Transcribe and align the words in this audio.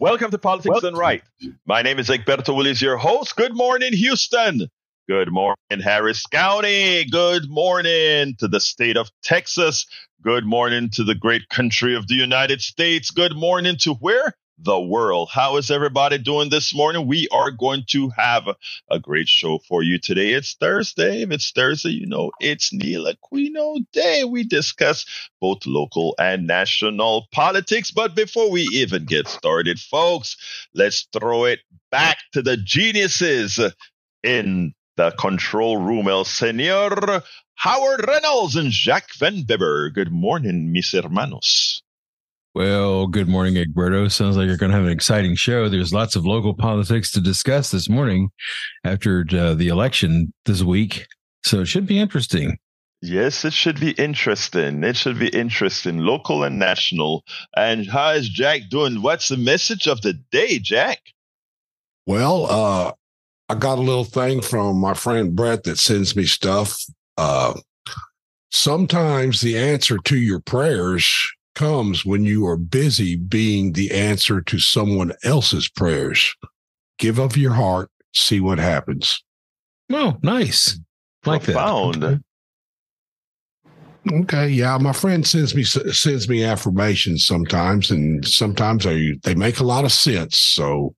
Welcome 0.00 0.30
to 0.30 0.38
Politics 0.38 0.80
Done 0.80 0.94
Right. 0.94 1.22
My 1.66 1.82
name 1.82 1.98
is 1.98 2.08
Egberto 2.08 2.56
Willies, 2.56 2.80
your 2.80 2.96
host. 2.96 3.36
Good 3.36 3.54
morning, 3.54 3.92
Houston. 3.92 4.70
Good 5.06 5.30
morning, 5.30 5.56
Harris 5.84 6.24
County. 6.24 7.04
Good 7.04 7.50
morning 7.50 8.34
to 8.38 8.48
the 8.48 8.60
state 8.60 8.96
of 8.96 9.10
Texas. 9.22 9.84
Good 10.22 10.46
morning 10.46 10.88
to 10.94 11.04
the 11.04 11.14
great 11.14 11.50
country 11.50 11.94
of 11.94 12.08
the 12.08 12.14
United 12.14 12.62
States. 12.62 13.10
Good 13.10 13.36
morning 13.36 13.76
to 13.80 13.92
where? 13.92 14.32
The 14.62 14.78
world. 14.78 15.30
How 15.32 15.56
is 15.56 15.70
everybody 15.70 16.18
doing 16.18 16.50
this 16.50 16.74
morning? 16.74 17.06
We 17.06 17.28
are 17.32 17.50
going 17.50 17.84
to 17.88 18.10
have 18.10 18.46
a 18.90 18.98
great 18.98 19.26
show 19.26 19.58
for 19.58 19.82
you 19.82 19.98
today. 19.98 20.34
It's 20.34 20.54
Thursday. 20.54 21.22
If 21.22 21.30
it's 21.30 21.50
Thursday, 21.50 21.90
you 21.90 22.06
know 22.06 22.30
it's 22.40 22.70
Neil 22.70 23.06
Aquino 23.06 23.78
Day. 23.92 24.24
We 24.24 24.44
discuss 24.44 25.06
both 25.40 25.64
local 25.66 26.14
and 26.18 26.46
national 26.46 27.28
politics. 27.32 27.90
But 27.90 28.14
before 28.14 28.50
we 28.50 28.62
even 28.72 29.06
get 29.06 29.28
started, 29.28 29.80
folks, 29.80 30.36
let's 30.74 31.08
throw 31.10 31.44
it 31.44 31.60
back 31.90 32.18
to 32.32 32.42
the 32.42 32.58
geniuses 32.58 33.58
in 34.22 34.74
the 34.96 35.10
control 35.12 35.78
room, 35.78 36.06
El 36.06 36.24
Senor 36.26 37.22
Howard 37.54 38.06
Reynolds 38.06 38.56
and 38.56 38.70
Jacques 38.70 39.14
Van 39.18 39.42
Bibber. 39.42 39.90
Good 39.90 40.12
morning, 40.12 40.72
mis 40.72 40.92
hermanos. 40.92 41.82
Well, 42.52 43.06
good 43.06 43.28
morning, 43.28 43.54
Egberto. 43.54 44.10
Sounds 44.10 44.36
like 44.36 44.48
you're 44.48 44.56
going 44.56 44.72
to 44.72 44.76
have 44.76 44.86
an 44.86 44.90
exciting 44.90 45.36
show. 45.36 45.68
There's 45.68 45.92
lots 45.92 46.16
of 46.16 46.26
local 46.26 46.52
politics 46.52 47.12
to 47.12 47.20
discuss 47.20 47.70
this 47.70 47.88
morning 47.88 48.30
after 48.82 49.24
uh, 49.32 49.54
the 49.54 49.68
election 49.68 50.32
this 50.46 50.60
week. 50.60 51.06
So 51.44 51.60
it 51.60 51.66
should 51.66 51.86
be 51.86 52.00
interesting. 52.00 52.58
Yes, 53.02 53.44
it 53.44 53.52
should 53.52 53.78
be 53.78 53.92
interesting. 53.92 54.82
It 54.82 54.96
should 54.96 55.16
be 55.16 55.28
interesting, 55.28 55.98
local 55.98 56.42
and 56.42 56.58
national. 56.58 57.24
And 57.56 57.88
how 57.88 58.10
is 58.10 58.28
Jack 58.28 58.62
doing? 58.68 59.00
What's 59.00 59.28
the 59.28 59.36
message 59.36 59.86
of 59.86 60.02
the 60.02 60.14
day, 60.32 60.58
Jack? 60.58 60.98
Well, 62.04 62.46
uh, 62.46 62.92
I 63.48 63.54
got 63.54 63.78
a 63.78 63.82
little 63.82 64.04
thing 64.04 64.42
from 64.42 64.76
my 64.76 64.94
friend 64.94 65.36
Brett 65.36 65.62
that 65.64 65.78
sends 65.78 66.16
me 66.16 66.24
stuff. 66.24 66.82
Uh, 67.16 67.54
sometimes 68.50 69.40
the 69.40 69.56
answer 69.56 69.98
to 69.98 70.16
your 70.16 70.40
prayers 70.40 71.30
comes 71.54 72.04
when 72.04 72.24
you 72.24 72.46
are 72.46 72.56
busy 72.56 73.16
being 73.16 73.72
the 73.72 73.90
answer 73.90 74.40
to 74.42 74.58
someone 74.58 75.12
else's 75.24 75.68
prayers. 75.68 76.34
Give 76.98 77.18
of 77.18 77.36
your 77.36 77.54
heart, 77.54 77.90
see 78.14 78.40
what 78.40 78.58
happens. 78.58 79.22
Oh, 79.90 80.16
nice. 80.22 80.78
Like 81.24 81.44
Profound. 81.44 82.02
that. 82.02 82.22
Okay, 84.10 84.48
yeah, 84.48 84.78
my 84.78 84.92
friend 84.92 85.26
sends 85.26 85.54
me 85.54 85.62
sends 85.62 86.28
me 86.28 86.42
affirmations 86.42 87.26
sometimes, 87.26 87.90
and 87.90 88.26
sometimes 88.26 88.84
they 88.84 89.18
they 89.22 89.34
make 89.34 89.60
a 89.60 89.64
lot 89.64 89.84
of 89.84 89.92
sense. 89.92 90.38
So, 90.38 90.94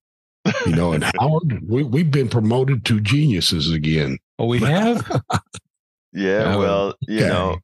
you 0.66 0.77
know, 0.77 0.92
and 0.92 1.03
Howard, 1.19 1.62
we 1.69 1.83
we've 1.83 2.12
been 2.12 2.28
promoted 2.28 2.84
to 2.87 3.00
geniuses 3.00 3.72
again. 3.72 4.19
Oh, 4.39 4.47
we 4.47 4.61
have. 4.61 5.20
yeah, 6.12 6.55
well, 6.55 6.94
you 7.09 7.25
okay. 7.25 7.28
know, 7.28 7.59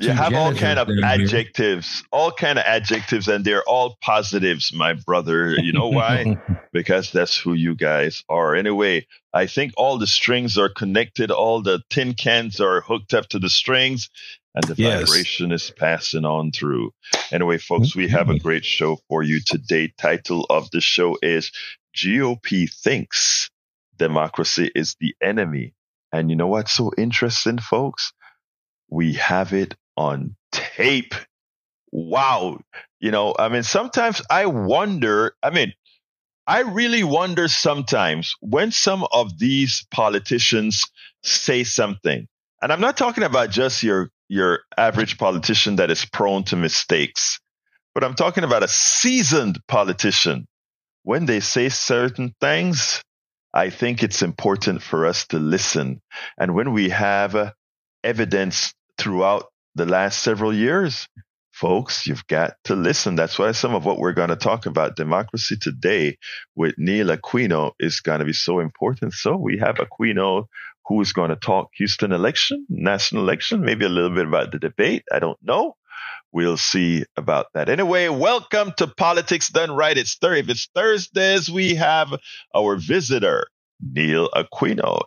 you 0.00 0.10
have 0.10 0.34
all 0.34 0.54
kind 0.54 0.78
of 0.78 0.88
adjectives, 1.02 2.00
here. 2.00 2.06
all 2.12 2.32
kind 2.32 2.58
of 2.58 2.64
adjectives, 2.64 3.28
and 3.28 3.44
they're 3.44 3.62
all 3.62 3.96
positives, 4.00 4.72
my 4.72 4.94
brother. 4.94 5.54
You 5.56 5.72
know 5.72 5.88
why? 5.88 6.38
because 6.72 7.12
that's 7.12 7.36
who 7.36 7.52
you 7.52 7.74
guys 7.74 8.24
are. 8.28 8.54
Anyway, 8.54 9.06
I 9.32 9.46
think 9.46 9.72
all 9.76 9.98
the 9.98 10.06
strings 10.06 10.56
are 10.58 10.68
connected, 10.68 11.30
all 11.30 11.62
the 11.62 11.82
tin 11.90 12.14
cans 12.14 12.60
are 12.60 12.80
hooked 12.80 13.14
up 13.14 13.28
to 13.28 13.38
the 13.38 13.50
strings, 13.50 14.08
and 14.54 14.64
the 14.64 14.74
yes. 14.76 15.08
vibration 15.08 15.52
is 15.52 15.70
passing 15.70 16.24
on 16.24 16.52
through. 16.52 16.92
Anyway, 17.30 17.58
folks, 17.58 17.94
we 17.94 18.08
have 18.08 18.30
a 18.30 18.38
great 18.38 18.64
show 18.64 18.98
for 19.08 19.22
you 19.22 19.40
today. 19.40 19.92
Title 19.98 20.46
of 20.50 20.70
the 20.70 20.80
show 20.80 21.18
is 21.22 21.52
GOP 21.96 22.72
Thinks 22.72 23.50
Democracy 23.98 24.70
is 24.74 24.96
the 25.00 25.14
Enemy. 25.22 25.74
And 26.12 26.28
you 26.30 26.36
know 26.36 26.48
what's 26.48 26.72
so 26.72 26.92
interesting, 26.96 27.58
folks? 27.58 28.12
We 28.90 29.14
have 29.14 29.52
it 29.52 29.74
on 29.96 30.36
tape. 30.52 31.14
Wow. 31.90 32.60
You 33.00 33.10
know, 33.10 33.34
I 33.38 33.48
mean, 33.48 33.62
sometimes 33.62 34.22
I 34.30 34.46
wonder, 34.46 35.34
I 35.42 35.50
mean, 35.50 35.72
I 36.46 36.60
really 36.60 37.04
wonder 37.04 37.48
sometimes 37.48 38.34
when 38.40 38.72
some 38.72 39.06
of 39.12 39.38
these 39.38 39.86
politicians 39.90 40.84
say 41.22 41.64
something, 41.64 42.26
and 42.60 42.72
I'm 42.72 42.80
not 42.80 42.96
talking 42.96 43.24
about 43.24 43.50
just 43.50 43.82
your, 43.82 44.10
your 44.28 44.60
average 44.76 45.18
politician 45.18 45.76
that 45.76 45.90
is 45.90 46.04
prone 46.04 46.44
to 46.44 46.56
mistakes, 46.56 47.40
but 47.94 48.04
I'm 48.04 48.14
talking 48.14 48.44
about 48.44 48.62
a 48.62 48.68
seasoned 48.68 49.58
politician. 49.68 50.46
When 51.04 51.26
they 51.26 51.40
say 51.40 51.68
certain 51.68 52.34
things, 52.40 53.02
I 53.52 53.70
think 53.70 54.02
it's 54.02 54.22
important 54.22 54.82
for 54.82 55.06
us 55.06 55.26
to 55.28 55.38
listen. 55.38 56.00
And 56.38 56.54
when 56.54 56.72
we 56.72 56.88
have 56.90 57.34
uh, 57.34 57.52
evidence 58.02 58.72
throughout 58.96 59.51
the 59.74 59.86
last 59.86 60.20
several 60.20 60.54
years, 60.54 61.08
folks, 61.52 62.06
you've 62.06 62.26
got 62.26 62.54
to 62.64 62.74
listen. 62.76 63.16
That's 63.16 63.38
why 63.38 63.52
some 63.52 63.74
of 63.74 63.84
what 63.84 63.98
we're 63.98 64.12
going 64.12 64.30
to 64.30 64.36
talk 64.36 64.66
about 64.66 64.96
democracy 64.96 65.56
today 65.56 66.18
with 66.56 66.74
Neil 66.78 67.08
Aquino 67.08 67.72
is 67.78 68.00
going 68.00 68.20
to 68.20 68.24
be 68.24 68.32
so 68.32 68.60
important. 68.60 69.12
So 69.14 69.36
we 69.36 69.58
have 69.58 69.76
Aquino 69.76 70.46
who 70.86 71.00
is 71.00 71.12
going 71.12 71.30
to 71.30 71.36
talk 71.36 71.70
Houston 71.76 72.12
election, 72.12 72.66
national 72.68 73.22
election, 73.22 73.60
maybe 73.60 73.84
a 73.84 73.88
little 73.88 74.10
bit 74.10 74.26
about 74.26 74.52
the 74.52 74.58
debate. 74.58 75.04
I 75.12 75.20
don't 75.20 75.38
know. 75.42 75.76
We'll 76.32 76.56
see 76.56 77.04
about 77.16 77.46
that. 77.54 77.68
Anyway, 77.68 78.08
welcome 78.08 78.72
to 78.78 78.86
Politics 78.86 79.48
Done 79.50 79.70
Right. 79.70 79.96
It's 79.96 80.16
Thursday. 80.16 80.40
If 80.40 80.48
it's 80.48 80.68
Thursdays, 80.74 81.50
we 81.50 81.74
have 81.76 82.08
our 82.54 82.76
visitor, 82.76 83.46
Neil 83.80 84.28
Aquino. 84.34 85.02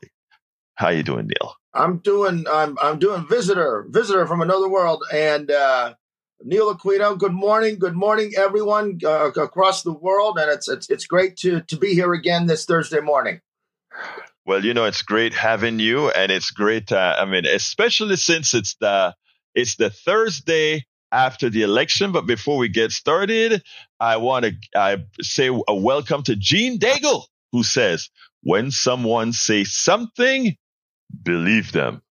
How 0.75 0.87
are 0.87 0.93
you 0.93 1.03
doing, 1.03 1.27
Neil? 1.27 1.55
I'm 1.75 1.97
doing 1.97 2.45
I'm 2.49 2.77
I'm 2.81 2.99
doing 2.99 3.27
visitor 3.27 3.85
visitor 3.89 4.25
from 4.25 4.41
another 4.41 4.69
world 4.69 5.03
and 5.11 5.51
uh, 5.51 5.93
Neil 6.41 6.73
Aquino. 6.73 7.17
Good 7.17 7.33
morning, 7.33 7.77
good 7.77 7.95
morning, 7.95 8.31
everyone 8.37 8.99
uh, 9.05 9.31
across 9.31 9.83
the 9.83 9.91
world, 9.91 10.39
and 10.39 10.49
it's 10.49 10.69
it's 10.69 10.89
it's 10.89 11.05
great 11.05 11.35
to 11.37 11.61
to 11.61 11.77
be 11.77 11.93
here 11.93 12.13
again 12.13 12.45
this 12.45 12.65
Thursday 12.65 13.01
morning. 13.01 13.41
Well, 14.45 14.63
you 14.63 14.73
know, 14.73 14.85
it's 14.85 15.01
great 15.01 15.33
having 15.33 15.79
you, 15.79 16.09
and 16.11 16.31
it's 16.31 16.51
great. 16.51 16.91
Uh, 16.91 17.15
I 17.17 17.25
mean, 17.25 17.45
especially 17.45 18.15
since 18.15 18.53
it's 18.53 18.75
the 18.75 19.13
it's 19.53 19.75
the 19.75 19.89
Thursday 19.89 20.85
after 21.11 21.49
the 21.49 21.63
election. 21.63 22.13
But 22.13 22.25
before 22.25 22.57
we 22.57 22.69
get 22.69 22.93
started, 22.93 23.63
I 23.99 24.17
want 24.17 24.45
to 24.45 24.53
I 24.77 25.03
say 25.21 25.47
a 25.47 25.75
welcome 25.75 26.23
to 26.23 26.37
Gene 26.37 26.79
Daigle, 26.79 27.23
who 27.51 27.63
says, 27.63 28.09
"When 28.43 28.71
someone 28.71 29.33
says 29.33 29.73
something." 29.73 30.55
Believe 31.23 31.71
them. 31.71 32.01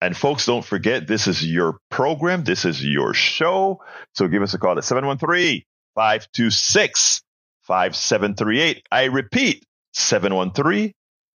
And 0.00 0.16
folks, 0.16 0.46
don't 0.46 0.64
forget, 0.64 1.06
this 1.06 1.26
is 1.26 1.44
your 1.44 1.78
program. 1.90 2.44
This 2.44 2.64
is 2.64 2.82
your 2.84 3.12
show. 3.12 3.82
So 4.14 4.28
give 4.28 4.42
us 4.42 4.54
a 4.54 4.58
call 4.58 4.78
at 4.78 4.84
713 4.84 5.62
526 5.94 7.22
5738. 7.62 8.86
I 8.90 9.04
repeat, 9.04 9.64
713 9.92 10.92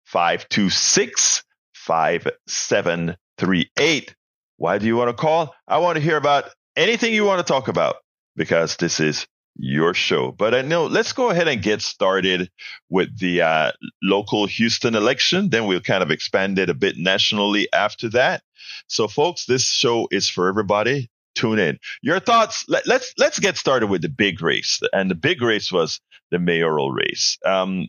526 0.06 1.44
5738. 1.74 4.16
Why 4.58 4.78
do 4.78 4.86
you 4.86 4.96
want 4.96 5.10
to 5.10 5.14
call? 5.14 5.56
I 5.68 5.80
want 5.80 5.96
to 5.96 6.02
hear 6.02 6.18
about 6.18 6.46
anything 6.76 7.14
you 7.14 7.26
want 7.26 7.40
to 7.40 7.52
talk 7.52 7.68
about 7.68 7.96
because 8.36 8.76
this 8.78 9.00
is 9.00 9.26
your 9.56 9.94
show. 9.94 10.32
But 10.32 10.56
I 10.56 10.62
know 10.62 10.86
let's 10.86 11.14
go 11.14 11.30
ahead 11.30 11.48
and 11.48 11.62
get 11.62 11.82
started 11.82 12.50
with 12.90 13.20
the 13.20 13.42
uh, 13.42 13.72
local 14.02 14.46
Houston 14.46 14.96
election. 14.96 15.50
Then 15.50 15.68
we'll 15.68 15.82
kind 15.82 16.04
of 16.04 16.12
expand 16.12 16.60
it 16.60 16.70
a 16.70 16.74
bit 16.74 16.98
nationally 16.98 17.68
after 17.74 18.10
that. 18.10 18.44
So, 18.88 19.08
folks, 19.08 19.46
this 19.46 19.66
show 19.66 20.08
is 20.12 20.30
for 20.30 20.48
everybody. 20.48 21.10
Tune 21.36 21.60
in. 21.60 21.80
Your 22.02 22.20
thoughts. 22.20 22.66
Let, 22.68 22.84
us 22.84 22.88
let's, 22.88 23.14
let's 23.18 23.40
get 23.40 23.58
started 23.58 23.88
with 23.88 24.02
the 24.02 24.10
big 24.10 24.42
race, 24.42 24.82
and 24.94 25.10
the 25.10 25.16
big 25.16 25.42
race 25.42 25.72
was 25.72 26.02
the 26.30 26.40
mayoral 26.40 26.92
race. 26.92 27.38
Um, 27.46 27.88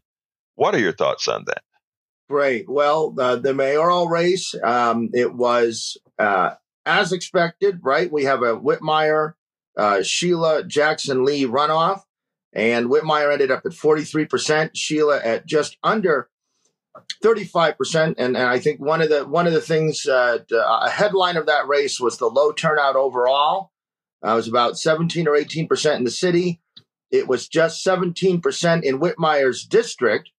what 0.55 0.75
are 0.75 0.79
your 0.79 0.93
thoughts 0.93 1.27
on 1.29 1.45
that? 1.47 1.63
Great. 2.29 2.69
Well, 2.69 3.15
uh, 3.19 3.37
the 3.37 3.53
mayoral 3.53 4.09
race, 4.09 4.55
um, 4.63 5.11
it 5.13 5.35
was 5.35 5.99
uh, 6.19 6.55
as 6.87 7.13
expected, 7.13 7.81
right? 7.83 8.11
We 8.11 8.25
have 8.25 8.43
a 8.43 8.57
Whitmire 8.57 9.35
uh, 9.77 10.03
Sheila 10.03 10.65
Jackson 10.65 11.25
Lee 11.25 11.45
runoff, 11.45 12.03
and 12.53 12.91
Whitmire 12.91 13.33
ended 13.33 13.51
up 13.51 13.65
at 13.65 13.73
43%, 13.73 14.71
Sheila 14.75 15.21
at 15.23 15.47
just 15.47 15.79
under 15.83 16.29
35%. 17.23 18.15
And, 18.19 18.19
and 18.19 18.37
I 18.37 18.59
think 18.59 18.81
one 18.81 19.01
of 19.01 19.09
the 19.09 19.25
one 19.25 19.47
of 19.47 19.53
the 19.53 19.61
things, 19.61 20.07
uh, 20.07 20.39
a 20.53 20.91
headline 20.91 21.37
of 21.37 21.47
that 21.47 21.67
race 21.67 21.99
was 21.99 22.19
the 22.19 22.27
low 22.27 22.53
turnout 22.53 22.97
overall. 22.97 23.71
Uh, 24.25 24.33
it 24.33 24.37
was 24.37 24.49
about 24.49 24.79
17 24.79 25.27
or 25.27 25.33
18% 25.33 25.97
in 25.97 26.05
the 26.05 26.11
city. 26.11 26.61
It 27.11 27.29
was 27.29 27.49
just 27.49 27.85
17% 27.85 28.83
in 28.83 29.01
Whitmire's 29.01 29.65
district, 29.67 30.31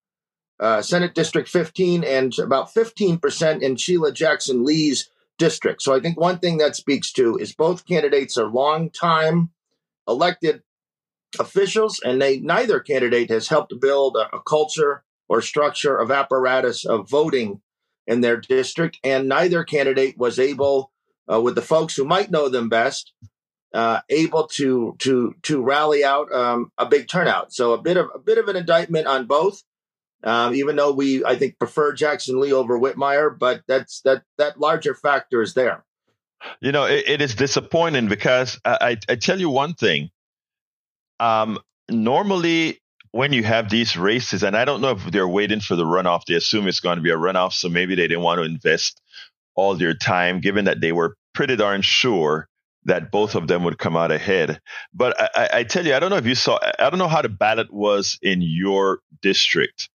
uh, 0.60 0.82
Senate 0.82 1.14
District 1.14 1.48
15, 1.48 2.04
and 2.04 2.34
about 2.40 2.74
15% 2.74 3.62
in 3.62 3.76
Sheila 3.76 4.12
Jackson 4.12 4.64
Lee's 4.64 5.10
district. 5.38 5.82
So 5.82 5.96
I 5.96 6.00
think 6.00 6.20
one 6.20 6.40
thing 6.40 6.58
that 6.58 6.76
speaks 6.76 7.12
to 7.14 7.38
is 7.38 7.54
both 7.54 7.86
candidates 7.86 8.38
are 8.38 8.48
long 8.48 8.90
time 8.90 9.52
elected 10.08 10.62
officials, 11.40 12.00
and 12.04 12.22
they 12.22 12.40
neither 12.40 12.80
candidate 12.80 13.30
has 13.30 13.48
helped 13.48 13.74
build 13.80 14.16
a, 14.16 14.36
a 14.36 14.42
culture 14.42 15.04
or 15.28 15.42
structure 15.42 15.98
of 15.98 16.12
apparatus 16.12 16.86
of 16.86 17.10
voting 17.10 17.62
in 18.06 18.22
their 18.22 18.38
district, 18.38 19.00
and 19.04 19.28
neither 19.28 19.64
candidate 19.64 20.18
was 20.18 20.38
able, 20.38 20.92
uh, 21.32 21.42
with 21.42 21.56
the 21.56 21.62
folks 21.62 21.96
who 21.96 22.06
might 22.06 22.30
know 22.30 22.50
them 22.50 22.70
best, 22.70 23.14
uh, 23.74 24.02
able 24.10 24.48
to 24.48 24.96
to 25.00 25.34
to 25.42 25.62
rally 25.62 26.04
out 26.04 26.32
um, 26.32 26.72
a 26.78 26.86
big 26.86 27.08
turnout. 27.08 27.54
So 27.54 27.74
a 27.74 27.82
bit 27.82 27.98
of 27.98 28.10
a 28.14 28.20
bit 28.20 28.38
of 28.38 28.48
an 28.48 28.56
indictment 28.56 29.08
on 29.08 29.26
both. 29.26 29.64
Um, 30.24 30.56
even 30.56 30.76
though 30.76 30.92
we, 30.92 31.24
I 31.26 31.36
think, 31.36 31.60
prefer 31.60 31.92
Jackson 31.94 32.40
Lee 32.40 32.54
over 32.54 32.80
Whitmire, 32.80 33.38
but 33.38 33.62
that's 33.68 34.02
that 34.02 34.24
that 34.38 34.60
larger 34.60 34.96
factor 34.96 35.42
is 35.42 35.54
there. 35.54 35.84
You 36.62 36.72
know, 36.72 36.86
it, 36.86 37.04
it 37.08 37.22
is 37.22 37.36
disappointing 37.36 38.08
because 38.08 38.60
I, 38.64 38.78
I, 38.82 38.98
I 39.14 39.16
tell 39.16 39.40
you 39.40 39.50
one 39.50 39.74
thing. 39.74 40.10
Um, 41.20 41.60
normally, 41.90 42.80
when 43.12 43.32
you 43.32 43.44
have 43.44 43.70
these 43.70 43.96
races, 43.96 44.44
and 44.44 44.56
I 44.56 44.66
don't 44.66 44.82
know 44.82 44.92
if 44.92 45.04
they're 45.12 45.28
waiting 45.28 45.60
for 45.60 45.76
the 45.76 45.86
runoff, 45.86 46.26
they 46.26 46.34
assume 46.36 46.68
it's 46.68 46.80
going 46.80 46.98
to 46.98 47.04
be 47.04 47.12
a 47.12 47.18
runoff, 47.18 47.54
so 47.54 47.70
maybe 47.70 47.96
they 47.96 48.08
didn't 48.08 48.24
want 48.24 48.40
to 48.40 48.46
invest 48.46 49.02
all 49.56 49.76
their 49.76 49.94
time, 49.94 50.40
given 50.40 50.66
that 50.66 50.82
they 50.82 50.92
were 50.92 51.16
pretty 51.34 51.56
darn 51.56 51.82
sure 51.82 52.48
that 52.86 53.12
both 53.12 53.36
of 53.36 53.48
them 53.48 53.64
would 53.64 53.78
come 53.78 53.96
out 53.96 54.12
ahead. 54.12 54.60
But 54.94 55.16
I, 55.38 55.50
I, 55.60 55.64
tell 55.64 55.86
you, 55.86 55.94
I 55.94 56.00
don't 56.00 56.10
know 56.10 56.18
if 56.18 56.26
you 56.26 56.36
saw, 56.36 56.60
I 56.80 56.90
don't 56.90 57.00
know 57.00 57.08
how 57.08 57.22
the 57.22 57.30
ballot 57.30 57.72
was 57.72 58.18
in 58.22 58.42
your 58.42 59.00
district, 59.22 59.90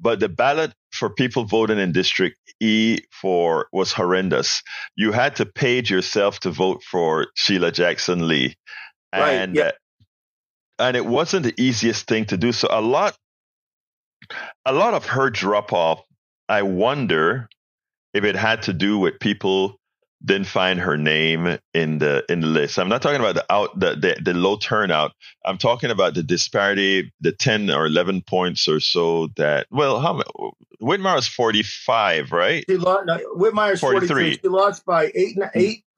but 0.00 0.20
the 0.20 0.28
ballot 0.28 0.72
for 0.92 1.10
people 1.10 1.44
voting 1.44 1.78
in 1.78 1.92
District 1.92 2.36
E 2.60 2.98
for 3.10 3.68
was 3.72 3.92
horrendous. 3.92 4.62
You 4.96 5.12
had 5.12 5.36
to 5.36 5.46
page 5.46 5.90
yourself 5.90 6.40
to 6.40 6.50
vote 6.50 6.82
for 6.82 7.28
Sheila 7.34 7.72
Jackson 7.72 8.26
Lee, 8.28 8.56
and 9.12 9.56
right, 9.56 9.74
and 10.78 10.96
it 10.96 11.06
wasn't 11.06 11.44
the 11.44 11.54
easiest 11.60 12.06
thing 12.06 12.24
to 12.26 12.36
do. 12.36 12.52
So 12.52 12.68
a 12.70 12.80
lot, 12.80 13.16
a 14.64 14.72
lot 14.72 14.94
of 14.94 15.06
her 15.06 15.30
drop 15.30 15.72
off. 15.72 16.02
I 16.48 16.62
wonder 16.62 17.48
if 18.14 18.24
it 18.24 18.36
had 18.36 18.62
to 18.62 18.72
do 18.72 18.98
with 18.98 19.20
people 19.20 19.77
didn't 20.24 20.46
find 20.46 20.80
her 20.80 20.96
name 20.96 21.58
in 21.74 21.98
the 21.98 22.24
in 22.28 22.40
the 22.40 22.46
list. 22.46 22.78
I'm 22.78 22.88
not 22.88 23.02
talking 23.02 23.20
about 23.20 23.34
the 23.36 23.52
out 23.52 23.78
the, 23.78 23.94
the, 23.94 24.20
the 24.20 24.34
low 24.34 24.56
turnout. 24.56 25.12
I'm 25.44 25.58
talking 25.58 25.90
about 25.90 26.14
the 26.14 26.22
disparity, 26.22 27.12
the 27.20 27.32
10 27.32 27.70
or 27.70 27.86
11 27.86 28.22
points 28.22 28.66
or 28.68 28.80
so 28.80 29.28
that 29.36 29.66
well, 29.70 30.00
how 30.00 30.22
Whitmire 30.82 31.18
is 31.18 31.28
45, 31.28 32.32
right? 32.32 32.64
She 32.68 32.76
lost, 32.76 33.06
no, 33.06 33.18
Whitmire's 33.36 33.80
43. 33.80 34.08
43. 34.08 34.38
She 34.42 34.48
lost 34.48 34.84
by 34.84 35.12
8 35.14 35.36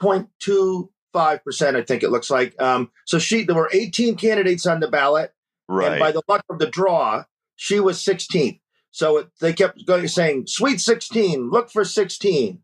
8.25 0.02 1.44
percent, 1.44 1.76
I 1.76 1.82
think 1.82 2.02
it 2.02 2.10
looks 2.10 2.30
like. 2.30 2.60
Um, 2.60 2.90
so 3.06 3.18
she 3.18 3.44
there 3.44 3.56
were 3.56 3.70
18 3.72 4.16
candidates 4.16 4.66
on 4.66 4.80
the 4.80 4.88
ballot, 4.88 5.32
right? 5.66 5.92
And 5.92 5.98
by 5.98 6.12
the 6.12 6.22
luck 6.28 6.44
of 6.50 6.58
the 6.58 6.66
draw, 6.66 7.24
she 7.56 7.80
was 7.80 8.04
16th. 8.04 8.60
So 8.90 9.18
it, 9.18 9.28
they 9.40 9.52
kept 9.52 9.86
going 9.86 10.08
saying, 10.08 10.46
"Sweet 10.48 10.80
16, 10.80 11.48
look 11.50 11.70
for 11.70 11.84
16." 11.84 12.60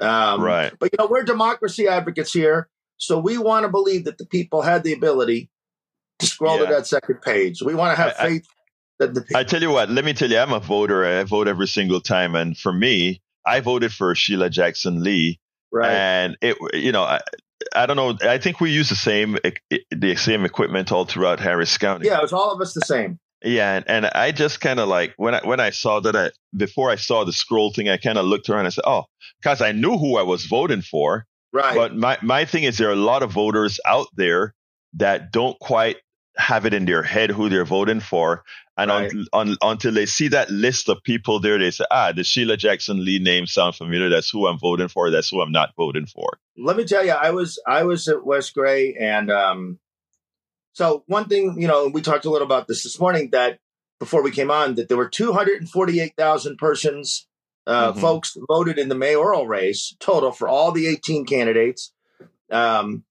Um, 0.00 0.42
right. 0.42 0.72
But 0.78 0.90
you 0.92 0.96
know, 0.98 1.06
we're 1.06 1.22
democracy 1.22 1.86
advocates 1.88 2.32
here, 2.32 2.68
so 2.96 3.18
we 3.18 3.38
want 3.38 3.64
to 3.64 3.68
believe 3.68 4.04
that 4.04 4.18
the 4.18 4.26
people 4.26 4.62
had 4.62 4.82
the 4.82 4.92
ability 4.92 5.50
to 6.18 6.26
scroll 6.26 6.58
yeah. 6.58 6.66
to 6.66 6.74
that 6.74 6.86
second 6.86 7.22
page. 7.22 7.62
We 7.62 7.74
want 7.74 7.96
to 7.96 8.02
have 8.02 8.14
I, 8.18 8.28
faith 8.28 8.46
I, 8.48 8.54
that 9.00 9.14
the. 9.14 9.22
People- 9.22 9.36
I 9.36 9.44
tell 9.44 9.62
you 9.62 9.70
what. 9.70 9.90
Let 9.90 10.04
me 10.04 10.12
tell 10.12 10.30
you, 10.30 10.38
I'm 10.38 10.52
a 10.52 10.60
voter. 10.60 11.04
I 11.04 11.22
vote 11.24 11.48
every 11.48 11.68
single 11.68 12.00
time, 12.00 12.34
and 12.34 12.56
for 12.56 12.72
me, 12.72 13.20
I 13.46 13.60
voted 13.60 13.92
for 13.92 14.14
Sheila 14.14 14.50
Jackson 14.50 15.02
Lee. 15.02 15.38
Right. 15.72 15.90
And 15.90 16.36
it, 16.40 16.56
you 16.72 16.92
know, 16.92 17.02
I, 17.02 17.20
I 17.74 17.86
don't 17.86 17.96
know. 17.96 18.16
I 18.28 18.38
think 18.38 18.60
we 18.60 18.70
use 18.70 18.88
the 18.88 18.96
same 18.96 19.38
the 19.90 20.16
same 20.16 20.44
equipment 20.44 20.92
all 20.92 21.04
throughout 21.04 21.40
Harris 21.40 21.76
County. 21.78 22.06
Yeah, 22.06 22.18
it 22.18 22.22
was 22.22 22.32
all 22.32 22.52
of 22.52 22.60
us 22.60 22.74
the 22.74 22.80
same. 22.82 23.18
Yeah, 23.44 23.74
and, 23.76 23.84
and 23.86 24.06
I 24.06 24.32
just 24.32 24.60
kind 24.60 24.80
of 24.80 24.88
like 24.88 25.12
when 25.18 25.34
I 25.34 25.40
when 25.44 25.60
I 25.60 25.70
saw 25.70 26.00
that 26.00 26.16
I 26.16 26.30
before 26.56 26.90
I 26.90 26.96
saw 26.96 27.24
the 27.24 27.32
scroll 27.32 27.72
thing, 27.72 27.90
I 27.90 27.98
kind 27.98 28.16
of 28.16 28.24
looked 28.24 28.48
around 28.48 28.60
and 28.60 28.68
I 28.68 28.70
said, 28.70 28.84
"Oh, 28.86 29.04
because 29.40 29.60
I 29.60 29.72
knew 29.72 29.98
who 29.98 30.16
I 30.16 30.22
was 30.22 30.46
voting 30.46 30.80
for." 30.80 31.26
Right. 31.52 31.76
But 31.76 31.94
my 31.94 32.16
my 32.22 32.46
thing 32.46 32.64
is 32.64 32.78
there 32.78 32.88
are 32.88 32.92
a 32.92 32.96
lot 32.96 33.22
of 33.22 33.32
voters 33.32 33.78
out 33.86 34.08
there 34.16 34.54
that 34.94 35.30
don't 35.30 35.58
quite 35.60 35.96
have 36.36 36.64
it 36.64 36.74
in 36.74 36.86
their 36.86 37.02
head 37.02 37.30
who 37.30 37.50
they're 37.50 37.66
voting 37.66 38.00
for, 38.00 38.44
and 38.78 38.90
right. 38.90 39.12
un, 39.12 39.26
un, 39.34 39.56
until 39.60 39.92
they 39.92 40.06
see 40.06 40.28
that 40.28 40.50
list 40.50 40.88
of 40.88 41.02
people 41.02 41.38
there, 41.38 41.58
they 41.58 41.70
say, 41.70 41.84
"Ah, 41.90 42.12
the 42.12 42.24
Sheila 42.24 42.56
Jackson 42.56 43.04
Lee 43.04 43.18
name 43.18 43.46
sound 43.46 43.74
familiar. 43.74 44.08
That's 44.08 44.30
who 44.30 44.46
I'm 44.46 44.58
voting 44.58 44.88
for. 44.88 45.10
That's 45.10 45.28
who 45.28 45.42
I'm 45.42 45.52
not 45.52 45.74
voting 45.76 46.06
for." 46.06 46.38
Let 46.56 46.78
me 46.78 46.84
tell 46.84 47.04
you, 47.04 47.12
I 47.12 47.30
was 47.30 47.60
I 47.66 47.82
was 47.82 48.08
at 48.08 48.24
West 48.24 48.54
Gray 48.54 48.94
and 48.98 49.30
um, 49.30 49.78
so 50.74 51.04
one 51.06 51.26
thing, 51.26 51.54
you 51.56 51.68
know, 51.68 51.88
we 51.88 52.02
talked 52.02 52.26
a 52.26 52.30
little 52.30 52.46
about 52.46 52.68
this 52.68 52.82
this 52.82 52.98
morning 52.98 53.30
that 53.30 53.60
before 54.00 54.22
we 54.22 54.32
came 54.32 54.50
on 54.50 54.74
that 54.74 54.88
there 54.88 54.96
were 54.96 55.08
248,000 55.08 56.58
persons, 56.58 57.28
uh, 57.66 57.92
mm-hmm. 57.92 58.00
folks 58.00 58.36
voted 58.48 58.78
in 58.78 58.88
the 58.88 58.96
mayoral 58.96 59.46
race 59.46 59.94
total 60.00 60.32
for 60.32 60.48
all 60.48 60.72
the 60.72 60.88
18 60.88 61.26
candidates. 61.26 61.92
Um, 62.50 63.04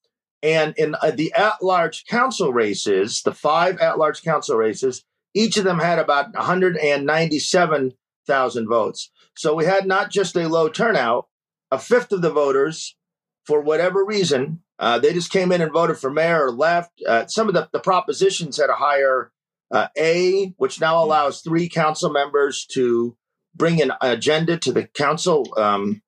and 0.44 0.76
in 0.78 0.96
uh, 1.02 1.12
the 1.12 1.32
at-large 1.34 2.06
council 2.06 2.52
races, 2.52 3.22
the 3.24 3.34
five 3.34 3.78
at-large 3.78 4.24
council 4.24 4.58
races, 4.58 5.06
each 5.34 5.56
of 5.56 5.64
them 5.64 5.80
had 5.80 6.00
about 6.00 6.34
197,000 6.34 8.68
votes. 8.68 9.10
So 9.36 9.56
we 9.56 9.64
had 9.64 9.88
not 9.88 10.12
just 10.12 10.36
a 10.36 10.50
low 10.50 10.68
turnout, 10.68 11.30
a 11.72 11.80
fifth 11.80 12.12
of 12.12 12.22
the 12.22 12.30
voters, 12.30 12.98
for 13.46 13.62
whatever 13.62 14.04
reason, 14.04 14.63
uh, 14.80 15.00
they 15.00 15.14
just 15.14 15.32
came 15.32 15.52
in 15.52 15.62
and 15.62 15.72
voted 15.72 15.98
for 15.98 16.10
mayor 16.10 16.46
or 16.46 16.52
left. 16.52 16.92
Uh, 17.08 17.26
some 17.28 17.48
of 17.48 17.54
the, 17.54 17.70
the 17.72 17.80
propositions 17.80 18.58
had 18.58 18.70
a 18.70 18.76
higher 18.76 19.32
uh, 19.72 19.88
A, 19.98 20.54
which 20.58 20.80
now 20.80 20.98
hmm. 21.00 21.08
allows 21.08 21.42
three 21.42 21.70
council 21.70 22.12
members 22.12 22.66
to 22.74 23.16
bring 23.56 23.82
an 23.82 23.92
agenda 24.02 24.58
to 24.58 24.72
the 24.72 24.88
council 24.88 25.48
um, 25.58 26.02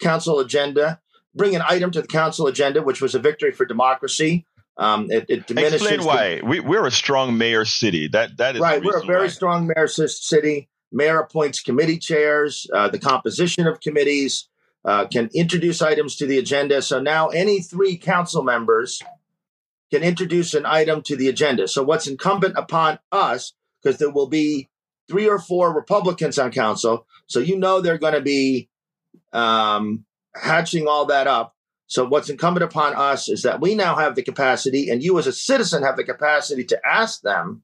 council 0.00 0.40
agenda, 0.40 1.00
bring 1.34 1.54
an 1.54 1.62
item 1.66 1.90
to 1.92 2.02
the 2.02 2.08
council 2.08 2.46
agenda, 2.46 2.82
which 2.82 3.00
was 3.00 3.14
a 3.14 3.18
victory 3.18 3.52
for 3.52 3.64
democracy. 3.64 4.46
Um, 4.76 5.10
it, 5.10 5.26
it 5.28 5.46
diminishes. 5.46 5.82
Explain 5.82 6.06
why 6.06 6.36
the, 6.36 6.46
we, 6.46 6.60
we're 6.60 6.86
a 6.86 6.90
strong 6.90 7.36
mayor 7.36 7.64
city. 7.64 8.08
That 8.08 8.36
that 8.38 8.56
is 8.56 8.60
right. 8.60 8.82
We're 8.82 8.98
a 8.98 9.04
very 9.04 9.24
why. 9.24 9.28
strong 9.28 9.66
mayor 9.66 9.88
city. 9.88 10.68
Mayor 10.90 11.20
appoints 11.20 11.60
committee 11.60 11.98
chairs. 11.98 12.66
Uh, 12.72 12.88
the 12.88 12.98
composition 12.98 13.66
of 13.66 13.80
committees 13.80 14.48
uh, 14.84 15.06
can 15.06 15.30
introduce 15.34 15.80
items 15.82 16.16
to 16.16 16.26
the 16.26 16.38
agenda. 16.38 16.82
So 16.82 17.00
now 17.00 17.28
any 17.28 17.60
three 17.60 17.96
council 17.96 18.42
members 18.42 19.02
can 19.90 20.02
introduce 20.02 20.54
an 20.54 20.66
item 20.66 21.02
to 21.02 21.16
the 21.16 21.28
agenda. 21.28 21.68
So 21.68 21.82
what's 21.82 22.06
incumbent 22.06 22.54
upon 22.56 22.98
us, 23.12 23.52
because 23.82 23.98
there 23.98 24.10
will 24.10 24.28
be 24.28 24.70
three 25.08 25.28
or 25.28 25.38
four 25.38 25.74
Republicans 25.74 26.38
on 26.38 26.50
council, 26.50 27.06
so 27.26 27.40
you 27.40 27.58
know 27.58 27.80
they're 27.80 27.98
going 27.98 28.14
to 28.14 28.20
be 28.20 28.68
um, 29.32 30.04
hatching 30.34 30.88
all 30.88 31.06
that 31.06 31.26
up. 31.26 31.54
So 31.86 32.06
what's 32.06 32.30
incumbent 32.30 32.64
upon 32.64 32.94
us 32.94 33.28
is 33.28 33.42
that 33.42 33.60
we 33.60 33.74
now 33.74 33.96
have 33.96 34.14
the 34.14 34.22
capacity, 34.22 34.88
and 34.88 35.02
you 35.02 35.18
as 35.18 35.26
a 35.26 35.32
citizen 35.32 35.82
have 35.82 35.96
the 35.96 36.04
capacity 36.04 36.64
to 36.64 36.80
ask 36.86 37.20
them 37.20 37.62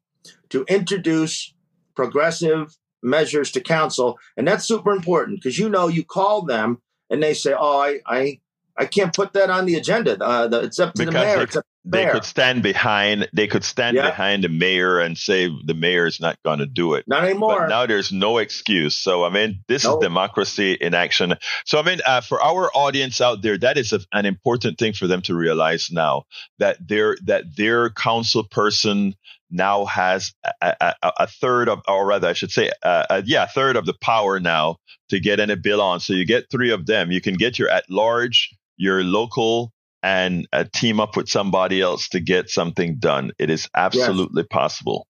to 0.51 0.65
introduce 0.69 1.55
progressive 1.95 2.77
measures 3.03 3.51
to 3.53 3.61
council, 3.61 4.19
and 4.37 4.47
that's 4.47 4.69
super 4.69 4.93
important 4.93 5.41
because 5.41 5.59
you 5.59 5.71
know 5.71 5.89
you 5.89 6.05
call 6.05 6.43
them 6.43 6.83
and 7.11 7.23
they 7.23 7.35
say, 7.35 7.55
"Oh, 7.59 7.79
I 7.79 8.01
I, 8.07 8.41
I 8.77 8.87
can't 8.87 9.15
put 9.15 9.33
that 9.33 9.51
on 9.51 9.67
the 9.67 9.75
agenda. 9.75 10.23
Uh, 10.23 10.47
the, 10.47 10.61
it's 10.61 10.79
up 10.79 10.95
to 10.95 11.07
because 11.07 11.15
the 11.15 11.21
mayor. 11.21 11.47
They, 11.85 12.05
they 12.05 12.11
could 12.11 12.25
stand 12.25 12.63
behind. 12.63 13.29
They 13.33 13.47
could 13.47 13.65
stand 13.65 13.97
yeah. 13.97 14.11
behind 14.11 14.45
the 14.45 14.49
mayor 14.49 14.99
and 14.99 15.17
say 15.17 15.51
the 15.65 15.75
mayor 15.75 16.07
is 16.07 16.21
not 16.21 16.37
going 16.43 16.59
to 16.59 16.67
do 16.67 16.95
it. 16.95 17.05
Not 17.09 17.25
anymore. 17.25 17.61
But 17.61 17.69
now 17.69 17.87
there's 17.87 18.13
no 18.13 18.39
excuse. 18.39 18.99
So 18.99 19.25
I 19.25 19.31
mean, 19.31 19.61
this 19.69 19.85
is 19.85 19.97
democracy 20.01 20.73
in 20.73 20.93
action. 20.93 21.35
So 21.65 21.79
I 21.79 21.83
mean, 21.83 22.01
uh, 22.05 22.21
for 22.21 22.43
our 22.43 22.71
audience 22.75 23.21
out 23.21 23.41
there, 23.43 23.57
that 23.59 23.79
is 23.79 23.93
a, 23.93 24.01
an 24.13 24.27
important 24.27 24.79
thing 24.79 24.93
for 24.93 25.07
them 25.07 25.23
to 25.23 25.35
realize 25.35 25.91
now 25.91 26.25
that 26.59 26.77
their 26.87 27.17
that 27.25 27.57
their 27.57 27.91
council 27.91 28.45
person 28.45 29.15
now 29.51 29.85
has 29.87 30.33
a, 30.61 30.75
a, 30.81 31.13
a, 31.21 31.27
third 31.27 31.69
of, 31.69 31.81
or 31.89 32.07
rather, 32.07 32.29
I 32.29 32.33
should 32.33 32.51
say, 32.51 32.71
uh, 32.83 33.23
yeah, 33.25 33.45
a 33.45 33.49
third 33.49 33.77
of 33.77 33.87
the 33.87 33.95
power 34.01 34.41
now 34.41 34.77
to 35.09 35.21
get 35.21 35.41
any 35.41 35.57
bill 35.57 35.81
on. 35.81 36.01
So 36.01 36.13
you 36.13 36.27
get 36.27 36.51
three 36.51 36.71
of 36.71 36.87
them. 36.87 37.11
You 37.11 37.21
can 37.21 37.35
get 37.35 37.59
your 37.59 37.69
at 37.69 37.85
large, 37.89 38.51
your 38.77 39.03
local, 39.03 39.73
and 40.03 40.47
uh, 40.53 40.65
team 40.73 41.01
up 41.01 41.17
with 41.17 41.29
somebody 41.29 41.81
else 41.81 42.09
to 42.11 42.21
get 42.21 42.51
something 42.51 42.99
done. 42.99 43.33
It 43.39 43.51
is 43.51 43.69
absolutely 43.75 44.43
yes. 44.43 44.49
possible. 44.51 45.07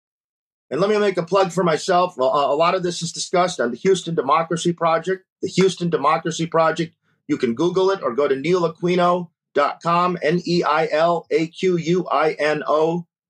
And 0.70 0.80
let 0.80 0.90
me 0.90 0.98
make 0.98 1.16
a 1.16 1.22
plug 1.22 1.50
for 1.50 1.64
myself. 1.64 2.16
a 2.18 2.22
lot 2.22 2.74
of 2.74 2.82
this 2.82 3.00
is 3.02 3.12
discussed 3.12 3.58
on 3.58 3.70
the 3.70 3.76
Houston 3.78 4.14
Democracy 4.14 4.72
Project. 4.72 5.24
The 5.40 5.48
Houston 5.48 5.88
Democracy 5.88 6.46
Project. 6.46 6.94
You 7.26 7.38
can 7.38 7.54
Google 7.54 7.90
it 7.90 8.02
or 8.02 8.14
go 8.14 8.28
to 8.28 8.34
neilaquino.com, 8.34 10.18
N 10.22 10.40
E 10.46 10.62
I 10.62 10.88
L 10.90 11.26
A 11.30 11.46
Q 11.48 11.76
U 11.76 12.06
I 12.08 12.32
N 12.32 12.62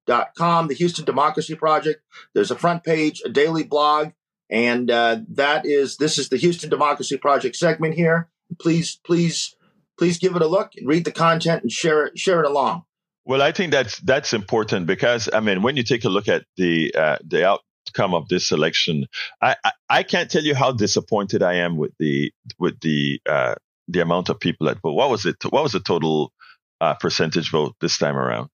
O.com, 0.08 0.68
the 0.68 0.74
Houston 0.74 1.04
Democracy 1.04 1.54
Project. 1.54 2.02
There's 2.34 2.50
a 2.50 2.56
front 2.56 2.84
page, 2.84 3.22
a 3.24 3.28
daily 3.28 3.64
blog, 3.64 4.10
and 4.50 4.90
uh, 4.90 5.18
that 5.30 5.66
is 5.66 5.96
this 5.96 6.18
is 6.18 6.28
the 6.28 6.36
Houston 6.36 6.70
Democracy 6.70 7.16
Project 7.16 7.56
segment 7.56 7.94
here. 7.94 8.28
Please, 8.58 8.98
please, 9.04 9.54
please 9.98 10.18
give 10.18 10.34
it 10.36 10.42
a 10.42 10.46
look 10.46 10.72
read 10.84 11.04
the 11.04 11.12
content 11.12 11.62
and 11.62 11.70
share 11.70 12.06
it 12.06 12.18
share 12.18 12.40
it 12.40 12.46
along. 12.46 12.84
Well, 13.24 13.42
I 13.42 13.52
think 13.52 13.72
that's 13.72 13.98
that's 14.00 14.32
important 14.32 14.86
because 14.86 15.28
I 15.32 15.40
mean, 15.40 15.62
when 15.62 15.76
you 15.76 15.82
take 15.82 16.04
a 16.04 16.08
look 16.08 16.28
at 16.28 16.44
the 16.56 16.94
uh, 16.94 17.18
the 17.26 17.46
outcome 17.46 18.14
of 18.14 18.28
this 18.28 18.52
election, 18.52 19.06
I, 19.42 19.56
I, 19.62 19.72
I 19.90 20.02
can't 20.02 20.30
tell 20.30 20.42
you 20.42 20.54
how 20.54 20.72
disappointed 20.72 21.42
I 21.42 21.54
am 21.56 21.76
with 21.76 21.92
the 21.98 22.32
with 22.58 22.80
the 22.80 23.20
uh, 23.28 23.54
the 23.86 24.00
amount 24.00 24.30
of 24.30 24.40
people 24.40 24.66
that 24.66 24.80
vote. 24.80 24.94
What 24.94 25.10
was 25.10 25.26
it? 25.26 25.36
What 25.50 25.62
was 25.62 25.72
the 25.72 25.80
total 25.80 26.32
uh, 26.80 26.94
percentage 26.94 27.50
vote 27.50 27.74
this 27.80 27.98
time 27.98 28.16
around? 28.16 28.48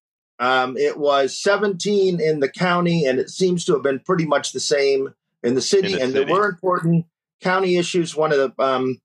Um, 0.44 0.76
it 0.76 0.98
was 0.98 1.40
17 1.40 2.20
in 2.20 2.40
the 2.40 2.50
county, 2.50 3.06
and 3.06 3.18
it 3.18 3.30
seems 3.30 3.64
to 3.64 3.72
have 3.72 3.82
been 3.82 4.00
pretty 4.00 4.26
much 4.26 4.52
the 4.52 4.60
same 4.60 5.14
in 5.42 5.54
the 5.54 5.62
city. 5.62 5.92
In 5.92 5.92
the 5.94 6.02
and 6.02 6.12
city. 6.12 6.24
there 6.26 6.34
were 6.34 6.50
important 6.50 7.06
county 7.40 7.78
issues. 7.78 8.14
One 8.14 8.30
of 8.30 8.36
the 8.38 8.62
um, 8.62 9.00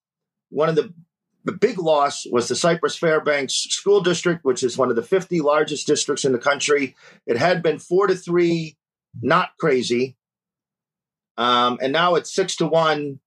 one 0.50 0.68
of 0.68 0.76
the 0.76 0.94
the 1.46 1.54
big 1.54 1.80
loss 1.80 2.26
was 2.30 2.50
the 2.50 2.58
Cypress 2.58 2.98
Fairbanks 2.98 3.54
School 3.54 4.02
District, 4.02 4.44
which 4.44 4.64
is 4.64 4.78
one 4.78 4.90
of 4.90 4.98
the 4.98 5.02
50 5.02 5.40
largest 5.40 5.88
districts 5.88 6.26
in 6.26 6.34
the 6.34 6.40
country. 6.40 6.98
It 7.26 7.38
had 7.38 7.64
been 7.64 7.80
four 7.80 8.08
to 8.08 8.16
three, 8.16 8.76
not 9.22 9.52
crazy, 9.58 10.18
um, 11.38 11.80
and 11.82 11.94
now 11.94 12.16
it's 12.16 12.36
six 12.36 12.58
to 12.58 12.68
one 12.68 13.22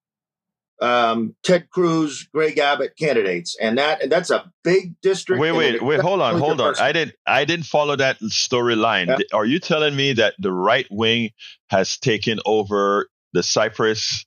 um, 0.82 1.36
Ted 1.44 1.70
Cruz, 1.70 2.28
Greg 2.34 2.58
Abbott 2.58 2.96
candidates, 2.98 3.56
and 3.60 3.78
that 3.78 4.02
and 4.02 4.10
that's 4.10 4.30
a 4.30 4.50
big 4.64 5.00
district. 5.00 5.40
Wait, 5.40 5.52
wait, 5.52 5.82
wait! 5.82 6.00
Hold 6.00 6.20
on, 6.20 6.38
hold 6.38 6.60
on. 6.60 6.74
I 6.78 6.92
didn't, 6.92 7.14
I 7.26 7.44
didn't 7.44 7.66
follow 7.66 7.94
that 7.96 8.18
storyline. 8.20 9.06
Yeah. 9.06 9.18
Are 9.32 9.46
you 9.46 9.60
telling 9.60 9.94
me 9.94 10.14
that 10.14 10.34
the 10.38 10.52
right 10.52 10.86
wing 10.90 11.30
has 11.70 11.98
taken 11.98 12.40
over 12.44 13.08
the 13.32 13.42
Cypress? 13.42 14.26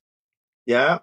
Yeah. 0.66 1.00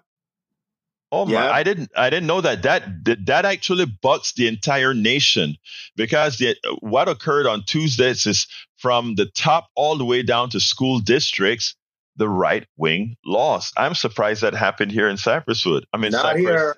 Oh 1.11 1.25
my! 1.25 1.33
Yeah. 1.33 1.51
I 1.51 1.61
didn't, 1.61 1.91
I 1.95 2.09
didn't 2.09 2.25
know 2.25 2.41
that. 2.41 2.63
That 2.63 2.83
that 3.27 3.45
actually 3.45 3.85
bucks 3.85 4.33
the 4.33 4.47
entire 4.47 4.95
nation 4.95 5.57
because 5.95 6.39
the, 6.39 6.55
what 6.79 7.07
occurred 7.07 7.45
on 7.45 7.63
Tuesdays 7.63 8.25
is 8.25 8.47
from 8.77 9.13
the 9.15 9.27
top 9.27 9.67
all 9.75 9.97
the 9.97 10.05
way 10.05 10.23
down 10.23 10.49
to 10.49 10.59
school 10.59 10.99
districts 10.99 11.75
the 12.15 12.29
right 12.29 12.67
wing 12.77 13.17
lost. 13.25 13.73
I'm 13.77 13.95
surprised 13.95 14.43
that 14.43 14.53
happened 14.53 14.91
here 14.91 15.09
in 15.09 15.17
Cypresswood. 15.17 15.83
I 15.93 15.97
mean, 15.97 16.11
not 16.11 16.23
Cypress. 16.23 16.43
here. 16.43 16.75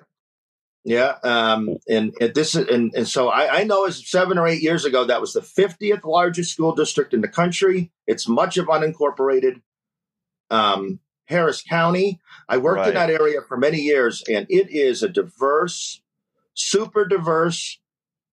Yeah, 0.84 1.16
um, 1.24 1.78
and, 1.88 2.14
and 2.20 2.32
this 2.32 2.54
is 2.54 2.68
and, 2.68 2.94
and 2.94 3.08
so 3.08 3.28
I, 3.28 3.58
I 3.60 3.64
know 3.64 3.86
as 3.86 4.08
seven 4.08 4.38
or 4.38 4.46
eight 4.46 4.62
years 4.62 4.84
ago 4.84 5.04
that 5.04 5.20
was 5.20 5.32
the 5.32 5.40
50th 5.40 6.04
largest 6.04 6.52
school 6.52 6.76
district 6.76 7.12
in 7.12 7.22
the 7.22 7.28
country. 7.28 7.90
It's 8.06 8.28
much 8.28 8.56
of 8.56 8.66
unincorporated 8.66 9.62
um, 10.48 11.00
Harris 11.24 11.60
County. 11.60 12.20
I 12.48 12.58
worked 12.58 12.78
right. 12.78 12.88
in 12.88 12.94
that 12.94 13.10
area 13.10 13.40
for 13.48 13.56
many 13.56 13.80
years, 13.80 14.22
and 14.28 14.46
it 14.48 14.70
is 14.70 15.02
a 15.02 15.08
diverse, 15.08 16.00
super 16.54 17.04
diverse 17.04 17.80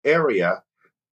area. 0.04 0.64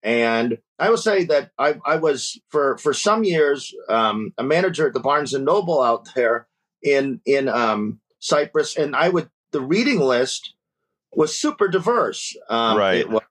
And 0.04 0.60
I 0.84 0.90
will 0.90 0.98
say 0.98 1.24
that 1.26 1.52
I, 1.58 1.76
I 1.86 1.96
was 1.96 2.42
for 2.50 2.78
for 2.78 2.94
some 2.94 3.24
years 3.24 3.74
um, 3.88 4.34
a 4.38 4.44
manager 4.44 4.86
at 4.86 4.94
the 4.94 5.00
Barnes 5.00 5.34
and 5.34 5.46
Noble 5.46 5.82
out 5.82 6.10
there 6.14 6.46
in 6.82 7.22
in 7.26 7.48
um, 7.48 8.02
Cypress, 8.20 8.76
and 8.76 8.94
I 8.94 9.08
would 9.08 9.30
the 9.54 9.62
reading 9.62 10.02
list 10.02 10.56
was 11.14 11.40
super 11.40 11.70
diverse. 11.70 12.36
Um, 12.50 12.78
right. 12.78 13.08
Was, 13.08 13.22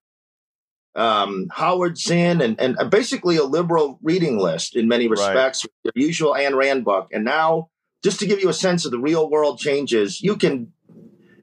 um, 0.94 1.48
Howard 1.52 1.98
Zinn 1.98 2.40
and, 2.40 2.58
and 2.58 2.90
basically 2.90 3.36
a 3.36 3.44
liberal 3.44 3.98
reading 4.02 4.38
list 4.38 4.74
in 4.74 4.88
many 4.88 5.06
respects, 5.08 5.66
right. 5.84 5.92
the 5.94 6.00
usual 6.00 6.32
Ayn 6.32 6.54
Rand 6.54 6.86
book. 6.86 7.08
And 7.12 7.24
now, 7.24 7.68
just 8.02 8.18
to 8.20 8.26
give 8.26 8.40
you 8.40 8.48
a 8.48 8.54
sense 8.54 8.86
of 8.86 8.92
the 8.92 8.98
real 8.98 9.28
world 9.28 9.58
changes, 9.58 10.22
you 10.22 10.36
can 10.36 10.72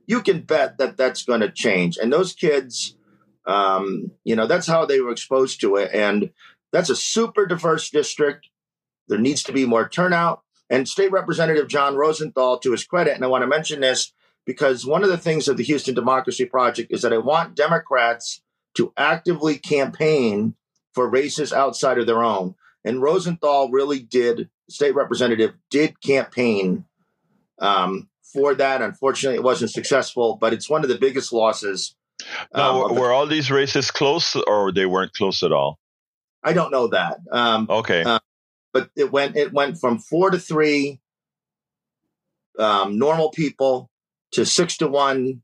you 0.08 0.24
can 0.24 0.42
bet 0.42 0.80
that 0.80 0.98
that's 0.98 1.24
going 1.24 1.42
to 1.42 1.52
change. 1.52 1.98
And 1.98 2.12
those 2.12 2.34
kids 2.34 2.96
um, 3.46 4.12
you 4.24 4.36
know, 4.36 4.48
that's 4.48 4.68
how 4.68 4.86
they 4.86 5.00
were 5.00 5.12
exposed 5.12 5.62
to 5.62 5.76
it. 5.76 5.92
And 5.94 6.32
that's 6.72 6.90
a 6.90 6.96
super 6.96 7.46
diverse 7.46 7.90
district. 7.90 8.50
There 9.08 9.18
needs 9.18 9.44
to 9.44 9.52
be 9.52 9.66
more 9.66 9.90
turnout. 9.90 10.44
And 10.70 10.88
State 10.88 11.12
Representative 11.12 11.68
Jon 11.68 11.96
Rosenthal, 11.96 12.60
to 12.60 12.72
his 12.72 12.84
credit, 12.84 13.16
and 13.16 13.24
I 13.24 13.28
want 13.28 13.42
to 13.42 13.48
mention 13.48 13.82
this 13.82 14.14
because 14.46 14.86
one 14.86 15.04
of 15.04 15.10
the 15.10 15.18
things 15.18 15.48
of 15.48 15.58
the 15.58 15.64
Houston 15.64 15.96
Democracy 15.96 16.46
Project 16.46 16.92
is 16.92 17.02
that 17.02 17.14
I 17.14 17.18
want 17.18 17.56
Democrats 17.56 18.42
to 18.76 18.94
actively 18.96 19.58
campaign 19.58 20.56
for 20.94 21.10
races 21.10 21.52
outside 21.52 21.98
of 21.98 22.06
their 22.06 22.24
own. 22.24 22.56
And 22.86 23.02
Rosenthal 23.02 23.70
really 23.72 24.00
did, 24.00 24.50
state 24.70 24.96
representative 24.96 25.54
did 25.70 26.02
campaign 26.02 26.86
um, 27.60 28.10
for 28.22 28.56
that. 28.56 28.82
Unfortunately, 28.82 29.38
it 29.38 29.44
wasn't 29.44 29.72
successful, 29.72 30.38
but 30.40 30.54
it's 30.54 30.70
one 30.70 30.84
of 30.84 30.90
the 30.90 30.98
biggest 30.98 31.34
losses 31.34 31.96
now, 32.54 32.84
um, 32.86 32.96
were 32.96 33.12
all 33.12 33.28
these 33.28 33.52
races 33.52 33.92
close, 33.92 34.36
or 34.36 34.72
they 34.72 34.86
weren't 34.86 35.14
close 35.14 35.44
at 35.44 35.52
all? 35.52 35.80
I 36.44 36.54
don't 36.54 36.72
know 36.72 36.88
that. 36.88 37.20
Um, 37.32 37.68
okay, 37.70 38.04
uh, 38.04 38.20
but 38.74 38.90
it 38.96 39.12
went 39.12 39.36
it 39.36 39.54
went 39.54 39.80
from 39.80 40.00
four 40.00 40.30
to 40.30 40.40
three 40.40 41.00
um, 42.58 42.98
normal 42.98 43.30
people 43.32 43.90
to 44.34 44.46
six 44.46 44.78
to 44.78 44.88
one 44.88 45.42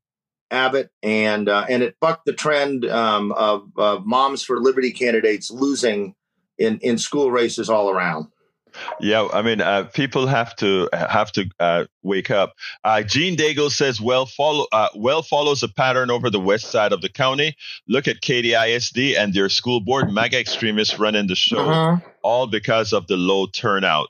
Abbott, 0.52 0.90
and 1.02 1.50
uh, 1.50 1.66
and 1.68 1.82
it 1.84 1.96
bucked 2.00 2.26
the 2.26 2.34
trend 2.34 2.86
um, 2.86 3.32
of, 3.32 3.70
of 3.78 4.06
moms 4.06 4.44
for 4.44 4.60
liberty 4.60 4.92
candidates 4.92 5.50
losing 5.50 6.16
in 6.58 6.80
in 6.80 6.98
school 6.98 7.32
races 7.32 7.70
all 7.70 7.90
around. 7.90 8.28
Yeah, 9.00 9.28
I 9.34 9.42
mean, 9.42 9.62
uh, 9.62 9.84
people 9.94 10.28
have 10.28 10.56
to 10.58 10.90
have 10.94 11.32
to 11.34 11.50
uh, 11.60 11.86
wake 12.04 12.32
up. 12.32 12.54
Uh, 12.84 13.04
Gene 13.04 13.36
Daigle 13.36 13.70
says, 13.70 14.00
"Well, 14.02 14.26
follow 14.26 14.68
uh, 14.72 14.90
well 14.96 15.22
follows 15.22 15.64
a 15.64 15.68
pattern 15.68 16.10
over 16.12 16.30
the 16.30 16.40
west 16.40 16.72
side 16.72 16.94
of 16.94 17.02
the 17.02 17.10
county. 17.10 17.56
Look 17.88 18.08
at 18.08 18.22
Katy 18.22 18.54
ISD 18.54 19.16
and 19.18 19.34
their 19.34 19.50
school 19.50 19.80
board. 19.80 20.12
MAGA 20.12 20.40
extremists 20.40 21.00
running 21.00 21.28
the 21.28 21.36
show, 21.36 21.70
uh-huh. 21.70 21.98
all 22.24 22.48
because 22.48 22.94
of 22.94 23.08
the 23.08 23.18
low 23.18 23.48
turnout. 23.48 24.08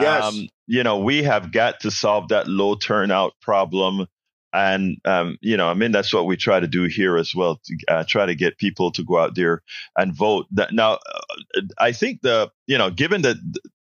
Yes, 0.00 0.24
um, 0.24 0.48
you 0.66 0.82
know, 0.82 0.98
we 0.98 1.22
have 1.22 1.52
got 1.52 1.80
to 1.80 1.90
solve 1.90 2.28
that 2.28 2.48
low 2.48 2.74
turnout 2.74 3.34
problem." 3.40 4.06
And, 4.54 4.98
um, 5.04 5.36
you 5.40 5.56
know, 5.56 5.68
I 5.68 5.74
mean, 5.74 5.90
that's 5.90 6.14
what 6.14 6.26
we 6.26 6.36
try 6.36 6.60
to 6.60 6.68
do 6.68 6.84
here 6.84 7.16
as 7.16 7.34
well, 7.34 7.60
to 7.64 7.76
uh, 7.88 8.04
try 8.06 8.24
to 8.24 8.36
get 8.36 8.56
people 8.56 8.92
to 8.92 9.02
go 9.02 9.18
out 9.18 9.34
there 9.34 9.62
and 9.98 10.14
vote. 10.14 10.46
Now, 10.70 10.94
uh, 10.94 11.60
I 11.78 11.90
think 11.90 12.22
the, 12.22 12.50
you 12.68 12.78
know, 12.78 12.90
given 12.90 13.22
the, 13.22 13.36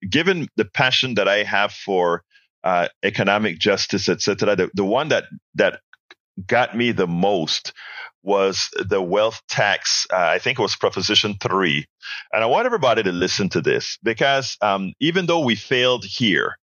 given 0.09 0.47
the 0.55 0.63
passion 0.63 1.15
that 1.15 1.27
I 1.27 1.43
have 1.43 1.73
for 1.73 2.23
uh, 2.63 2.87
economic 3.03 3.59
justice, 3.59 4.07
et 4.07 4.21
cetera, 4.21 4.55
the, 4.55 4.69
the 4.73 4.85
one 4.85 5.09
that, 5.09 5.25
that 5.55 5.81
got 6.47 6.75
me 6.77 6.93
the 6.93 7.07
most 7.07 7.73
was 8.23 8.69
the 8.77 9.01
wealth 9.01 9.41
tax. 9.49 10.07
Uh, 10.09 10.15
I 10.15 10.39
think 10.39 10.57
it 10.57 10.61
was 10.61 10.77
Proposition 10.77 11.35
3. 11.41 11.85
And 12.31 12.43
I 12.43 12.47
want 12.47 12.65
everybody 12.65 13.03
to 13.03 13.11
listen 13.11 13.49
to 13.49 13.61
this 13.61 13.97
because 14.03 14.57
um, 14.61 14.93
even 15.01 15.25
though 15.25 15.43
we 15.43 15.55
failed 15.55 16.05
here, 16.05 16.57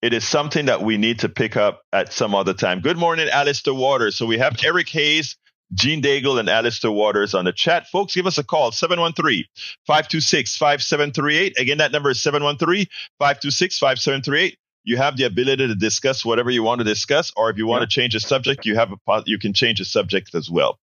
it 0.00 0.12
is 0.12 0.24
something 0.26 0.66
that 0.66 0.82
we 0.82 0.98
need 0.98 1.20
to 1.20 1.28
pick 1.28 1.56
up 1.56 1.82
at 1.92 2.12
some 2.12 2.34
other 2.34 2.54
time. 2.54 2.80
Good 2.80 2.98
morning, 2.98 3.28
Alistair 3.28 3.74
Waters. 3.74 4.16
So 4.16 4.26
we 4.26 4.38
have 4.38 4.56
Eric 4.62 4.88
Hayes, 4.90 5.36
Gene 5.74 6.00
Daigle, 6.00 6.38
and 6.38 6.48
Alistair 6.48 6.92
Waters 6.92 7.34
on 7.34 7.44
the 7.44 7.52
chat. 7.52 7.88
Folks, 7.88 8.14
give 8.14 8.26
us 8.26 8.38
a 8.38 8.44
call, 8.44 8.70
713-526-5738. 8.70 11.58
Again, 11.58 11.78
that 11.78 11.90
number 11.92 12.10
is 12.10 12.18
713-526-5738. 12.18 14.54
You 14.84 14.96
have 14.96 15.16
the 15.16 15.24
ability 15.24 15.66
to 15.66 15.74
discuss 15.74 16.24
whatever 16.24 16.50
you 16.50 16.62
want 16.62 16.78
to 16.78 16.84
discuss, 16.84 17.32
or 17.36 17.50
if 17.50 17.58
you 17.58 17.66
want 17.66 17.80
yeah. 17.82 17.86
to 17.86 17.90
change 17.90 18.14
a 18.14 18.20
subject, 18.20 18.64
you 18.64 18.76
have 18.76 18.92
a 18.92 18.96
you 19.26 19.38
can 19.38 19.52
change 19.52 19.80
a 19.80 19.84
subject 19.84 20.34
as 20.34 20.48
well. 20.48 20.78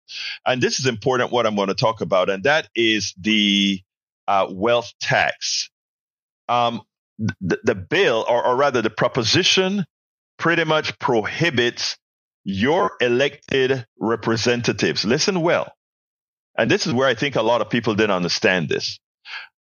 And 0.46 0.62
this 0.62 0.80
is 0.80 0.86
important. 0.86 1.32
What 1.32 1.48
I'm 1.48 1.56
going 1.56 1.70
to 1.70 1.74
talk 1.74 2.02
about, 2.02 2.30
and 2.30 2.44
that 2.44 2.68
is 2.76 3.16
the 3.18 3.82
uh, 4.28 4.46
wealth 4.52 4.94
tax. 5.00 5.72
Um, 6.48 6.84
the, 7.18 7.60
the 7.64 7.76
bill, 7.76 8.26
or, 8.28 8.46
or 8.46 8.56
rather 8.56 8.82
the 8.82 8.90
proposition, 8.90 9.86
pretty 10.38 10.64
much 10.64 10.98
prohibits 11.00 11.98
your 12.44 12.92
elected 13.02 13.86
representatives. 14.00 15.06
Listen 15.06 15.42
well. 15.42 15.72
And 16.58 16.70
this 16.70 16.88
is 16.88 16.94
where 16.94 17.08
I 17.08 17.16
think 17.16 17.36
a 17.36 17.42
lot 17.42 17.62
of 17.62 17.70
people 17.70 17.96
didn't 17.96 18.16
understand 18.16 18.70
this. 18.70 19.00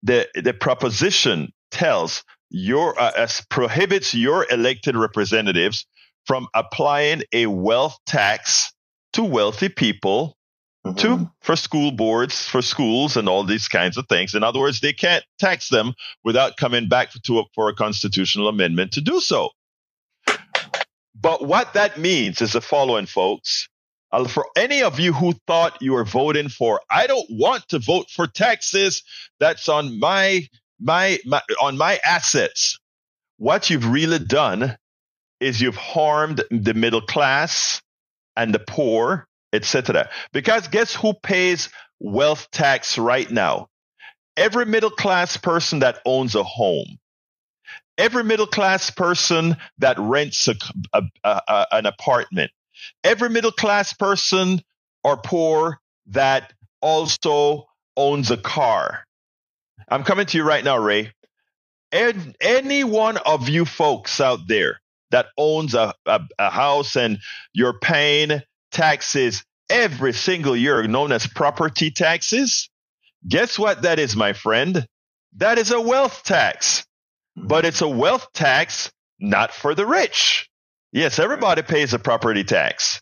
The, 0.02 0.28
the 0.34 0.52
proposition 0.52 1.52
tells 1.70 2.24
your, 2.50 2.98
uh, 3.00 3.26
prohibits 3.48 4.14
your 4.14 4.46
elected 4.50 4.96
representatives 4.96 5.86
from 6.26 6.46
applying 6.54 7.22
a 7.32 7.46
wealth 7.46 7.98
tax 8.06 8.72
to 9.12 9.24
wealthy 9.24 9.68
people 9.68 10.36
mm-hmm. 10.84 10.96
to 10.96 11.30
for 11.40 11.56
school 11.56 11.92
boards, 11.92 12.46
for 12.46 12.62
schools, 12.62 13.16
and 13.16 13.28
all 13.28 13.44
these 13.44 13.68
kinds 13.68 13.96
of 13.96 14.06
things. 14.08 14.34
In 14.34 14.42
other 14.42 14.60
words, 14.60 14.80
they 14.80 14.92
can't 14.92 15.24
tax 15.38 15.68
them 15.68 15.94
without 16.22 16.56
coming 16.56 16.88
back 16.88 17.10
to 17.24 17.38
a, 17.40 17.44
for 17.54 17.68
a 17.68 17.74
constitutional 17.74 18.48
amendment 18.48 18.92
to 18.92 19.00
do 19.00 19.20
so. 19.20 19.50
But 21.14 21.46
what 21.46 21.72
that 21.74 21.98
means 21.98 22.42
is 22.42 22.52
the 22.52 22.60
following, 22.60 23.06
folks. 23.06 23.68
Uh, 24.12 24.28
for 24.28 24.46
any 24.56 24.82
of 24.82 25.00
you 25.00 25.12
who 25.12 25.32
thought 25.46 25.80
you 25.80 25.92
were 25.92 26.04
voting 26.04 26.48
for, 26.48 26.80
I 26.88 27.06
don't 27.06 27.26
want 27.30 27.66
to 27.68 27.78
vote 27.80 28.10
for 28.10 28.26
taxes 28.26 29.02
that's 29.40 29.68
on 29.68 29.98
my, 29.98 30.46
my, 30.78 31.18
my 31.24 31.40
on 31.60 31.76
my 31.76 31.98
assets. 32.04 32.78
What 33.38 33.70
you've 33.70 33.88
really 33.88 34.20
done 34.20 34.76
is 35.40 35.60
you've 35.60 35.76
harmed 35.76 36.44
the 36.50 36.74
middle 36.74 37.00
class 37.00 37.82
and 38.36 38.54
the 38.54 38.60
poor 38.60 39.26
etc. 39.54 40.11
Because 40.32 40.68
guess 40.68 40.94
who 40.94 41.14
pays 41.14 41.70
wealth 42.00 42.50
tax 42.50 42.99
right 42.99 43.30
now? 43.30 43.68
every 44.37 44.66
middle 44.66 44.90
class 44.90 45.37
person 45.37 45.80
that 45.80 46.00
owns 46.04 46.34
a 46.34 46.42
home, 46.42 46.99
every 47.99 48.25
middle 48.25 48.46
class 48.46 48.90
person 48.90 49.56
that 49.78 49.99
rents 49.99 50.49
a, 50.49 50.54
a, 50.92 51.02
a, 51.25 51.66
an 51.73 51.87
apartment, 51.87 52.50
every 53.02 53.30
middle 53.30 53.52
class 53.52 53.92
person 53.92 54.61
or 55.02 55.16
poor 55.16 55.80
that 56.08 56.52
also 56.80 57.66
owns 57.96 58.30
a 58.30 58.37
car. 58.37 59.04
I'm 59.88 60.04
coming 60.04 60.26
to 60.26 60.38
you 60.38 60.44
right 60.44 60.64
now, 60.64 60.78
Ray. 60.78 61.12
And 61.92 62.34
any 62.40 62.82
one 62.82 63.18
of 63.18 63.49
you 63.49 63.64
folks 63.64 64.20
out 64.20 64.49
there 64.49 64.80
that 65.11 65.26
owns 65.38 65.75
a, 65.75 65.94
a, 66.06 66.20
a 66.38 66.50
house 66.50 66.96
and 66.96 67.18
you're 67.52 67.78
paying 67.78 68.42
taxes 68.75 69.43
every 69.71 70.12
single 70.12 70.54
year, 70.54 70.87
known 70.87 71.12
as 71.12 71.26
property 71.26 71.90
taxes, 71.90 72.69
guess 73.26 73.59
what 73.59 73.83
that 73.83 73.99
is, 73.99 74.14
my 74.14 74.35
friend? 74.35 74.87
That 75.37 75.59
is 75.59 75.71
a 75.71 75.81
wealth 75.81 76.23
tax. 76.25 76.85
Hmm. 77.37 77.47
But 77.47 77.64
it's 77.64 77.81
a 77.81 77.88
wealth 77.88 78.28
tax 78.35 78.93
not 79.19 79.52
for 79.52 79.75
the 79.75 79.87
rich. 79.87 80.50
Yes, 80.93 81.19
everybody 81.19 81.62
pays 81.62 81.95
a 81.95 81.99
property 81.99 82.45
tax. 82.45 83.00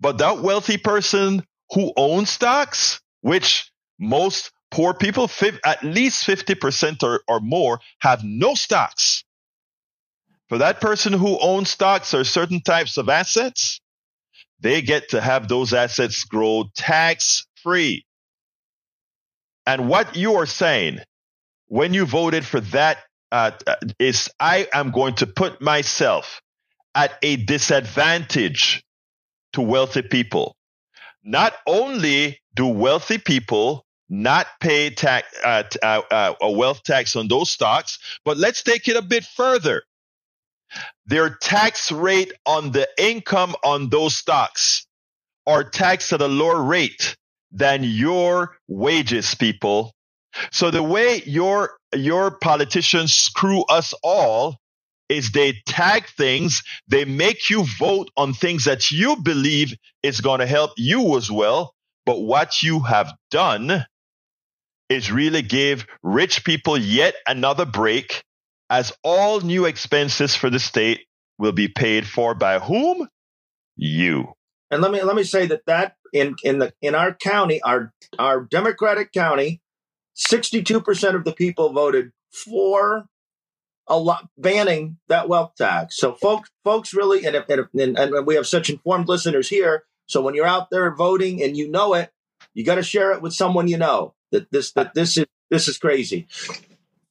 But 0.00 0.18
that 0.18 0.38
wealthy 0.38 0.78
person 0.78 1.44
who 1.72 1.92
owns 1.96 2.30
stocks, 2.30 3.00
which 3.20 3.70
most 3.98 4.50
poor 4.70 4.94
people, 4.94 5.30
at 5.64 5.82
least 5.82 6.26
50% 6.26 7.02
or, 7.02 7.22
or 7.28 7.40
more, 7.40 7.80
have 8.00 8.24
no 8.24 8.54
stocks. 8.54 9.24
For 10.48 10.58
that 10.58 10.80
person 10.80 11.12
who 11.12 11.38
owns 11.38 11.70
stocks 11.70 12.14
or 12.14 12.24
certain 12.24 12.60
types 12.60 12.96
of 12.96 13.08
assets, 13.08 13.80
they 14.60 14.82
get 14.82 15.10
to 15.10 15.20
have 15.20 15.48
those 15.48 15.72
assets 15.72 16.24
grow 16.24 16.64
tax 16.76 17.46
free. 17.62 18.04
And 19.66 19.88
what 19.88 20.16
you 20.16 20.36
are 20.36 20.46
saying 20.46 21.00
when 21.66 21.94
you 21.94 22.06
voted 22.06 22.44
for 22.44 22.60
that 22.60 22.98
uh, 23.30 23.52
is 23.98 24.30
I 24.40 24.68
am 24.72 24.90
going 24.90 25.14
to 25.16 25.26
put 25.26 25.60
myself 25.60 26.40
at 26.94 27.12
a 27.22 27.36
disadvantage 27.36 28.82
to 29.52 29.60
wealthy 29.60 30.02
people. 30.02 30.56
Not 31.22 31.54
only 31.66 32.40
do 32.54 32.66
wealthy 32.66 33.18
people 33.18 33.84
not 34.08 34.46
pay 34.60 34.90
tax, 34.90 35.28
uh, 35.44 35.64
uh, 35.82 36.00
uh, 36.10 36.34
a 36.40 36.50
wealth 36.50 36.82
tax 36.82 37.14
on 37.14 37.28
those 37.28 37.50
stocks, 37.50 37.98
but 38.24 38.38
let's 38.38 38.62
take 38.62 38.88
it 38.88 38.96
a 38.96 39.02
bit 39.02 39.24
further. 39.24 39.82
Their 41.06 41.30
tax 41.30 41.90
rate 41.90 42.32
on 42.46 42.72
the 42.72 42.88
income 42.98 43.54
on 43.64 43.88
those 43.88 44.16
stocks 44.16 44.86
are 45.46 45.64
taxed 45.64 46.12
at 46.12 46.20
a 46.20 46.28
lower 46.28 46.62
rate 46.62 47.16
than 47.50 47.82
your 47.82 48.56
wages, 48.68 49.34
people. 49.34 49.92
So 50.52 50.70
the 50.70 50.82
way 50.82 51.22
your 51.24 51.78
your 51.94 52.32
politicians 52.38 53.14
screw 53.14 53.64
us 53.64 53.94
all 54.02 54.58
is 55.08 55.32
they 55.32 55.54
tag 55.66 56.06
things, 56.06 56.62
they 56.86 57.04
make 57.06 57.48
you 57.48 57.64
vote 57.78 58.10
on 58.16 58.34
things 58.34 58.64
that 58.64 58.90
you 58.90 59.16
believe 59.16 59.74
is 60.02 60.20
going 60.20 60.40
to 60.40 60.46
help 60.46 60.72
you 60.76 61.16
as 61.16 61.30
well. 61.30 61.72
But 62.04 62.20
what 62.20 62.62
you 62.62 62.80
have 62.80 63.12
done 63.30 63.84
is 64.88 65.10
really 65.10 65.42
give 65.42 65.86
rich 66.02 66.44
people 66.44 66.76
yet 66.76 67.14
another 67.26 67.64
break 67.64 68.22
as 68.70 68.92
all 69.02 69.40
new 69.40 69.64
expenses 69.64 70.34
for 70.34 70.50
the 70.50 70.58
state 70.58 71.06
will 71.38 71.52
be 71.52 71.68
paid 71.68 72.06
for 72.06 72.34
by 72.34 72.58
whom? 72.58 73.08
You. 73.76 74.34
And 74.70 74.82
let 74.82 74.90
me 74.90 75.02
let 75.02 75.16
me 75.16 75.22
say 75.22 75.46
that 75.46 75.64
that 75.66 75.96
in 76.12 76.36
in 76.42 76.58
the 76.58 76.72
in 76.82 76.94
our 76.94 77.14
county, 77.14 77.62
our 77.62 77.92
our 78.18 78.40
Democratic 78.40 79.12
county, 79.12 79.60
sixty 80.14 80.62
two 80.62 80.80
percent 80.80 81.16
of 81.16 81.24
the 81.24 81.32
people 81.32 81.72
voted 81.72 82.12
for 82.30 83.06
a 83.86 83.98
lot 83.98 84.28
banning 84.36 84.98
that 85.08 85.28
wealth 85.28 85.52
tax. 85.56 85.96
So 85.96 86.12
folks 86.12 86.50
folks 86.64 86.92
really 86.92 87.24
and, 87.24 87.36
and, 87.36 87.68
and, 87.74 87.98
and 87.98 88.26
we 88.26 88.34
have 88.34 88.46
such 88.46 88.68
informed 88.68 89.08
listeners 89.08 89.48
here. 89.48 89.84
So 90.06 90.20
when 90.20 90.34
you're 90.34 90.46
out 90.46 90.70
there 90.70 90.94
voting 90.94 91.42
and 91.42 91.56
you 91.56 91.70
know 91.70 91.94
it, 91.94 92.10
you 92.52 92.64
got 92.64 92.76
to 92.76 92.82
share 92.82 93.12
it 93.12 93.22
with 93.22 93.32
someone 93.32 93.68
you 93.68 93.78
know 93.78 94.14
that 94.32 94.50
this 94.50 94.72
that 94.72 94.94
this 94.94 95.16
is 95.16 95.26
this 95.50 95.68
is 95.68 95.78
crazy. 95.78 96.26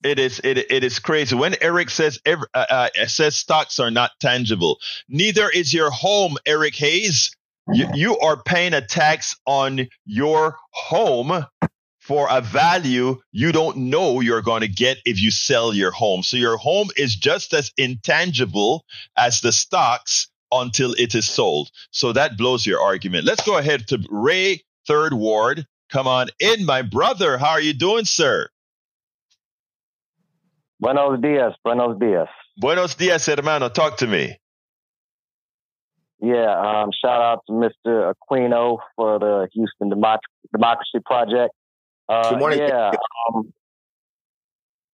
It 0.08 0.20
is 0.20 0.40
it, 0.44 0.58
it 0.58 0.84
is 0.84 1.00
crazy 1.00 1.36
when 1.36 1.56
Eric 1.62 1.90
says 1.90 2.20
uh, 2.26 2.38
uh, 2.54 2.90
says 3.08 3.36
stocks 3.36 3.78
are 3.80 3.92
not 3.92 4.12
tangible. 4.22 4.80
Neither 5.10 5.50
is 5.50 5.74
your 5.74 5.92
home, 5.92 6.38
Eric 6.46 6.76
Hayes. 6.76 7.36
You, 7.74 7.90
you 7.94 8.18
are 8.20 8.42
paying 8.42 8.74
a 8.74 8.80
tax 8.80 9.36
on 9.46 9.88
your 10.06 10.58
home 10.72 11.46
for 12.00 12.28
a 12.32 12.40
value 12.40 13.18
you 13.34 13.52
don't 13.52 13.76
know 13.76 14.22
you're 14.22 14.42
going 14.42 14.62
to 14.62 14.70
get 14.70 14.98
if 15.06 15.22
you 15.22 15.30
sell 15.30 15.74
your 15.74 15.92
home. 15.92 16.24
So 16.24 16.38
your 16.38 16.56
home 16.56 16.88
is 16.96 17.14
just 17.14 17.54
as 17.54 17.74
intangible 17.78 18.86
as 19.18 19.42
the 19.42 19.52
stocks 19.52 20.30
until 20.50 20.94
it 20.94 21.14
is 21.14 21.28
sold. 21.28 21.70
So 21.92 22.14
that 22.14 22.38
blows 22.38 22.66
your 22.66 22.80
argument. 22.80 23.26
Let's 23.26 23.46
go 23.46 23.58
ahead 23.58 23.88
to 23.90 24.02
Ray 24.10 24.62
Third 24.88 25.12
Ward. 25.14 25.68
Come 25.90 26.08
on 26.08 26.28
in, 26.40 26.66
my 26.66 26.82
brother. 26.82 27.38
How 27.38 27.50
are 27.50 27.62
you 27.62 27.74
doing, 27.74 28.06
sir? 28.06 28.48
Buenos 30.80 31.22
dias. 31.22 31.54
Buenos 31.64 31.98
dias. 32.00 32.28
Buenos 32.58 32.96
dias, 32.96 33.28
hermano. 33.28 33.70
Talk 33.70 33.98
to 33.98 34.08
me. 34.08 34.38
Yeah, 36.20 36.50
um, 36.50 36.90
shout 36.92 37.22
out 37.22 37.40
to 37.48 37.54
Mr. 37.54 38.14
Aquino 38.14 38.80
for 38.96 39.20
the 39.20 39.48
Houston 39.54 39.92
Democ- 39.92 40.20
Democracy 40.52 41.00
Project. 41.06 41.54
Uh, 42.10 42.32
Good 42.32 42.40
morning. 42.40 42.60
Yeah, 42.60 42.92
um, 43.30 43.54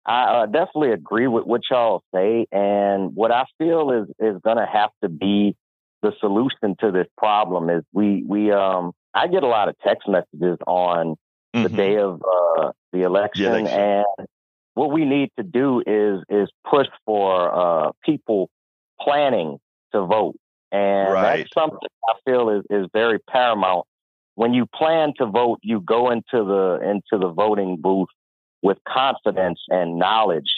I 0.06 0.22
uh, 0.22 0.46
definitely 0.46 0.92
agree 0.92 1.26
with 1.26 1.44
what 1.44 1.62
y'all 1.70 2.02
say, 2.14 2.46
and 2.52 3.14
what 3.14 3.32
I 3.32 3.44
feel 3.58 3.90
is 3.90 4.08
is 4.20 4.40
going 4.42 4.58
to 4.58 4.66
have 4.66 4.90
to 5.02 5.08
be 5.08 5.56
the 6.02 6.12
solution 6.20 6.76
to 6.80 6.92
this 6.92 7.06
problem. 7.16 7.68
Is 7.68 7.82
we 7.92 8.22
we 8.26 8.52
um 8.52 8.92
I 9.12 9.26
get 9.26 9.42
a 9.42 9.48
lot 9.48 9.68
of 9.68 9.76
text 9.84 10.08
messages 10.08 10.58
on 10.66 11.16
mm-hmm. 11.54 11.62
the 11.64 11.68
day 11.68 11.96
of 11.96 12.22
uh, 12.22 12.70
the, 12.92 13.02
election, 13.02 13.44
the 13.44 13.58
election, 13.58 13.66
and 13.66 14.28
what 14.78 14.92
we 14.92 15.04
need 15.04 15.30
to 15.36 15.42
do 15.42 15.82
is 15.84 16.22
is 16.28 16.48
push 16.70 16.86
for 17.04 17.88
uh, 17.88 17.90
people 18.04 18.48
planning 19.00 19.58
to 19.92 20.06
vote, 20.06 20.36
and 20.70 21.12
right. 21.12 21.38
that's 21.38 21.50
something 21.52 21.88
I 22.08 22.14
feel 22.24 22.50
is 22.50 22.64
is 22.70 22.86
very 22.92 23.18
paramount. 23.18 23.86
When 24.36 24.54
you 24.54 24.66
plan 24.66 25.14
to 25.18 25.26
vote, 25.26 25.58
you 25.62 25.80
go 25.80 26.10
into 26.10 26.22
the 26.32 26.78
into 26.88 27.18
the 27.20 27.28
voting 27.28 27.78
booth 27.80 28.08
with 28.62 28.78
confidence 28.86 29.58
and 29.68 29.98
knowledge 29.98 30.52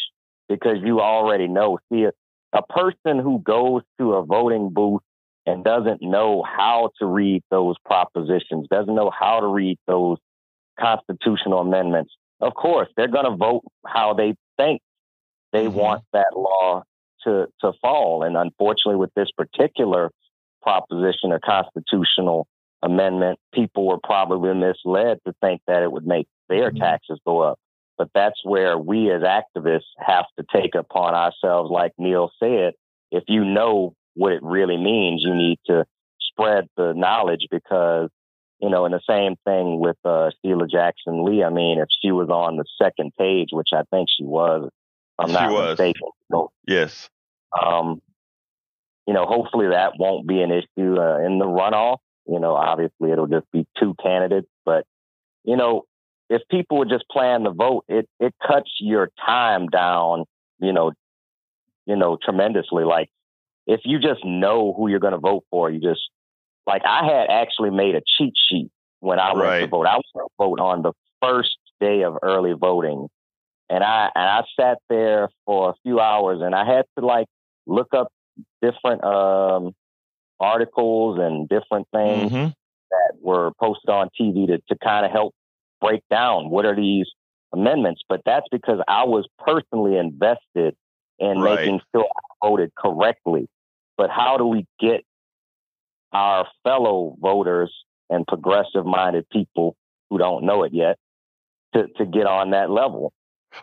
because 0.51 0.77
you 0.83 1.01
already 1.01 1.49
know. 1.49 1.79
See, 1.91 2.05
a, 2.05 2.13
a 2.53 2.63
person 2.63 3.21
who 3.21 3.39
goes 3.39 3.81
to 3.99 4.13
a 4.15 4.23
voting 4.23 4.69
booth 4.69 5.01
and 5.47 5.65
doesn't 5.65 6.03
know 6.03 6.43
how 6.43 6.91
to 6.99 7.07
read 7.07 7.43
those 7.51 7.77
propositions, 7.87 8.67
doesn't 8.71 8.95
know 8.95 9.11
how 9.11 9.41
to 9.41 9.47
read 9.47 9.79
those 9.87 10.19
constitutional 10.79 11.61
amendments, 11.61 12.13
of 12.41 12.55
course, 12.55 12.89
they're 12.97 13.09
going 13.09 13.31
to 13.31 13.37
vote 13.37 13.63
how 13.87 14.15
they 14.15 14.35
think 14.57 14.81
they 15.53 15.67
mm-hmm. 15.67 15.77
want 15.77 16.05
that 16.13 16.33
law 16.35 16.85
to, 17.25 17.47
to 17.61 17.73
fall. 17.81 18.23
And 18.23 18.37
unfortunately, 18.37 18.97
with 18.97 19.13
this 19.15 19.31
particular 19.37 20.11
proposition 20.63 21.33
or 21.33 21.41
constitutional 21.41 22.47
amendment, 22.83 23.39
people 23.53 23.87
were 23.87 23.99
probably 24.03 24.55
misled 24.55 25.19
to 25.27 25.35
think 25.41 25.61
that 25.67 25.83
it 25.83 25.93
would 25.93 26.07
make 26.07 26.27
their 26.49 26.71
mm-hmm. 26.71 26.83
taxes 26.83 27.19
go 27.27 27.41
up. 27.41 27.59
But 27.99 28.09
that's 28.15 28.41
where 28.45 28.79
we 28.79 29.11
as 29.11 29.23
activists 29.23 29.91
have 29.99 30.25
to 30.39 30.45
take 30.51 30.75
upon 30.75 31.15
ourselves, 31.15 31.71
like 31.71 31.93
Neil 31.99 32.31
said, 32.39 32.73
if 33.11 33.25
you 33.29 33.45
know 33.45 33.95
what 34.15 34.33
it 34.33 34.43
really 34.43 34.79
means, 34.79 35.23
you 35.23 35.35
need 35.35 35.59
to 35.67 35.85
spread 36.21 36.67
the 36.77 36.95
knowledge 36.95 37.47
because 37.51 38.09
you 38.61 38.69
know, 38.69 38.85
and 38.85 38.95
the 38.95 39.01
same 39.09 39.37
thing 39.45 39.81
with 39.81 39.97
uh, 40.05 40.31
Sheila 40.43 40.67
Jackson 40.67 41.25
Lee. 41.25 41.43
I 41.43 41.51
mean, 41.51 41.79
if 41.79 41.89
she 42.03 42.13
was 42.13 42.29
on 42.29 42.57
the 42.57 42.65
second 42.81 43.13
page, 43.19 43.49
which 43.53 43.71
I 43.73 43.83
think 43.91 44.09
she 44.15 44.25
was, 44.25 44.71
I'm 45.19 45.29
she 45.29 45.33
not 45.35 45.53
was. 45.53 45.79
mistaken. 45.79 46.09
So, 46.31 46.53
yes. 46.67 47.09
Um, 47.59 48.03
you 49.07 49.15
know, 49.15 49.25
hopefully 49.27 49.69
that 49.69 49.93
won't 49.99 50.27
be 50.27 50.41
an 50.43 50.51
issue 50.53 51.01
uh, 51.01 51.19
in 51.25 51.39
the 51.39 51.47
runoff. 51.47 51.99
You 52.27 52.39
know, 52.39 52.55
obviously 52.55 53.11
it'll 53.11 53.27
just 53.27 53.51
be 53.51 53.67
two 53.79 53.95
candidates, 54.01 54.49
but 54.65 54.85
you 55.43 55.57
know, 55.57 55.85
if 56.29 56.43
people 56.49 56.79
would 56.79 56.91
just 56.91 57.09
plan 57.11 57.43
the 57.43 57.51
vote, 57.51 57.85
it 57.89 58.09
it 58.21 58.35
cuts 58.47 58.71
your 58.79 59.11
time 59.27 59.67
down. 59.67 60.27
You 60.61 60.73
know, 60.73 60.93
you 61.87 61.97
know, 61.97 62.19
tremendously. 62.23 62.85
Like 62.85 63.09
if 63.67 63.81
you 63.85 63.99
just 63.99 64.25
know 64.25 64.73
who 64.77 64.89
you're 64.89 65.01
going 65.01 65.15
to 65.15 65.19
vote 65.19 65.45
for, 65.51 65.71
you 65.71 65.81
just 65.81 66.03
like 66.71 66.83
I 66.85 67.05
had 67.05 67.29
actually 67.31 67.71
made 67.71 67.97
a 67.97 68.01
cheat 68.17 68.35
sheet 68.49 68.71
when 69.01 69.19
I 69.19 69.33
went 69.33 69.45
right. 69.45 69.61
to 69.61 69.67
vote. 69.67 69.87
I 69.87 69.97
was 69.97 70.05
to 70.15 70.27
vote 70.39 70.61
on 70.61 70.83
the 70.83 70.93
first 71.21 71.57
day 71.81 72.03
of 72.05 72.17
early 72.23 72.53
voting, 72.53 73.09
and 73.69 73.83
I 73.83 74.11
and 74.15 74.25
I 74.25 74.43
sat 74.59 74.79
there 74.89 75.29
for 75.45 75.71
a 75.71 75.75
few 75.83 75.99
hours, 75.99 76.41
and 76.43 76.55
I 76.55 76.65
had 76.65 76.85
to 76.99 77.05
like 77.05 77.27
look 77.67 77.89
up 77.93 78.09
different 78.63 79.03
um, 79.03 79.73
articles 80.39 81.19
and 81.19 81.49
different 81.49 81.89
things 81.93 82.31
mm-hmm. 82.31 82.51
that 82.91 83.13
were 83.21 83.51
posted 83.59 83.91
on 83.91 84.09
TV 84.19 84.47
to 84.47 84.59
to 84.69 84.79
kind 84.83 85.05
of 85.05 85.11
help 85.11 85.35
break 85.81 86.03
down 86.09 86.51
what 86.51 86.67
are 86.67 86.77
these 86.77 87.07
amendments, 87.53 88.03
but 88.09 88.21
that's 88.25 88.47
because 88.53 88.79
I 88.87 89.05
was 89.05 89.27
personally 89.39 89.97
invested 89.97 90.77
in 91.19 91.41
right. 91.41 91.57
making 91.57 91.81
sure 91.93 92.05
I 92.05 92.49
voted 92.49 92.71
correctly. 92.77 93.49
But 93.97 94.11
how 94.11 94.37
do 94.39 94.47
we 94.47 94.67
get 94.79 95.05
our 96.13 96.47
fellow 96.65 97.17
voters 97.21 97.73
and 98.09 98.27
progressive 98.27 98.85
minded 98.85 99.29
people 99.31 99.77
who 100.09 100.19
don't 100.19 100.45
know 100.45 100.65
it 100.65 100.73
yet 100.75 100.99
to, 101.75 101.87
to 101.99 102.07
get 102.07 102.27
on 102.27 102.51
that 102.51 102.71
level? 102.71 103.13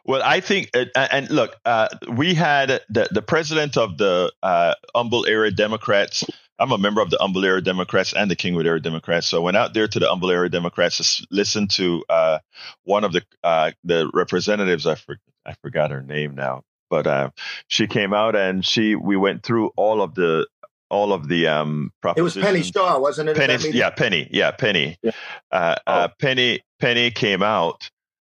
Well, 0.05 0.21
I 0.23 0.41
think, 0.41 0.69
uh, 0.73 0.85
and 0.95 1.29
look, 1.29 1.55
uh, 1.65 1.87
we 2.09 2.33
had 2.33 2.81
the, 2.89 3.07
the 3.09 3.21
president 3.21 3.77
of 3.77 3.97
the 3.97 4.31
uh, 4.43 4.73
Humble 4.93 5.25
area 5.25 5.51
Democrats. 5.51 6.25
I'm 6.59 6.71
a 6.71 6.77
member 6.77 7.01
of 7.01 7.09
the 7.09 7.17
Humble 7.19 7.45
area 7.45 7.61
Democrats 7.61 8.13
and 8.13 8.29
the 8.29 8.35
Kingwood 8.35 8.65
area 8.65 8.81
Democrats. 8.81 9.27
So 9.27 9.37
I 9.37 9.43
went 9.43 9.57
out 9.57 9.73
there 9.73 9.87
to 9.87 9.99
the 9.99 10.07
Humble 10.07 10.31
area 10.31 10.49
Democrats 10.49 10.97
to 10.97 11.27
listen 11.31 11.67
to 11.69 12.03
uh, 12.09 12.39
one 12.83 13.03
of 13.03 13.13
the 13.13 13.23
uh, 13.43 13.71
the 13.83 14.09
representatives. 14.13 14.87
I, 14.87 14.95
for, 14.95 15.17
I 15.45 15.53
forgot 15.61 15.91
her 15.91 16.01
name 16.01 16.35
now, 16.35 16.63
but 16.89 17.07
uh, 17.07 17.29
she 17.67 17.87
came 17.87 18.13
out 18.13 18.35
and 18.35 18.65
she 18.65 18.95
we 18.95 19.15
went 19.15 19.43
through 19.43 19.71
all 19.77 20.01
of 20.01 20.15
the 20.15 20.47
all 20.89 21.13
of 21.13 21.27
the 21.27 21.47
um 21.47 21.91
It 22.15 22.21
was 22.21 22.35
Penny 22.35 22.63
Shaw, 22.63 22.99
wasn't 22.99 23.29
it? 23.29 23.37
Penny, 23.37 23.71
yeah, 23.71 23.89
Penny, 23.89 24.27
yeah, 24.31 24.51
Penny. 24.51 24.97
Yeah. 25.01 25.11
Uh, 25.51 25.75
oh. 25.85 26.07
Penny, 26.19 26.61
Penny 26.79 27.11
came 27.11 27.43
out 27.43 27.89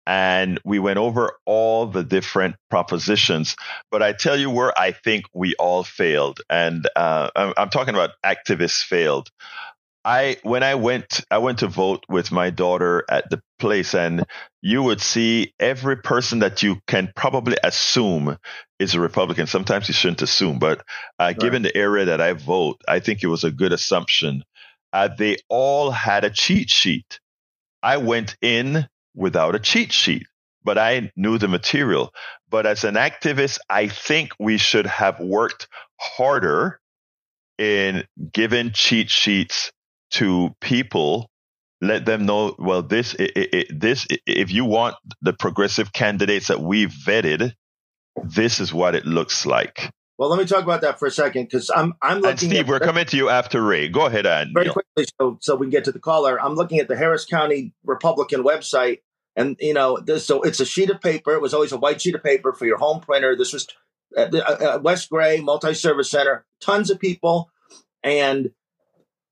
and 0.07 0.57
we 0.63 0.79
went 0.79 0.97
over 0.97 1.33
all 1.45 1.85
the 1.85 2.03
different 2.03 2.55
propositions. 2.69 3.57
But 3.91 4.01
I 4.01 4.13
tell 4.13 4.39
you 4.39 4.49
where 4.49 4.77
I 4.79 4.93
think 4.93 5.25
we 5.33 5.53
all 5.55 5.83
failed, 5.83 6.39
and 6.49 6.87
uh, 6.95 7.29
I'm, 7.35 7.53
I'm, 7.57 7.69
talking 7.69 7.93
about 7.93 8.11
activists 8.25 8.81
failed. 8.81 9.29
I 10.07 10.37
when 10.43 10.63
I 10.63 10.75
went 10.75 11.25
I 11.29 11.39
went 11.39 11.59
to 11.59 11.67
vote 11.67 12.05
with 12.07 12.31
my 12.31 12.49
daughter 12.49 13.03
at 13.09 13.29
the 13.29 13.41
place, 13.59 13.93
and 13.93 14.25
you 14.61 14.81
would 14.81 15.01
see 15.01 15.53
every 15.59 15.97
person 15.97 16.39
that 16.39 16.63
you 16.63 16.77
can 16.87 17.11
probably 17.13 17.57
assume 17.61 18.37
is 18.79 18.95
a 18.95 19.01
Republican. 19.01 19.47
Sometimes 19.47 19.89
you 19.89 19.93
shouldn't 19.93 20.21
assume, 20.21 20.59
but 20.59 20.79
uh, 20.79 20.83
right. 21.19 21.37
given 21.37 21.61
the 21.61 21.75
area 21.75 22.05
that 22.05 22.21
I 22.21 22.31
vote, 22.31 22.81
I 22.87 23.01
think 23.01 23.21
it 23.21 23.27
was 23.27 23.43
a 23.43 23.51
good 23.51 23.73
assumption. 23.73 24.45
Uh, 24.93 25.09
they 25.09 25.39
all 25.49 25.91
had 25.91 26.23
a 26.23 26.29
cheat 26.29 26.69
sheet. 26.69 27.19
I 27.83 27.97
went 27.97 28.37
in 28.41 28.87
without 29.13 29.55
a 29.55 29.59
cheat 29.59 29.91
sheet, 29.91 30.25
but 30.63 30.77
I 30.77 31.11
knew 31.17 31.37
the 31.37 31.49
material. 31.49 32.13
But 32.49 32.65
as 32.65 32.85
an 32.85 32.95
activist, 32.95 33.59
I 33.69 33.89
think 33.89 34.31
we 34.39 34.57
should 34.57 34.85
have 34.85 35.19
worked 35.19 35.67
harder 35.99 36.79
in 37.57 38.05
giving 38.31 38.71
cheat 38.71 39.09
sheets 39.09 39.73
to 40.11 40.55
people 40.61 41.29
let 41.81 42.05
them 42.05 42.25
know 42.25 42.55
well 42.57 42.81
this 42.81 43.13
it, 43.15 43.31
it, 43.35 43.79
this 43.79 44.07
if 44.25 44.51
you 44.51 44.65
want 44.65 44.95
the 45.21 45.33
progressive 45.33 45.93
candidates 45.93 46.47
that 46.47 46.59
we've 46.59 46.89
vetted 46.89 47.53
this 48.23 48.59
is 48.59 48.73
what 48.73 48.95
it 48.95 49.05
looks 49.05 49.45
like 49.45 49.91
well 50.17 50.29
let 50.29 50.39
me 50.39 50.45
talk 50.45 50.63
about 50.63 50.81
that 50.81 50.97
for 50.97 51.05
a 51.05 51.11
second 51.11 51.43
because 51.43 51.69
i'm 51.75 51.93
i'm 52.01 52.17
looking 52.17 52.29
and 52.31 52.39
steve 52.39 52.59
at, 52.61 52.67
we're 52.67 52.79
coming 52.79 53.05
to 53.05 53.15
you 53.15 53.29
after 53.29 53.61
ray 53.61 53.87
go 53.87 54.07
ahead 54.07 54.25
and 54.25 54.51
very 54.53 54.69
quickly 54.69 55.05
so 55.19 55.37
so 55.39 55.55
we 55.55 55.67
can 55.67 55.71
get 55.71 55.83
to 55.83 55.91
the 55.91 55.99
caller 55.99 56.41
i'm 56.41 56.55
looking 56.55 56.79
at 56.79 56.87
the 56.87 56.95
harris 56.95 57.25
county 57.25 57.73
republican 57.83 58.43
website 58.43 58.99
and 59.37 59.55
you 59.59 59.73
know, 59.73 59.99
this, 59.99 60.25
so 60.25 60.41
it's 60.41 60.59
a 60.59 60.65
sheet 60.65 60.89
of 60.89 60.99
paper. 60.99 61.31
It 61.33 61.41
was 61.41 61.53
always 61.53 61.71
a 61.71 61.77
white 61.77 62.01
sheet 62.01 62.15
of 62.15 62.23
paper 62.23 62.53
for 62.53 62.65
your 62.65 62.79
home 62.79 63.01
printer. 63.01 63.35
This 63.35 63.53
was 63.53 63.67
at 64.17 64.33
uh, 64.33 64.39
uh, 64.39 64.79
West 64.81 65.11
Gray 65.11 65.39
Multi-Service 65.41 66.09
Center. 66.09 66.43
Tons 66.59 66.89
of 66.89 66.99
people, 66.99 67.51
and 68.01 68.49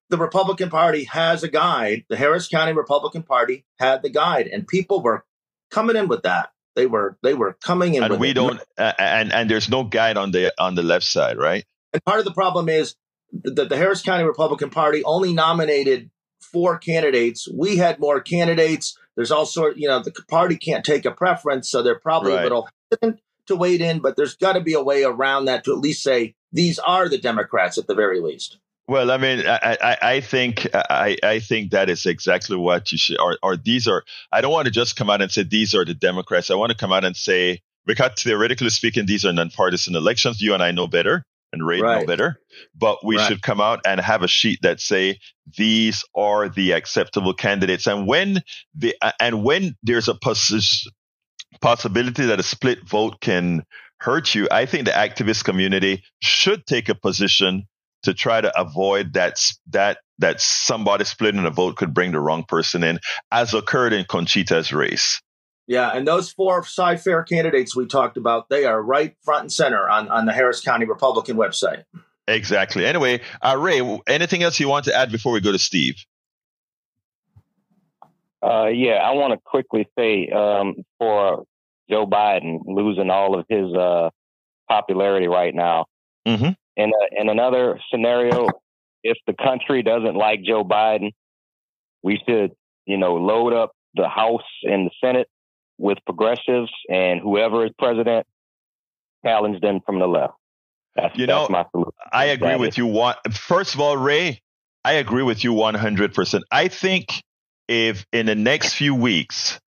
the 0.09 0.17
Republican 0.17 0.69
Party 0.69 1.05
has 1.05 1.43
a 1.43 1.47
guide. 1.47 2.05
The 2.09 2.15
Harris 2.15 2.47
County 2.47 2.73
Republican 2.73 3.23
Party 3.23 3.65
had 3.79 4.01
the 4.01 4.09
guide, 4.09 4.47
and 4.47 4.67
people 4.67 5.01
were 5.01 5.25
coming 5.71 5.95
in 5.95 6.07
with 6.07 6.23
that. 6.23 6.51
They 6.75 6.87
were 6.87 7.17
they 7.23 7.33
were 7.33 7.53
coming 7.63 7.95
in. 7.95 8.03
And 8.03 8.19
we 8.19 8.31
it. 8.31 8.35
don't. 8.35 8.59
Uh, 8.77 8.93
and 8.97 9.31
and 9.31 9.49
there's 9.49 9.69
no 9.69 9.83
guide 9.83 10.17
on 10.17 10.31
the 10.31 10.53
on 10.59 10.75
the 10.75 10.83
left 10.83 11.05
side, 11.05 11.37
right? 11.37 11.65
And 11.93 12.03
part 12.03 12.19
of 12.19 12.25
the 12.25 12.33
problem 12.33 12.69
is 12.69 12.95
that 13.43 13.69
the 13.69 13.77
Harris 13.77 14.01
County 14.01 14.23
Republican 14.23 14.69
Party 14.69 15.03
only 15.03 15.33
nominated 15.33 16.09
four 16.39 16.77
candidates. 16.77 17.47
We 17.51 17.77
had 17.77 17.99
more 17.99 18.19
candidates 18.21 18.97
there's 19.15 19.31
all 19.31 19.45
sort, 19.45 19.77
you 19.77 19.87
know, 19.87 20.01
the 20.01 20.11
party 20.29 20.57
can't 20.57 20.85
take 20.85 21.05
a 21.05 21.11
preference, 21.11 21.69
so 21.69 21.81
they're 21.81 21.99
probably 21.99 22.33
right. 22.33 22.41
a 22.41 22.43
little 22.43 22.69
hesitant 22.91 23.21
to 23.47 23.55
wade 23.55 23.81
in. 23.81 23.99
But 23.99 24.15
there's 24.15 24.35
got 24.35 24.53
to 24.53 24.61
be 24.61 24.73
a 24.73 24.83
way 24.83 25.03
around 25.03 25.45
that 25.45 25.63
to 25.65 25.71
at 25.71 25.79
least 25.79 26.03
say 26.03 26.35
these 26.51 26.79
are 26.79 27.07
the 27.07 27.17
Democrats 27.17 27.77
at 27.77 27.87
the 27.87 27.95
very 27.95 28.19
least. 28.19 28.57
Well, 28.88 29.10
I 29.10 29.17
mean, 29.17 29.48
I, 29.48 29.78
I, 29.82 29.98
I, 30.02 30.21
think 30.21 30.67
I, 30.76 31.17
I 31.24 31.39
think 31.39 31.71
that 31.71 31.89
is 31.89 32.06
exactly 32.06 32.56
what 32.56 32.91
you 32.91 33.00
should. 33.00 33.19
Or, 33.19 33.38
or 33.41 33.58
these 33.58 33.88
are. 33.88 34.04
I 34.32 34.41
don't 34.41 34.52
want 34.52 34.65
to 34.65 34.71
just 34.71 34.95
come 34.95 35.10
out 35.10 35.21
and 35.21 35.32
say 35.32 35.43
these 35.43 35.74
are 35.74 35.84
the 35.84 35.95
Democrats. 35.95 36.52
I 36.52 36.56
want 36.56 36.71
to 36.71 36.78
come 36.78 36.93
out 36.93 37.04
and 37.04 37.17
say 37.17 37.62
because 37.86 38.12
theoretically 38.21 38.69
speaking, 38.69 39.06
these 39.06 39.26
are 39.26 39.34
nonpartisan 39.34 39.95
elections. 39.95 40.41
You 40.41 40.54
and 40.54 40.62
I 40.62 40.71
know 40.71 40.88
better 40.88 41.26
and 41.52 41.65
Ray 41.65 41.82
right. 41.82 42.02
know 42.02 42.06
better. 42.06 42.39
But 42.76 43.04
we 43.04 43.17
right. 43.17 43.28
should 43.28 43.41
come 43.41 43.62
out 43.62 43.82
and 43.86 44.00
have 44.00 44.21
a 44.21 44.28
sheet 44.28 44.60
that 44.62 44.80
say 44.80 45.19
these 45.58 46.04
are 46.15 46.50
the 46.50 46.71
acceptable 46.74 47.34
candidates. 47.34 47.88
And 47.88 48.08
when 48.08 48.43
the 48.76 48.95
and 49.19 49.43
when 49.43 49.76
there's 49.82 50.08
a 50.08 50.15
poss- 50.15 50.88
possibility 51.62 52.26
that 52.26 52.39
a 52.39 52.43
split 52.43 52.88
vote 52.88 53.19
can 53.21 53.63
hurt 54.00 54.36
you, 54.36 54.48
I 54.52 54.65
think 54.65 54.86
the 54.86 54.91
activist 54.91 55.43
community 55.43 56.04
should 56.21 56.65
take 56.65 56.89
a 56.89 56.95
position 56.95 57.67
to 58.05 58.13
try 58.13 58.41
to 58.41 58.59
avoid 58.59 59.13
that 59.13 59.39
that 59.69 59.99
that 60.17 60.39
somebody 60.39 61.03
splitting 61.03 61.45
a 61.45 61.49
vote 61.51 61.75
could 61.75 61.93
bring 61.93 62.11
the 62.11 62.19
wrong 62.19 62.43
person 62.47 62.83
in, 62.83 62.99
as 63.31 63.53
occurred 63.53 63.93
in 63.93 64.05
Conchita's 64.05 64.71
race. 64.71 65.21
Yeah, 65.67 65.89
and 65.89 66.07
those 66.07 66.31
four 66.31 66.63
Cy-Fair 66.63 67.23
candidates 67.23 67.75
we 67.75 67.87
talked 67.87 68.17
about, 68.17 68.49
they 68.49 68.65
are 68.65 68.81
right 68.81 69.15
front 69.23 69.41
and 69.41 69.51
center 69.51 69.89
on, 69.89 70.07
on 70.09 70.25
the 70.25 70.31
Harris 70.31 70.61
County 70.61 70.85
Republican 70.85 71.37
website. 71.37 71.83
Exactly. 72.27 72.85
Anyway, 72.85 73.21
uh, 73.41 73.57
Ray, 73.57 73.81
anything 74.07 74.43
else 74.43 74.59
you 74.59 74.69
want 74.69 74.85
to 74.85 74.95
add 74.95 75.11
before 75.11 75.33
we 75.33 75.41
go 75.41 75.51
to 75.51 75.59
Steve? 75.59 75.95
Uh, 78.43 78.67
yeah, 78.67 78.97
I 78.97 79.11
want 79.13 79.33
to 79.33 79.39
quickly 79.43 79.87
say 79.97 80.29
um, 80.29 80.75
for 80.99 81.45
Joe 81.89 82.05
Biden 82.05 82.59
losing 82.65 83.09
all 83.09 83.37
of 83.37 83.45
his 83.49 83.73
uh, 83.73 84.11
popularity 84.69 85.27
right 85.27 85.53
now. 85.53 85.87
Mm-hmm. 86.27 86.51
In, 86.77 86.91
a, 86.91 87.21
in 87.21 87.29
another 87.29 87.79
scenario, 87.91 88.49
if 89.03 89.17
the 89.27 89.33
country 89.33 89.83
doesn't 89.83 90.15
like 90.15 90.43
Joe 90.43 90.63
Biden, 90.63 91.11
we 92.03 92.19
should, 92.27 92.51
you 92.85 92.97
know, 92.97 93.15
load 93.15 93.53
up 93.53 93.71
the 93.95 94.09
House 94.09 94.41
and 94.63 94.88
the 94.88 94.91
Senate 95.03 95.27
with 95.77 95.97
progressives 96.05 96.71
and 96.89 97.19
whoever 97.21 97.65
is 97.65 97.71
president, 97.77 98.25
challenge 99.25 99.61
them 99.61 99.79
from 99.85 99.99
the 99.99 100.07
left. 100.07 100.33
That's, 100.95 101.17
you 101.17 101.27
know, 101.27 101.47
my 101.49 101.65
solution. 101.71 101.91
I 102.11 102.25
agree 102.25 102.49
that 102.49 102.59
with 102.59 102.69
is. 102.69 102.77
you. 102.77 102.85
One, 102.85 103.15
first 103.31 103.73
of 103.73 103.81
all, 103.81 103.97
Ray, 103.97 104.41
I 104.83 104.93
agree 104.93 105.23
with 105.23 105.43
you 105.43 105.53
100%. 105.53 106.41
I 106.51 106.67
think 106.69 107.23
if 107.67 108.05
in 108.13 108.27
the 108.27 108.35
next 108.35 108.73
few 108.73 108.95
weeks, 108.95 109.59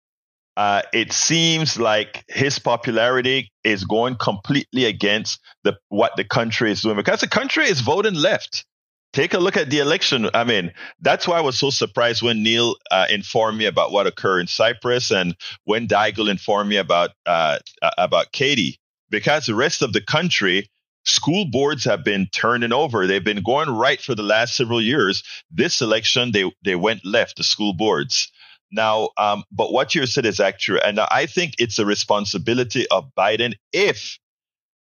uh, 0.58 0.82
it 0.92 1.14
seems 1.14 1.80
like 1.80 2.26
his 2.28 2.60
popularity 2.60 3.50
is 3.64 3.86
going 3.86 4.16
completely 4.16 4.86
against 4.86 5.40
the 5.64 5.78
what 5.90 6.12
the 6.18 6.26
country 6.26 6.72
is 6.72 6.82
doing 6.82 6.98
because 6.98 7.22
the 7.22 7.28
country 7.28 7.66
is 7.66 7.80
voting 7.80 8.16
left 8.16 8.66
take 9.14 9.34
a 9.34 9.40
look 9.40 9.58
at 9.58 9.70
the 9.70 9.80
election. 9.80 10.30
I 10.34 10.44
mean, 10.44 10.72
that's 11.02 11.28
why 11.28 11.38
I 11.38 11.42
was 11.42 11.58
so 11.58 11.70
surprised 11.70 12.22
when 12.22 12.44
Neil 12.44 12.76
uh, 12.92 13.08
informed 13.10 13.58
me 13.58 13.66
about 13.66 13.92
what 13.92 14.08
occurred 14.08 14.42
in 14.42 14.48
Cypress 14.48 15.12
and 15.12 15.36
when 15.64 15.88
Daigle 15.88 16.30
informed 16.30 16.70
me 16.70 16.78
about 16.78 17.12
uh, 17.26 17.60
about 17.98 18.32
Katy, 18.32 18.80
because 19.10 19.46
the 19.46 19.56
rest 19.56 19.82
of 19.82 19.94
the 19.94 20.02
country, 20.02 20.70
school 21.04 21.46
boards 21.46 21.86
have 21.86 22.04
been 22.04 22.28
turning 22.32 22.74
over. 22.74 23.08
They've 23.08 23.24
been 23.24 23.44
going 23.44 23.70
right 23.70 24.02
for 24.02 24.14
the 24.14 24.24
last 24.24 24.56
several 24.56 24.82
years. 24.82 25.24
This 25.50 25.82
election, 25.82 26.32
they 26.32 26.52
they 26.64 26.76
went 26.76 27.06
left. 27.06 27.38
The 27.38 27.44
school 27.44 27.74
boards. 27.74 28.32
Now, 28.72 29.10
um, 29.18 29.44
but 29.52 29.72
what 29.72 29.96
you 29.96 30.06
said 30.06 30.26
is 30.26 30.40
accurate, 30.40 30.84
and 30.86 31.00
I 31.00 31.26
think 31.26 31.54
it's 31.58 31.80
a 31.80 31.86
responsibility 31.86 32.86
of 32.90 33.10
Biden 33.18 33.54
if 33.72 34.18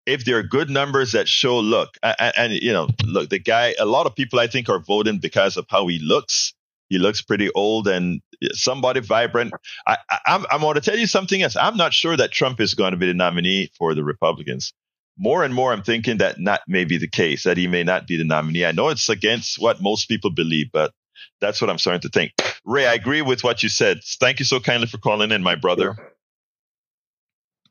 if 0.07 0.25
there 0.25 0.39
are 0.39 0.43
good 0.43 0.69
numbers 0.69 1.13
that 1.13 1.29
show 1.29 1.59
look 1.59 1.97
and, 2.03 2.33
and, 2.37 2.53
you 2.55 2.73
know 2.73 2.89
look 3.05 3.31
the 3.31 3.39
guy 3.39 3.75
a 3.79 3.85
lot 3.85 4.07
of 4.07 4.15
people 4.15 4.41
i 4.41 4.47
think 4.47 4.69
are 4.69 4.81
voting 4.81 5.19
because 5.19 5.57
of 5.57 5.67
how 5.69 5.87
he 5.87 5.99
looks. 6.01 6.55
He 6.89 6.99
looks 6.99 7.23
pretty 7.23 7.49
old 7.55 7.89
and 7.89 8.21
somebody 8.53 9.01
vibrant. 9.01 9.55
I, 9.87 9.97
I 10.11 10.19
i'm 10.27 10.45
i'm 10.51 10.61
going 10.61 10.75
to 10.75 10.81
tell 10.81 10.99
you 10.99 11.07
something 11.07 11.41
else. 11.41 11.57
I'm 11.57 11.77
not 11.77 11.95
sure 11.95 12.17
that 12.17 12.33
trump 12.33 12.61
is 12.61 12.75
going 12.75 12.91
to 12.91 12.99
be 12.99 13.07
the 13.07 13.15
nominee 13.15 13.71
for 13.79 13.95
the 13.95 14.05
republicans. 14.05 14.73
More 15.17 15.45
and 15.45 15.55
more 15.55 15.73
i'm 15.73 15.83
thinking 15.83 16.19
that 16.19 16.39
not 16.39 16.61
may 16.69 16.85
be 16.85 16.99
the 16.99 17.09
case 17.09 17.45
that 17.45 17.57
he 17.57 17.67
may 17.67 17.83
not 17.83 18.07
be 18.07 18.17
the 18.19 18.25
nominee. 18.25 18.67
I 18.67 18.73
know 18.73 18.89
it's 18.89 19.09
against 19.09 19.59
what 19.59 19.81
most 19.81 20.07
people 20.07 20.31
believe 20.31 20.67
but 20.73 20.93
that's 21.41 21.61
what 21.61 21.71
i'm 21.71 21.79
starting 21.79 22.01
to 22.01 22.09
think 22.09 22.33
ray 22.65 22.87
i 22.87 22.95
agree 22.95 23.23
with 23.23 23.45
what 23.45 23.63
you 23.63 23.69
said 23.69 23.99
thank 24.21 24.39
you 24.39 24.45
so 24.45 24.61
kindly 24.61 24.87
for 24.87 24.99
calling 24.99 25.31
in 25.31 25.43
my 25.43 25.55
brother 25.55 25.97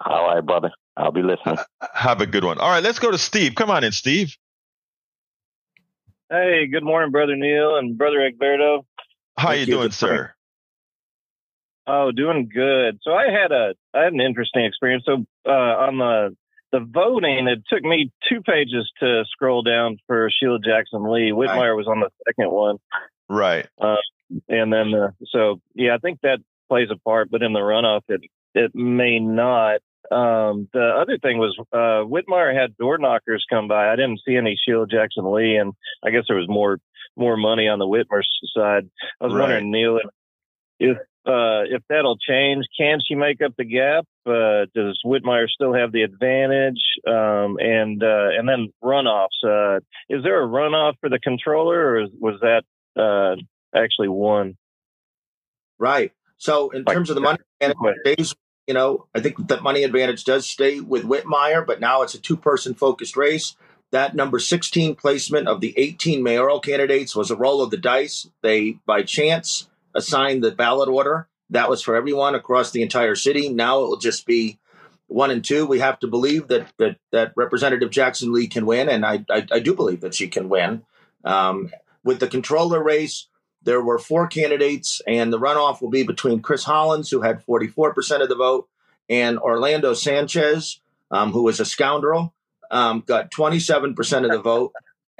all 0.05 0.27
right 0.27 0.45
brother 0.45 0.71
I'll 0.97 1.11
be 1.11 1.23
listening. 1.23 1.57
Have 1.93 2.21
a 2.21 2.25
good 2.25 2.43
one. 2.43 2.59
All 2.59 2.69
right, 2.69 2.83
let's 2.83 2.99
go 2.99 3.11
to 3.11 3.17
Steve. 3.17 3.55
Come 3.55 3.69
on 3.71 3.83
in, 3.83 3.91
Steve. 3.91 4.35
Hey, 6.29 6.67
good 6.67 6.83
morning, 6.83 7.11
brother 7.11 7.35
Neil 7.35 7.77
and 7.77 7.97
brother 7.97 8.17
Egberto. 8.19 8.85
How 9.37 9.49
Thank 9.49 9.67
you 9.67 9.73
doing, 9.73 9.91
sir? 9.91 10.33
Oh, 11.87 12.11
doing 12.11 12.49
good. 12.53 12.99
So 13.01 13.11
I 13.11 13.25
had 13.31 13.51
a 13.51 13.73
I 13.93 14.03
had 14.03 14.13
an 14.13 14.21
interesting 14.21 14.65
experience. 14.65 15.03
So 15.05 15.25
uh, 15.45 15.51
on 15.51 15.97
the 15.97 16.35
the 16.71 16.79
voting, 16.79 17.47
it 17.47 17.63
took 17.67 17.83
me 17.83 18.11
two 18.29 18.41
pages 18.41 18.89
to 19.01 19.25
scroll 19.29 19.61
down 19.61 19.97
for 20.07 20.29
Sheila 20.29 20.59
Jackson 20.59 21.11
Lee. 21.11 21.31
Whitmire 21.31 21.75
was 21.75 21.87
on 21.87 21.99
the 21.99 22.09
second 22.25 22.51
one. 22.51 22.77
Right. 23.31 23.65
Uh, 23.79 23.95
and 24.49 24.73
then, 24.73 24.93
uh, 24.93 25.11
so 25.27 25.61
yeah, 25.73 25.95
I 25.95 25.99
think 25.99 26.19
that 26.21 26.39
plays 26.67 26.89
a 26.91 26.99
part, 26.99 27.31
but 27.31 27.41
in 27.41 27.53
the 27.53 27.59
runoff, 27.59 28.01
it, 28.09 28.21
it 28.53 28.75
may 28.75 29.19
not. 29.19 29.79
Um, 30.11 30.67
the 30.73 30.97
other 31.01 31.17
thing 31.17 31.37
was, 31.37 31.55
uh, 31.71 32.03
Whitmire 32.05 32.53
had 32.53 32.75
door 32.75 32.97
knockers 32.97 33.45
come 33.49 33.69
by. 33.69 33.87
I 33.89 33.95
didn't 33.95 34.19
see 34.27 34.35
any 34.35 34.57
Sheila 34.61 34.85
Jackson 34.85 35.31
Lee, 35.31 35.55
and 35.55 35.71
I 36.03 36.09
guess 36.09 36.25
there 36.27 36.35
was 36.35 36.49
more, 36.49 36.79
more 37.15 37.37
money 37.37 37.69
on 37.69 37.79
the 37.79 37.85
Whitmire 37.85 38.23
side. 38.53 38.89
I 39.21 39.23
was 39.23 39.33
right. 39.33 39.39
wondering, 39.39 39.71
Neil, 39.71 39.99
if, 40.77 40.97
uh, 41.25 41.63
if 41.69 41.83
that'll 41.87 42.17
change, 42.17 42.65
can 42.77 42.99
she 43.07 43.15
make 43.15 43.41
up 43.41 43.53
the 43.57 43.63
gap? 43.63 44.05
Uh, 44.25 44.65
does 44.75 44.99
Whitmire 45.05 45.47
still 45.47 45.73
have 45.73 45.93
the 45.93 46.01
advantage? 46.01 46.81
Um, 47.07 47.57
and, 47.59 48.03
uh, 48.03 48.29
and 48.37 48.49
then 48.49 48.73
runoffs, 48.83 49.39
uh, 49.45 49.79
is 50.09 50.21
there 50.23 50.43
a 50.43 50.47
runoff 50.47 50.95
for 50.99 51.09
the 51.09 51.19
controller 51.19 51.95
or 51.95 52.07
was 52.19 52.39
that, 52.41 52.63
uh, 52.97 53.35
actually 53.75 54.09
won. 54.09 54.57
Right. 55.79 56.11
So 56.37 56.69
in 56.71 56.83
like, 56.85 56.95
terms 56.95 57.09
of 57.09 57.15
the 57.15 57.21
money 57.21 57.39
advantage, 57.59 58.35
you 58.67 58.73
know, 58.73 59.07
I 59.13 59.19
think 59.19 59.47
that 59.47 59.63
money 59.63 59.83
advantage 59.83 60.23
does 60.23 60.47
stay 60.47 60.79
with 60.79 61.03
Whitmire, 61.03 61.65
but 61.65 61.79
now 61.79 62.01
it's 62.01 62.15
a 62.15 62.21
two-person 62.21 62.75
focused 62.75 63.17
race. 63.17 63.55
That 63.91 64.15
number 64.15 64.39
16 64.39 64.95
placement 64.95 65.47
of 65.47 65.59
the 65.59 65.73
18 65.77 66.23
mayoral 66.23 66.59
candidates 66.59 67.15
was 67.15 67.29
a 67.29 67.35
roll 67.35 67.61
of 67.61 67.71
the 67.71 67.77
dice. 67.77 68.29
They, 68.41 68.77
by 68.85 69.03
chance, 69.03 69.67
assigned 69.93 70.43
the 70.43 70.51
ballot 70.51 70.87
order. 70.87 71.27
That 71.49 71.69
was 71.69 71.81
for 71.81 71.95
everyone 71.95 72.33
across 72.33 72.71
the 72.71 72.81
entire 72.81 73.15
city. 73.15 73.49
Now 73.49 73.83
it 73.83 73.87
will 73.87 73.97
just 73.97 74.25
be 74.25 74.59
one 75.07 75.29
and 75.29 75.43
two. 75.43 75.65
We 75.65 75.79
have 75.79 75.99
to 75.99 76.07
believe 76.07 76.47
that 76.47 76.71
that, 76.77 76.97
that 77.11 77.33
Representative 77.35 77.89
Jackson 77.89 78.31
Lee 78.31 78.47
can 78.47 78.65
win, 78.65 78.87
and 78.87 79.05
I, 79.05 79.25
I, 79.29 79.45
I 79.51 79.59
do 79.59 79.75
believe 79.75 80.01
that 80.01 80.15
she 80.15 80.29
can 80.29 80.47
win. 80.47 80.83
Um, 81.25 81.71
with 82.03 82.19
the 82.19 82.27
controller 82.27 82.83
race, 82.83 83.27
there 83.63 83.81
were 83.81 83.99
four 83.99 84.27
candidates, 84.27 85.01
and 85.07 85.31
the 85.31 85.39
runoff 85.39 85.81
will 85.81 85.89
be 85.89 86.03
between 86.03 86.41
Chris 86.41 86.63
Hollins, 86.63 87.09
who 87.09 87.21
had 87.21 87.45
44% 87.45 88.21
of 88.21 88.29
the 88.29 88.35
vote, 88.35 88.67
and 89.09 89.37
Orlando 89.39 89.93
Sanchez, 89.93 90.79
um, 91.11 91.31
who 91.31 91.43
was 91.43 91.59
a 91.59 91.65
scoundrel, 91.65 92.33
um, 92.71 93.03
got 93.05 93.29
27% 93.31 94.25
of 94.25 94.31
the 94.31 94.41
vote. 94.41 94.73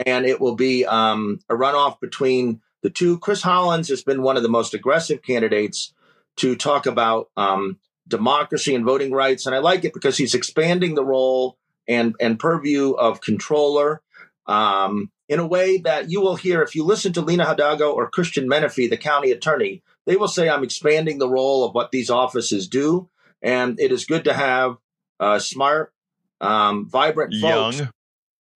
And 0.04 0.26
it 0.26 0.42
will 0.42 0.56
be 0.56 0.86
um, 0.86 1.40
a 1.50 1.54
runoff 1.54 2.00
between 2.00 2.62
the 2.82 2.90
two. 2.90 3.20
Chris 3.20 3.42
Hollins 3.44 3.90
has 3.90 4.04
been 4.04 4.24
one 4.24 4.38
of 4.38 4.44
the 4.44 4.50
most 4.50 4.74
aggressive 4.74 5.22
candidates 5.22 5.94
to 6.38 6.56
talk 6.56 6.86
about 6.88 7.30
um, 7.38 7.78
democracy 8.08 8.74
and 8.74 8.86
voting 8.86 9.12
rights. 9.12 9.46
And 9.46 9.54
I 9.54 9.60
like 9.60 9.86
it 9.86 9.94
because 9.94 10.18
he's 10.18 10.34
expanding 10.34 10.96
the 10.96 11.06
role 11.06 11.58
and, 11.88 12.16
and 12.20 12.40
purview 12.40 12.92
of 12.92 13.22
controller. 13.22 14.02
Um, 14.48 15.12
in 15.32 15.40
a 15.40 15.48
way 15.48 15.78
that 15.78 16.12
you 16.12 16.20
will 16.20 16.36
hear 16.36 16.62
if 16.62 16.76
you 16.76 16.84
listen 16.84 17.14
to 17.14 17.22
Lina 17.22 17.46
Hidalgo 17.46 17.90
or 17.94 18.10
Christian 18.10 18.50
Menefee, 18.50 18.90
the 18.90 18.98
county 18.98 19.32
attorney. 19.32 19.82
They 20.06 20.18
will 20.18 20.28
say, 20.28 20.50
I'm 20.50 20.66
expanding 20.66 21.20
the 21.20 21.30
role 21.30 21.64
of 21.64 21.74
what 21.74 21.92
these 21.92 22.10
offices 22.10 22.68
do. 22.68 23.10
And 23.42 23.80
it 23.80 23.94
is 23.94 24.04
good 24.04 24.26
to 24.26 24.34
have 24.34 24.76
uh, 25.22 25.40
smart, 25.40 25.94
um, 26.42 26.90
vibrant 26.90 27.36
folks, 27.40 27.78
young, 27.78 27.90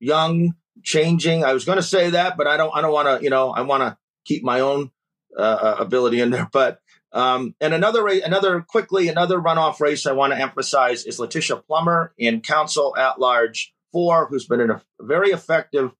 young, 0.01 0.55
changing. 0.83 1.45
I 1.45 1.53
was 1.53 1.63
going 1.63 1.77
to 1.77 1.81
say 1.83 2.09
that, 2.09 2.35
but 2.35 2.45
I 2.45 2.57
don't. 2.57 2.75
I 2.75 2.81
don't 2.81 2.91
want 2.91 3.07
to. 3.07 3.23
You 3.23 3.29
know, 3.29 3.51
I 3.51 3.61
want 3.61 3.81
to 3.81 3.97
keep 4.25 4.43
my 4.43 4.59
own 4.59 4.91
uh, 5.38 5.41
uh, 5.41 5.75
ability 5.79 6.19
in 6.19 6.29
there. 6.29 6.49
But 6.51 6.81
um, 7.13 7.55
and 7.61 7.73
another 7.73 8.05
another 8.05 8.61
quickly, 8.61 9.07
another 9.07 9.39
runoff 9.39 9.79
race 9.79 10.05
I 10.05 10.11
want 10.11 10.33
to 10.33 10.39
emphasize 10.39 11.05
is 11.05 11.19
Letitia 11.19 11.57
Plummer 11.57 12.13
in 12.17 12.41
Council 12.41 12.95
at 12.97 13.19
Large 13.19 13.73
Four, 13.93 14.27
who's 14.27 14.45
been 14.45 14.69
a 14.69 14.81
very 14.99 15.29
effective 15.29 15.93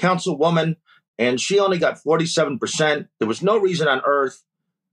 councilwoman, 0.00 0.76
and 1.18 1.40
she 1.40 1.58
only 1.58 1.78
got 1.78 1.98
47%. 2.02 3.08
There 3.18 3.28
was 3.28 3.42
no 3.42 3.58
reason 3.58 3.88
on 3.88 4.00
earth 4.04 4.42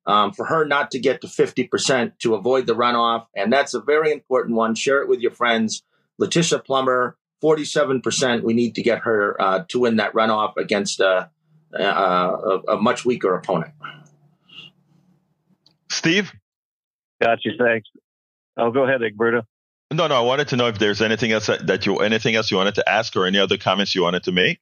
um, 0.05 0.31
for 0.31 0.45
her 0.45 0.65
not 0.65 0.91
to 0.91 0.99
get 0.99 1.21
to 1.21 1.27
50% 1.27 2.19
to 2.19 2.35
avoid 2.35 2.65
the 2.65 2.73
runoff. 2.73 3.27
And 3.35 3.51
that's 3.51 3.73
a 3.73 3.81
very 3.81 4.11
important 4.11 4.55
one. 4.55 4.73
Share 4.73 5.01
it 5.01 5.09
with 5.09 5.19
your 5.19 5.31
friends. 5.31 5.83
Letitia 6.17 6.59
Plummer, 6.59 7.17
47%. 7.43 8.43
We 8.43 8.53
need 8.53 8.75
to 8.75 8.81
get 8.81 8.99
her 8.99 9.39
uh, 9.39 9.65
to 9.69 9.79
win 9.79 9.97
that 9.97 10.13
runoff 10.13 10.57
against 10.57 10.99
a, 10.99 11.29
a, 11.73 11.83
a, 11.83 12.59
a 12.69 12.77
much 12.81 13.05
weaker 13.05 13.35
opponent. 13.35 13.73
Steve? 15.91 16.31
Got 17.21 17.39
you. 17.43 17.53
Thanks. 17.57 17.89
I'll 18.57 18.71
go 18.71 18.83
ahead, 18.83 19.01
Egberto. 19.01 19.43
No, 19.91 20.07
no. 20.07 20.15
I 20.15 20.21
wanted 20.21 20.49
to 20.49 20.55
know 20.55 20.67
if 20.67 20.79
there's 20.79 21.01
anything 21.01 21.31
else 21.31 21.47
that 21.47 21.85
you 21.85 21.97
anything 21.97 22.35
else 22.35 22.51
you 22.51 22.57
wanted 22.57 22.75
to 22.75 22.89
ask 22.89 23.15
or 23.15 23.25
any 23.25 23.39
other 23.39 23.57
comments 23.57 23.95
you 23.95 24.03
wanted 24.03 24.23
to 24.23 24.31
make. 24.31 24.59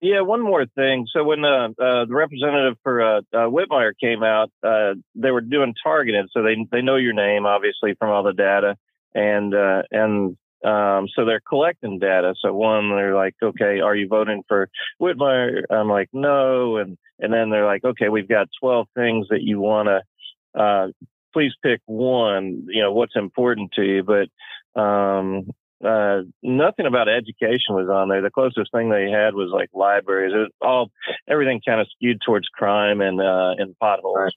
Yeah, 0.00 0.22
one 0.22 0.42
more 0.42 0.64
thing. 0.64 1.06
So 1.12 1.24
when 1.24 1.44
uh, 1.44 1.68
uh, 1.78 2.04
the 2.06 2.14
representative 2.14 2.78
for 2.82 3.02
uh, 3.02 3.18
uh, 3.34 3.50
Whitmire 3.50 3.92
came 4.00 4.22
out, 4.22 4.50
uh, 4.62 4.94
they 5.14 5.30
were 5.30 5.42
doing 5.42 5.74
targeted, 5.82 6.30
so 6.32 6.42
they 6.42 6.56
they 6.72 6.80
know 6.80 6.96
your 6.96 7.12
name 7.12 7.44
obviously 7.44 7.94
from 7.98 8.10
all 8.10 8.22
the 8.22 8.32
data, 8.32 8.76
and 9.14 9.54
uh, 9.54 9.82
and 9.90 10.38
um, 10.64 11.06
so 11.14 11.26
they're 11.26 11.42
collecting 11.46 11.98
data. 11.98 12.34
So 12.40 12.54
one, 12.54 12.88
they're 12.88 13.14
like, 13.14 13.34
okay, 13.42 13.80
are 13.80 13.94
you 13.94 14.08
voting 14.08 14.42
for 14.48 14.70
Whitmire? 15.00 15.64
I'm 15.70 15.88
like, 15.88 16.08
no, 16.14 16.78
and 16.78 16.96
and 17.18 17.30
then 17.30 17.50
they're 17.50 17.66
like, 17.66 17.84
okay, 17.84 18.08
we've 18.08 18.28
got 18.28 18.48
12 18.58 18.86
things 18.94 19.26
that 19.28 19.42
you 19.42 19.60
want 19.60 19.88
to. 19.88 20.92
please 21.34 21.52
pick 21.62 21.82
one. 21.84 22.64
You 22.68 22.82
know 22.82 22.92
what's 22.92 23.16
important 23.16 23.72
to 23.72 23.82
you, 23.82 24.02
but 24.02 24.80
um, 24.80 25.50
uh, 25.84 26.22
nothing 26.42 26.86
about 26.86 27.08
education 27.08 27.74
was 27.74 27.88
on 27.88 28.08
there. 28.08 28.20
The 28.20 28.30
closest 28.30 28.70
thing 28.72 28.90
they 28.90 29.10
had 29.10 29.34
was 29.34 29.50
like 29.50 29.70
libraries. 29.72 30.32
It 30.34 30.38
was 30.38 30.50
all 30.60 30.90
everything 31.28 31.60
kind 31.66 31.80
of 31.80 31.86
skewed 31.94 32.20
towards 32.24 32.48
crime 32.48 33.00
and 33.00 33.20
uh, 33.20 33.54
and 33.56 33.74
potholes. 33.78 34.16
Right. 34.16 34.34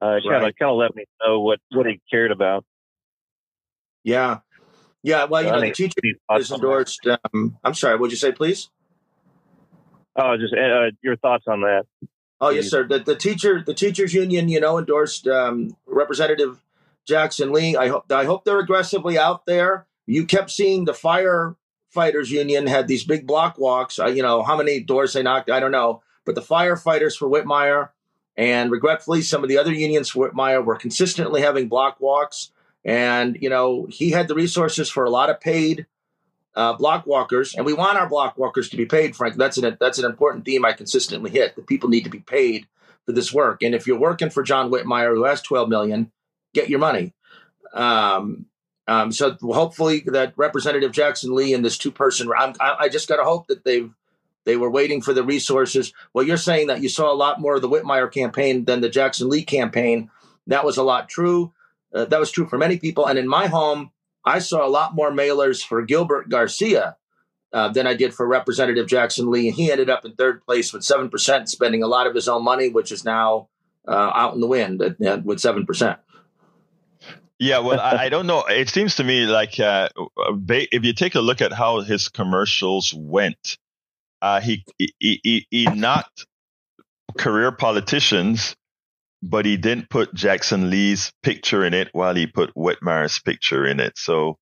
Uh, 0.00 0.20
kind 0.28 0.46
of 0.46 0.54
kind 0.56 0.70
of 0.70 0.76
let 0.76 0.94
me 0.94 1.04
know 1.24 1.40
what 1.40 1.58
what 1.72 1.86
he 1.86 2.00
cared 2.08 2.30
about. 2.30 2.64
Yeah, 4.04 4.38
yeah. 5.02 5.24
Well, 5.24 5.42
you 5.42 5.50
know, 5.50 5.60
the 5.60 5.72
teacher 5.72 5.98
is 6.36 6.52
endorsed. 6.52 7.04
Um, 7.06 7.58
I'm 7.64 7.74
sorry. 7.74 7.94
What 7.94 8.02
would 8.02 8.10
you 8.12 8.16
say, 8.16 8.30
please? 8.30 8.70
Oh, 10.14 10.36
just 10.36 10.54
uh, 10.54 10.90
your 11.02 11.16
thoughts 11.16 11.46
on 11.48 11.62
that. 11.62 11.84
Oh 12.40 12.50
yes, 12.50 12.68
sir. 12.68 12.86
The, 12.86 13.00
the 13.00 13.16
teacher 13.16 13.60
the 13.66 13.74
teachers 13.74 14.14
union, 14.14 14.48
you 14.48 14.60
know, 14.60 14.78
endorsed 14.78 15.26
um, 15.26 15.76
Representative 15.84 16.62
Jackson 17.08 17.52
Lee. 17.52 17.74
I 17.74 17.88
hope 17.88 18.10
I 18.12 18.24
hope 18.24 18.44
they're 18.44 18.60
aggressively 18.60 19.18
out 19.18 19.44
there 19.46 19.87
you 20.08 20.24
kept 20.24 20.50
seeing 20.50 20.84
the 20.84 20.92
firefighters 20.92 22.30
union 22.30 22.66
had 22.66 22.88
these 22.88 23.04
big 23.04 23.26
block 23.26 23.58
walks. 23.58 23.98
Uh, 23.98 24.06
you 24.06 24.22
know, 24.22 24.42
how 24.42 24.56
many 24.56 24.80
doors 24.80 25.12
they 25.12 25.22
knocked, 25.22 25.50
I 25.50 25.60
don't 25.60 25.72
know. 25.72 26.02
But 26.24 26.34
the 26.34 26.40
firefighters 26.42 27.16
for 27.16 27.28
Whitmire 27.28 27.90
and 28.36 28.70
regretfully, 28.70 29.22
some 29.22 29.42
of 29.42 29.48
the 29.48 29.58
other 29.58 29.72
unions 29.72 30.10
for 30.10 30.30
Whitmire 30.30 30.64
were 30.64 30.76
consistently 30.76 31.40
having 31.40 31.68
block 31.68 32.00
walks. 32.00 32.50
And, 32.84 33.36
you 33.40 33.50
know, 33.50 33.86
he 33.90 34.10
had 34.10 34.28
the 34.28 34.34
resources 34.34 34.88
for 34.88 35.04
a 35.04 35.10
lot 35.10 35.30
of 35.30 35.40
paid 35.40 35.86
uh, 36.54 36.72
block 36.72 37.06
walkers, 37.06 37.54
and 37.54 37.64
we 37.64 37.72
want 37.72 37.98
our 37.98 38.08
block 38.08 38.36
walkers 38.36 38.68
to 38.70 38.76
be 38.76 38.84
paid. 38.84 39.14
Frank, 39.14 39.36
that's 39.36 39.58
an 39.58 39.76
that's 39.78 39.98
an 39.98 40.04
important 40.04 40.44
theme 40.44 40.64
I 40.64 40.72
consistently 40.72 41.30
hit. 41.30 41.54
That 41.54 41.68
people 41.68 41.88
need 41.88 42.02
to 42.02 42.10
be 42.10 42.18
paid 42.18 42.66
for 43.06 43.12
this 43.12 43.32
work, 43.32 43.62
and 43.62 43.76
if 43.76 43.86
you're 43.86 43.98
working 43.98 44.28
for 44.28 44.42
John 44.42 44.68
Whitmire, 44.68 45.14
who 45.14 45.24
has 45.24 45.40
12 45.40 45.68
million, 45.68 46.10
get 46.54 46.68
your 46.68 46.80
money. 46.80 47.14
Um, 47.72 48.46
um, 48.88 49.12
so 49.12 49.36
hopefully 49.42 50.02
that 50.06 50.32
Representative 50.36 50.92
Jackson 50.92 51.34
Lee 51.34 51.52
and 51.52 51.62
this 51.62 51.76
two 51.76 51.92
person, 51.92 52.30
I, 52.36 52.54
I 52.58 52.88
just 52.88 53.06
got 53.06 53.16
to 53.16 53.24
hope 53.24 53.46
that 53.48 53.62
they've 53.62 53.92
they 54.46 54.56
were 54.56 54.70
waiting 54.70 55.02
for 55.02 55.12
the 55.12 55.22
resources. 55.22 55.92
Well, 56.14 56.26
you're 56.26 56.38
saying 56.38 56.68
that 56.68 56.80
you 56.80 56.88
saw 56.88 57.12
a 57.12 57.14
lot 57.14 57.38
more 57.38 57.56
of 57.56 57.60
the 57.60 57.68
Whitmire 57.68 58.10
campaign 58.10 58.64
than 58.64 58.80
the 58.80 58.88
Jackson 58.88 59.28
Lee 59.28 59.44
campaign. 59.44 60.10
That 60.46 60.64
was 60.64 60.78
a 60.78 60.82
lot 60.82 61.10
true. 61.10 61.52
Uh, 61.94 62.06
that 62.06 62.18
was 62.18 62.30
true 62.30 62.48
for 62.48 62.56
many 62.56 62.78
people. 62.78 63.06
And 63.06 63.18
in 63.18 63.28
my 63.28 63.46
home, 63.46 63.90
I 64.24 64.38
saw 64.38 64.66
a 64.66 64.70
lot 64.70 64.94
more 64.94 65.10
mailers 65.10 65.62
for 65.62 65.82
Gilbert 65.82 66.30
Garcia 66.30 66.96
uh, 67.52 67.68
than 67.68 67.86
I 67.86 67.92
did 67.92 68.14
for 68.14 68.26
Representative 68.26 68.86
Jackson 68.86 69.30
Lee. 69.30 69.48
And 69.48 69.56
he 69.56 69.70
ended 69.70 69.90
up 69.90 70.06
in 70.06 70.14
third 70.14 70.42
place 70.42 70.72
with 70.72 70.80
7%, 70.80 71.48
spending 71.48 71.82
a 71.82 71.86
lot 71.86 72.06
of 72.06 72.14
his 72.14 72.26
own 72.26 72.42
money, 72.42 72.70
which 72.70 72.90
is 72.90 73.04
now 73.04 73.48
uh, 73.86 74.12
out 74.14 74.32
in 74.32 74.40
the 74.40 74.46
wind 74.46 74.80
uh, 74.80 75.20
with 75.22 75.40
7%. 75.40 75.98
Yeah, 77.38 77.60
well, 77.60 77.78
I, 77.78 78.06
I, 78.06 78.08
don't 78.08 78.26
know. 78.26 78.44
It 78.46 78.68
seems 78.68 78.96
to 78.96 79.04
me 79.04 79.26
like 79.26 79.60
uh, 79.60 79.88
if 80.48 80.84
you 80.84 80.92
take 80.92 81.14
a 81.14 81.20
look 81.20 81.40
at 81.40 81.52
how 81.52 81.80
his 81.82 82.08
commercials 82.08 82.92
went, 82.92 83.58
uh, 84.20 84.40
he, 84.40 84.64
he, 84.76 85.20
he 85.22 85.46
he 85.48 85.66
knocked 85.66 86.26
career 87.16 87.52
politicians, 87.52 88.56
but 89.22 89.46
he 89.46 89.56
didn't 89.56 89.88
put 89.88 90.12
Jackson 90.14 90.68
Lee's 90.68 91.12
picture 91.22 91.64
in 91.64 91.74
it 91.74 91.90
while 91.92 92.16
he 92.16 92.26
put 92.26 92.50
Whitmire's 92.56 93.20
picture 93.20 93.64
in 93.64 93.78
it. 93.78 93.96
So 93.96 94.36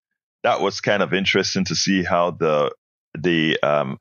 that 0.44 0.61
was 0.61 0.80
kind 0.80 1.02
of 1.02 1.12
interesting 1.12 1.64
to 1.64 1.74
see 1.74 2.04
how 2.04 2.30
the 2.30 2.72
the 3.18 3.59
um, 3.61 3.98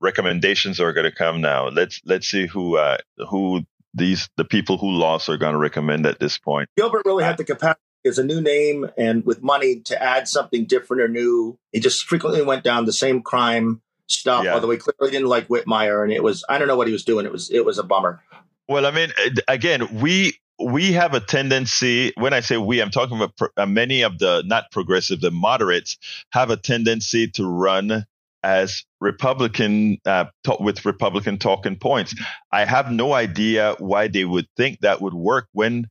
recommendations 0.00 0.80
are 0.80 0.94
going 0.94 1.04
to 1.04 1.14
come 1.14 1.42
now. 1.42 1.68
Let's 1.68 2.00
let's 2.06 2.26
see 2.26 2.46
who 2.46 2.78
uh, 2.78 2.96
who 3.28 3.64
these 3.92 4.30
the 4.38 4.46
people 4.46 4.78
who 4.78 4.92
lost 4.92 5.28
are 5.28 5.36
going 5.36 5.52
to 5.52 5.58
recommend 5.58 6.06
at 6.06 6.18
this 6.18 6.38
point. 6.38 6.70
Gilbert 6.78 7.02
really 7.04 7.24
had 7.24 7.36
the 7.36 7.44
capacity 7.44 7.80
as 8.06 8.18
a 8.18 8.24
new 8.24 8.40
name 8.40 8.88
and 8.96 9.24
with 9.24 9.42
money 9.42 9.80
to 9.80 10.02
add 10.02 10.28
something 10.28 10.64
different 10.64 11.02
or 11.02 11.08
new. 11.08 11.58
He 11.72 11.80
just 11.80 12.04
frequently 12.04 12.42
went 12.42 12.64
down 12.64 12.84
the 12.84 12.92
same 12.92 13.22
crime 13.22 13.82
stuff, 14.06 14.44
yeah. 14.44 14.54
although 14.54 14.70
he 14.70 14.78
clearly 14.78 15.12
didn't 15.12 15.28
like 15.28 15.48
Whitmire, 15.48 16.02
and 16.02 16.12
it 16.12 16.22
was 16.22 16.44
I 16.48 16.58
don't 16.58 16.68
know 16.68 16.76
what 16.76 16.86
he 16.86 16.92
was 16.92 17.04
doing. 17.04 17.26
It 17.26 17.32
was 17.32 17.50
it 17.50 17.64
was 17.64 17.78
a 17.78 17.82
bummer. 17.82 18.22
Well, 18.68 18.86
I 18.86 18.90
mean, 18.92 19.10
again, 19.48 20.00
we 20.00 20.34
we 20.62 20.92
have 20.92 21.14
a 21.14 21.20
tendency. 21.20 22.12
When 22.16 22.32
I 22.32 22.40
say 22.40 22.56
we, 22.56 22.80
I'm 22.80 22.90
talking 22.90 23.16
about 23.16 23.36
pro, 23.36 23.48
uh, 23.56 23.66
many 23.66 24.02
of 24.02 24.18
the 24.18 24.42
not 24.46 24.70
progressive, 24.70 25.20
the 25.20 25.30
moderates 25.30 25.96
have 26.32 26.50
a 26.50 26.56
tendency 26.56 27.28
to 27.28 27.46
run 27.46 28.04
as 28.42 28.84
Republican 29.00 29.98
uh, 30.06 30.26
talk, 30.44 30.60
with 30.60 30.84
Republican 30.84 31.38
talking 31.38 31.76
points. 31.76 32.14
I 32.52 32.64
have 32.64 32.90
no 32.90 33.12
idea 33.12 33.76
why 33.78 34.08
they 34.08 34.24
would 34.24 34.46
think 34.56 34.80
that 34.80 35.00
would 35.00 35.14
work 35.14 35.48
when 35.52 35.88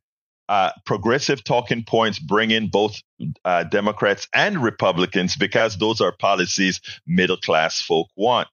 uh, 0.50 0.72
progressive 0.86 1.44
talking 1.44 1.84
points 1.84 2.18
bring 2.20 2.50
in 2.52 2.68
both 2.70 3.02
uh, 3.46 3.64
Democrats 3.66 4.28
and 4.34 4.62
Republicans 4.62 5.36
because 5.36 5.78
those 5.78 6.02
are 6.02 6.12
policies 6.12 6.82
middle 7.06 7.38
class 7.38 7.80
folk 7.80 8.08
want. 8.18 8.48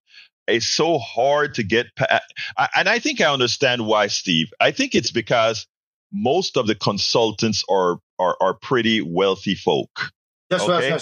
It's 0.47 0.69
so 0.69 0.99
hard 0.99 1.55
to 1.55 1.65
get, 1.65 1.87
pa- 1.97 2.21
and 2.77 2.89
I 2.89 3.01
think 3.01 3.21
I 3.21 3.33
understand 3.33 3.87
why, 3.87 4.07
Steve. 4.09 4.49
I 4.61 4.71
think 4.71 4.95
it's 4.95 5.11
because 5.11 5.67
most 6.13 6.57
of 6.57 6.67
the 6.67 6.77
consultants 6.77 7.65
are 7.69 7.97
are, 8.19 8.37
are 8.41 8.55
pretty 8.55 9.01
wealthy 9.01 9.55
folk. 9.55 10.13
That's 10.49 10.69
okay? 10.69 10.99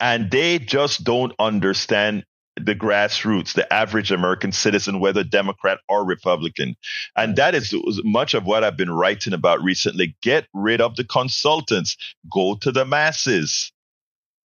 and 0.00 0.30
they 0.30 0.58
just 0.58 1.04
don't 1.04 1.32
understand 1.38 2.24
the 2.56 2.74
grassroots, 2.74 3.54
the 3.54 3.70
average 3.72 4.12
American 4.12 4.52
citizen, 4.52 5.00
whether 5.00 5.24
Democrat 5.24 5.78
or 5.88 6.04
Republican. 6.04 6.76
And 7.16 7.36
that 7.36 7.54
is 7.54 7.74
much 8.04 8.34
of 8.34 8.44
what 8.44 8.62
I've 8.62 8.76
been 8.76 8.90
writing 8.90 9.32
about 9.32 9.62
recently. 9.62 10.16
Get 10.22 10.46
rid 10.54 10.80
of 10.80 10.96
the 10.96 11.04
consultants, 11.04 11.96
go 12.32 12.54
to 12.56 12.70
the 12.70 12.84
masses. 12.84 13.72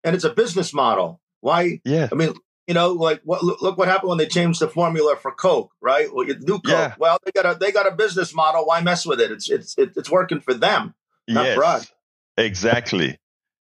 And 0.02 0.14
it's 0.14 0.24
a 0.24 0.30
business 0.30 0.72
model. 0.72 1.20
Why? 1.40 1.80
Yeah. 1.84 2.08
I 2.10 2.14
mean, 2.14 2.34
you 2.66 2.74
know, 2.74 2.92
like 2.92 3.20
what, 3.24 3.42
look 3.42 3.76
what 3.76 3.88
happened 3.88 4.10
when 4.10 4.18
they 4.18 4.26
changed 4.26 4.60
the 4.60 4.68
formula 4.68 5.16
for 5.16 5.32
Coke, 5.32 5.72
right? 5.80 6.12
Well, 6.12 6.26
you 6.26 6.34
do 6.34 6.54
Coke. 6.54 6.64
Yeah. 6.66 6.94
Well, 6.98 7.18
they 7.24 7.32
got 7.32 7.56
a 7.56 7.58
they 7.58 7.72
got 7.72 7.86
a 7.86 7.90
business 7.90 8.34
model. 8.34 8.64
Why 8.64 8.80
mess 8.80 9.04
with 9.04 9.20
it? 9.20 9.30
It's 9.30 9.50
it's 9.50 9.74
it's 9.76 10.10
working 10.10 10.40
for 10.40 10.54
them, 10.54 10.94
not 11.26 11.46
yes, 11.46 11.54
for 11.56 11.64
us. 11.64 11.92
Exactly. 12.36 13.18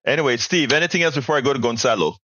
Anyway, 0.06 0.36
Steve, 0.38 0.72
anything 0.72 1.02
else 1.02 1.14
before 1.14 1.36
I 1.36 1.40
go 1.40 1.52
to 1.52 1.58
Gonzalo? 1.58 2.16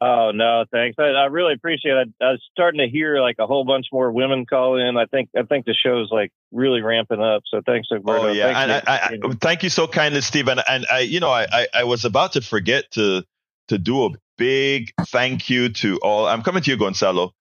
Oh 0.00 0.30
no, 0.32 0.64
thanks. 0.70 0.96
I, 0.98 1.08
I 1.08 1.24
really 1.24 1.54
appreciate 1.54 1.92
it. 1.92 2.08
I, 2.20 2.24
I, 2.24 2.30
was 2.32 2.42
starting 2.52 2.78
to 2.78 2.88
hear 2.88 3.20
like 3.20 3.36
a 3.40 3.46
whole 3.46 3.64
bunch 3.64 3.86
more 3.92 4.12
women 4.12 4.46
call 4.46 4.76
in. 4.76 4.96
I 4.96 5.06
think 5.06 5.28
I 5.36 5.42
think 5.42 5.66
the 5.66 5.74
show's 5.74 6.08
like 6.12 6.30
really 6.52 6.82
ramping 6.82 7.20
up. 7.20 7.42
So 7.46 7.62
thanks, 7.66 7.88
Alberto. 7.92 8.28
Oh 8.28 8.32
yeah, 8.32 8.52
thank 8.52 8.58
and 8.58 8.72
I, 8.72 9.28
I, 9.28 9.34
thank 9.40 9.64
you 9.64 9.70
so 9.70 9.88
kindly, 9.88 10.20
Steve. 10.20 10.46
And, 10.46 10.62
and 10.68 10.86
I, 10.90 11.00
you 11.00 11.18
know, 11.18 11.30
I, 11.30 11.66
I 11.74 11.84
was 11.84 12.04
about 12.04 12.34
to 12.34 12.40
forget 12.40 12.90
to 12.92 13.24
to 13.68 13.78
do 13.78 14.06
a 14.06 14.10
big 14.36 14.92
thank 15.08 15.50
you 15.50 15.70
to 15.70 15.98
all. 15.98 16.26
I'm 16.26 16.42
coming 16.42 16.62
to 16.62 16.70
you, 16.70 16.76
Gonzalo. 16.76 17.32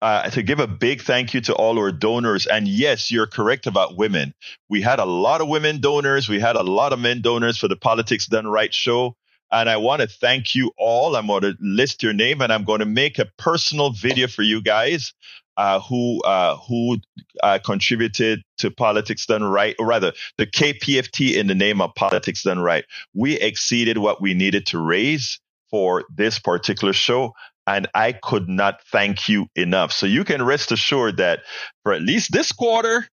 Uh, 0.00 0.30
to 0.30 0.44
give 0.44 0.60
a 0.60 0.68
big 0.68 1.02
thank 1.02 1.34
you 1.34 1.40
to 1.40 1.52
all 1.54 1.76
our 1.76 1.90
donors. 1.90 2.46
And 2.46 2.68
yes, 2.68 3.10
you're 3.10 3.26
correct 3.26 3.66
about 3.66 3.98
women. 3.98 4.32
We 4.68 4.80
had 4.80 5.00
a 5.00 5.04
lot 5.04 5.40
of 5.40 5.48
women 5.48 5.80
donors. 5.80 6.28
We 6.28 6.38
had 6.38 6.54
a 6.54 6.62
lot 6.62 6.92
of 6.92 7.00
men 7.00 7.20
donors 7.20 7.58
for 7.58 7.66
the 7.66 7.74
Politics 7.74 8.26
Done 8.26 8.46
Right 8.46 8.72
show. 8.72 9.16
And 9.50 9.68
I 9.68 9.76
want 9.78 10.02
to 10.02 10.08
thank 10.08 10.54
you 10.54 10.72
all. 10.76 11.16
I'm 11.16 11.26
going 11.28 11.42
to 11.42 11.56
list 11.60 12.02
your 12.02 12.12
name 12.12 12.42
and 12.42 12.52
I'm 12.52 12.64
going 12.64 12.80
to 12.80 12.86
make 12.86 13.18
a 13.18 13.26
personal 13.38 13.90
video 13.90 14.26
for 14.26 14.42
you 14.42 14.60
guys 14.60 15.14
uh, 15.58 15.80
who 15.80 16.22
uh, 16.22 16.56
who 16.56 16.98
uh, 17.42 17.58
contributed 17.64 18.42
to 18.58 18.70
Politics 18.70 19.26
Done 19.26 19.42
Right, 19.42 19.74
or 19.78 19.86
rather, 19.86 20.12
the 20.38 20.46
KPFT 20.46 21.34
in 21.34 21.48
the 21.48 21.54
name 21.54 21.80
of 21.80 21.94
Politics 21.96 22.44
Done 22.44 22.60
Right. 22.60 22.84
We 23.12 23.34
exceeded 23.34 23.98
what 23.98 24.22
we 24.22 24.34
needed 24.34 24.66
to 24.66 24.78
raise 24.78 25.40
for 25.70 26.04
this 26.14 26.38
particular 26.38 26.92
show. 26.92 27.34
And 27.66 27.88
I 27.92 28.12
could 28.12 28.48
not 28.48 28.80
thank 28.90 29.28
you 29.28 29.48
enough. 29.54 29.92
So 29.92 30.06
you 30.06 30.24
can 30.24 30.42
rest 30.42 30.72
assured 30.72 31.18
that 31.18 31.40
for 31.82 31.92
at 31.92 32.02
least 32.02 32.32
this 32.32 32.52
quarter, 32.52 33.06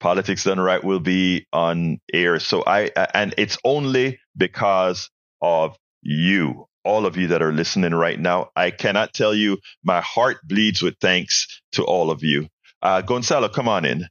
Politics 0.00 0.44
Done 0.44 0.60
Right 0.60 0.82
will 0.82 1.00
be 1.00 1.46
on 1.52 1.98
air. 2.12 2.40
So 2.40 2.64
I, 2.66 2.90
and 3.14 3.32
it's 3.38 3.56
only 3.64 4.18
because 4.36 5.08
of 5.40 5.76
you, 6.02 6.66
all 6.84 7.06
of 7.06 7.16
you 7.16 7.28
that 7.28 7.42
are 7.42 7.52
listening 7.52 7.94
right 7.94 8.18
now. 8.18 8.50
I 8.56 8.70
cannot 8.70 9.12
tell 9.12 9.34
you, 9.34 9.58
my 9.82 10.00
heart 10.00 10.38
bleeds 10.44 10.82
with 10.82 10.96
thanks 11.00 11.62
to 11.72 11.84
all 11.84 12.10
of 12.10 12.22
you. 12.22 12.48
Uh, 12.82 13.02
Gonzalo, 13.02 13.48
come 13.48 13.68
on 13.68 13.84
in. 13.84 14.06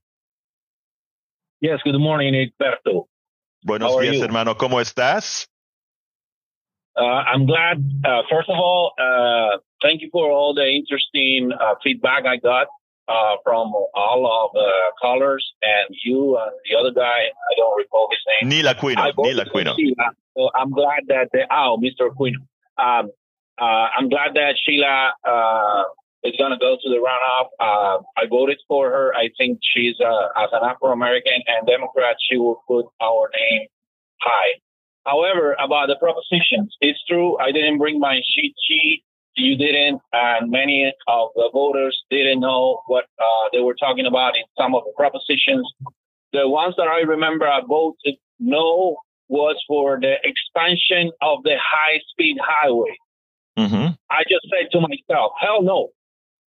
Yes, 1.62 1.80
good 1.84 1.98
morning, 2.00 2.34
Egberto. 2.34 3.06
Buenos 3.66 3.92
días, 3.98 4.16
you? 4.16 4.24
hermano. 4.24 4.56
¿Cómo 4.56 4.80
estás? 4.80 5.48
Uh, 6.96 7.04
I'm 7.04 7.46
glad. 7.46 7.78
Uh, 8.06 8.22
first 8.30 8.50
of 8.50 8.56
all, 8.56 8.94
uh, 9.00 9.58
thank 9.82 10.02
you 10.02 10.10
for 10.12 10.32
all 10.32 10.54
the 10.54 10.68
interesting 10.68 11.52
uh, 11.52 11.76
feedback 11.84 12.26
I 12.26 12.38
got 12.38 12.68
uh, 13.08 13.36
from 13.44 13.74
all 13.94 14.46
of 14.46 14.52
the 14.54 14.72
callers 15.02 15.46
and 15.62 15.96
you 16.04 16.38
and 16.38 16.52
the 16.70 16.78
other 16.78 16.92
guy. 16.92 17.28
I 17.28 17.54
don't 17.58 17.78
recall 17.78 18.10
his 18.12 18.20
name. 18.42 18.50
Neil 18.50 18.74
Aquino. 18.74 19.14
Neil 19.18 19.40
Aquino. 19.40 19.76
So 20.40 20.50
I'm 20.56 20.72
glad 20.72 21.04
that 21.08 21.30
the, 21.34 21.44
oh, 21.52 21.78
Mr. 21.84 22.10
Aquino. 22.10 22.40
Um, 22.80 23.12
uh, 23.60 23.88
I'm 23.98 24.08
glad 24.08 24.36
that 24.36 24.56
Sheila 24.64 25.12
uh, 25.28 25.84
is 26.24 26.34
going 26.38 26.52
to 26.52 26.58
go 26.58 26.78
to 26.82 26.90
the 26.90 26.96
runoff. 26.96 27.48
Uh, 27.60 28.02
I 28.18 28.26
voted 28.30 28.58
for 28.70 28.90
her. 28.90 29.14
I 29.14 29.30
think 29.38 29.60
she's 29.62 29.96
uh, 30.00 30.42
as 30.42 30.50
an 30.54 30.62
Afro 30.64 30.92
American 30.94 31.44
and 31.46 31.68
Democrat, 31.68 32.16
she 32.30 32.38
will 32.38 32.64
put 32.70 32.86
our 33.02 33.30
name 33.38 33.68
high. 34.22 34.60
However, 35.06 35.58
about 35.60 35.88
the 35.88 35.98
propositions, 35.98 36.74
it's 36.80 37.04
true. 37.10 37.38
I 37.40 37.52
didn't 37.52 37.78
bring 37.78 38.00
my 38.00 38.22
cheat 38.34 38.56
sheet 38.66 39.04
you 39.36 39.58
didn't, 39.58 40.02
and 40.12 40.52
many 40.52 40.92
of 41.08 41.30
the 41.36 41.50
voters 41.54 42.02
didn't 42.10 42.42
know 42.42 42.82
what 42.88 43.06
uh, 43.20 43.50
they 43.54 43.60
were 43.60 43.76
talking 43.76 44.06
about 44.06 44.36
in 44.38 44.44
some 44.58 44.76
of 44.76 44.84
the 44.86 44.92
propositions. 44.96 45.72
The 46.34 46.48
ones 46.48 46.76
that 46.78 46.88
I 46.88 47.02
remember 47.02 47.48
I 47.48 47.62
voted 47.66 48.18
no 48.40 48.98
was 49.30 49.56
for 49.68 50.00
the 50.00 50.16
expansion 50.24 51.12
of 51.22 51.44
the 51.44 51.56
high 51.58 52.00
speed 52.12 52.38
highway. 52.42 52.98
Mm-hmm. 53.58 53.94
I 54.10 54.24
just 54.24 54.48
said 54.50 54.72
to 54.72 54.82
myself, 54.82 55.34
hell 55.40 55.62
no, 55.62 55.90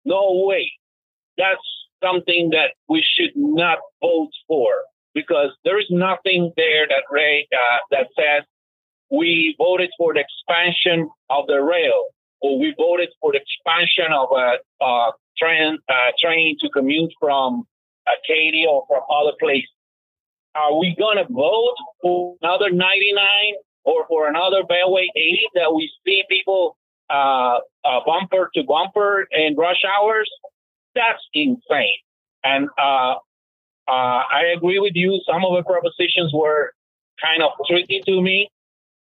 no 0.05 0.45
way. 0.47 0.71
That's 1.37 1.61
something 2.03 2.49
that 2.51 2.73
we 2.89 3.03
should 3.15 3.31
not 3.35 3.79
vote 4.01 4.31
for 4.47 4.69
because 5.13 5.51
there 5.63 5.79
is 5.79 5.87
nothing 5.89 6.51
there 6.57 6.87
that 6.87 7.03
Ray 7.11 7.47
uh, 7.53 7.77
that 7.91 8.07
says 8.17 8.43
we 9.11 9.55
voted 9.57 9.89
for 9.97 10.13
the 10.13 10.21
expansion 10.21 11.09
of 11.29 11.47
the 11.47 11.61
rail 11.61 12.07
or 12.41 12.59
we 12.59 12.73
voted 12.77 13.09
for 13.21 13.31
the 13.31 13.39
expansion 13.39 14.11
of 14.11 14.29
a, 14.35 14.83
a 14.83 15.11
train, 15.37 15.77
uh, 15.89 16.11
train 16.19 16.57
to 16.59 16.69
commute 16.69 17.11
from 17.19 17.65
Acadia 18.07 18.67
or 18.67 18.85
from 18.87 19.01
other 19.09 19.33
places. 19.39 19.69
Are 20.55 20.77
we 20.77 20.95
going 20.97 21.17
to 21.17 21.25
vote 21.31 21.75
for 22.01 22.35
another 22.41 22.69
99 22.69 23.25
or 23.85 24.05
for 24.07 24.27
another 24.27 24.63
Beltway 24.63 25.07
80 25.15 25.41
that 25.55 25.73
we 25.73 25.91
see 26.05 26.23
people 26.29 26.77
uh, 27.09 27.59
uh, 27.83 27.99
bumper 28.05 28.49
to 28.55 28.63
bumper 28.63 29.27
in 29.31 29.55
rush 29.55 29.81
hours? 29.83 30.29
That's 30.95 31.21
insane. 31.33 31.97
And 32.43 32.69
uh, 32.77 33.15
uh, 33.87 34.21
I 34.29 34.53
agree 34.55 34.79
with 34.79 34.93
you. 34.95 35.19
Some 35.25 35.43
of 35.43 35.55
the 35.55 35.63
propositions 35.63 36.31
were 36.33 36.73
kind 37.21 37.41
of 37.41 37.51
tricky 37.67 38.01
to 38.05 38.21
me 38.21 38.49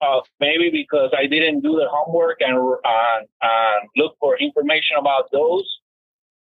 uh, 0.01 0.21
maybe 0.41 0.71
because 0.71 1.11
I 1.17 1.27
didn't 1.27 1.61
do 1.61 1.73
the 1.73 1.89
homework 1.91 2.39
and 2.41 2.57
uh, 2.85 3.87
look 3.97 4.17
for 4.21 4.39
information 4.39 4.97
about 4.99 5.31
those. 5.33 5.67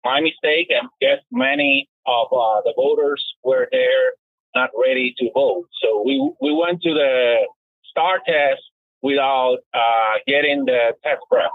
My 0.04 0.22
mistake, 0.22 0.67
and 0.70 0.88
guess 1.02 1.20
many 1.32 1.89
of 2.06 2.28
uh, 2.32 2.62
the 2.63 2.74
voters 2.76 3.26
were 3.43 3.67
there 3.72 4.13
not 4.56 4.69
ready 4.77 5.13
to 5.19 5.29
vote. 5.33 5.67
So 5.81 6.04
we 6.06 6.31
we 6.41 6.54
went 6.54 6.81
to 6.83 6.93
the 6.93 7.48
star 7.89 8.19
test 8.25 8.62
without 9.02 9.58
uh, 9.73 10.19
getting 10.27 10.65
the 10.65 10.93
test 11.04 11.21
prep. 11.29 11.52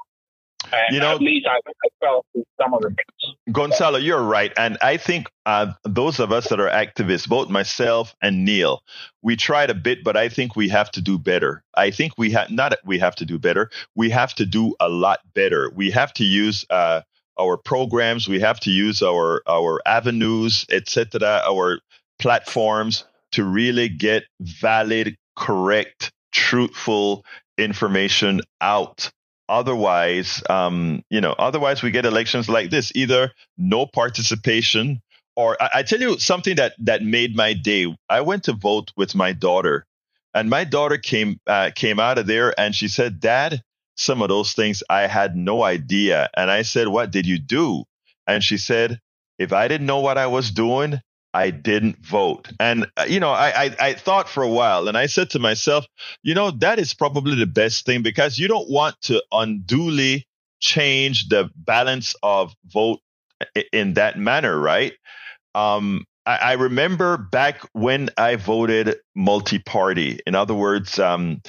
And 0.73 0.95
you 0.95 1.01
know, 1.01 1.15
at 1.15 1.21
least 1.21 1.47
I, 1.47 1.57
I 1.57 1.89
felt 2.01 2.27
some 2.61 2.73
of 2.73 2.81
the 2.81 2.89
things. 2.89 3.37
Gonzalo, 3.51 3.99
you're 3.99 4.23
right. 4.23 4.53
And 4.57 4.79
I 4.81 4.97
think 4.97 5.29
uh, 5.45 5.73
those 5.85 6.21
of 6.21 6.33
us 6.33 6.49
that 6.49 6.61
are 6.61 6.71
activists, 6.71 7.29
both 7.29 7.51
myself 7.51 8.15
and 8.23 8.45
Neil, 8.45 8.83
we 9.23 9.37
tried 9.37 9.71
a 9.71 9.75
bit, 9.75 10.05
but 10.05 10.17
I 10.17 10.29
think 10.29 10.57
we 10.57 10.69
have 10.69 10.91
to 10.93 11.03
do 11.03 11.19
better. 11.19 11.63
I 11.75 11.91
think 11.91 12.13
we 12.17 12.31
have 12.31 12.51
not 12.51 12.75
we 12.85 12.99
have 13.01 13.17
to 13.17 13.27
do 13.27 13.39
better. 13.39 13.71
We 13.97 14.11
have 14.11 14.35
to 14.35 14.47
do 14.47 14.75
a 14.81 14.89
lot 14.89 15.21
better. 15.35 15.71
We 15.75 15.91
have 15.91 16.13
to 16.15 16.25
use 16.25 16.65
uh, 16.71 17.03
our 17.39 17.57
programs. 17.57 18.29
We 18.29 18.41
have 18.41 18.61
to 18.61 18.71
use 18.71 19.03
our 19.03 19.43
our 19.47 19.81
avenues, 19.85 20.65
etc., 20.71 21.43
our 21.47 21.81
platforms 22.23 23.05
to 23.33 23.45
really 23.45 23.91
get 23.91 24.25
valid, 24.41 25.17
correct, 25.37 26.13
truthful 26.33 27.25
information 27.59 28.41
out 28.61 29.11
Otherwise, 29.53 30.43
um, 30.49 31.03
you 31.11 31.21
know, 31.21 31.35
otherwise 31.39 31.83
we 31.83 31.91
get 31.91 32.07
elections 32.07 32.49
like 32.49 32.71
this: 32.71 32.93
either 32.95 33.33
no 33.59 33.87
participation 33.87 35.03
or 35.37 35.63
I, 35.63 35.71
I 35.75 35.83
tell 35.83 36.01
you 36.01 36.19
something 36.19 36.57
that 36.57 36.73
that 36.79 37.03
made 37.03 37.37
my 37.37 37.53
day. 37.53 37.95
I 38.09 38.23
went 38.23 38.45
to 38.45 38.55
vote 38.55 38.93
with 38.97 39.15
my 39.15 39.33
daughter, 39.35 39.85
and 40.33 40.49
my 40.49 40.65
daughter 40.65 40.97
came 40.97 41.39
uh, 41.47 41.71
came 41.75 42.01
out 42.01 42.19
of 42.19 42.27
there 42.27 42.59
and 42.59 42.75
she 42.75 42.89
said, 42.89 43.21
"Dad, 43.21 43.63
some 43.97 44.23
of 44.23 44.31
those 44.31 44.55
things 44.55 44.83
I 44.89 45.07
had 45.07 45.37
no 45.37 45.63
idea." 45.63 46.31
And 46.35 46.51
I 46.51 46.63
said, 46.63 46.89
"What 46.89 47.11
did 47.11 47.27
you 47.27 47.39
do?" 47.39 47.85
And 48.27 48.43
she 48.43 48.57
said, 48.57 49.01
"If 49.39 49.53
I 49.53 49.69
didn't 49.69 49.87
know 49.87 50.01
what 50.01 50.19
I 50.19 50.29
was 50.29 50.51
doing, 50.51 51.01
I 51.35 51.51
didn't 51.51 52.05
vote. 52.05 52.49
And, 52.61 52.87
uh, 52.97 53.07
you 53.09 53.19
know, 53.19 53.31
I, 53.31 53.65
I, 53.65 53.77
I, 53.81 53.93
thought 53.95 54.29
for 54.29 54.43
a 54.43 54.49
while 54.49 54.87
and 54.89 54.99
I 54.99 55.07
said 55.07 55.31
to 55.31 55.39
myself, 55.39 55.87
you 56.23 56.35
know, 56.35 56.51
that 56.51 56.79
is 56.79 56.93
probably 56.93 57.37
the 57.37 57.47
best 57.47 57.87
thing 57.87 58.03
because 58.03 58.39
you 58.39 58.49
don't 58.49 58.69
want 58.69 59.01
to 59.03 59.23
unduly 59.33 60.27
change 60.61 61.29
the 61.29 61.51
balance 61.57 62.15
of 62.23 62.55
vote 62.67 63.01
in 63.73 63.95
that 63.95 64.19
manner, 64.19 64.59
right? 64.59 64.93
Um, 65.55 66.05
I, 66.27 66.37
I 66.37 66.53
remember 66.53 67.17
back 67.17 67.67
when 67.73 68.11
I 68.17 68.37
voted 68.37 68.97
multi 69.15 69.59
party. 69.59 70.21
In 70.27 70.35
other 70.35 70.55
words, 70.55 70.99
um, 70.99 71.43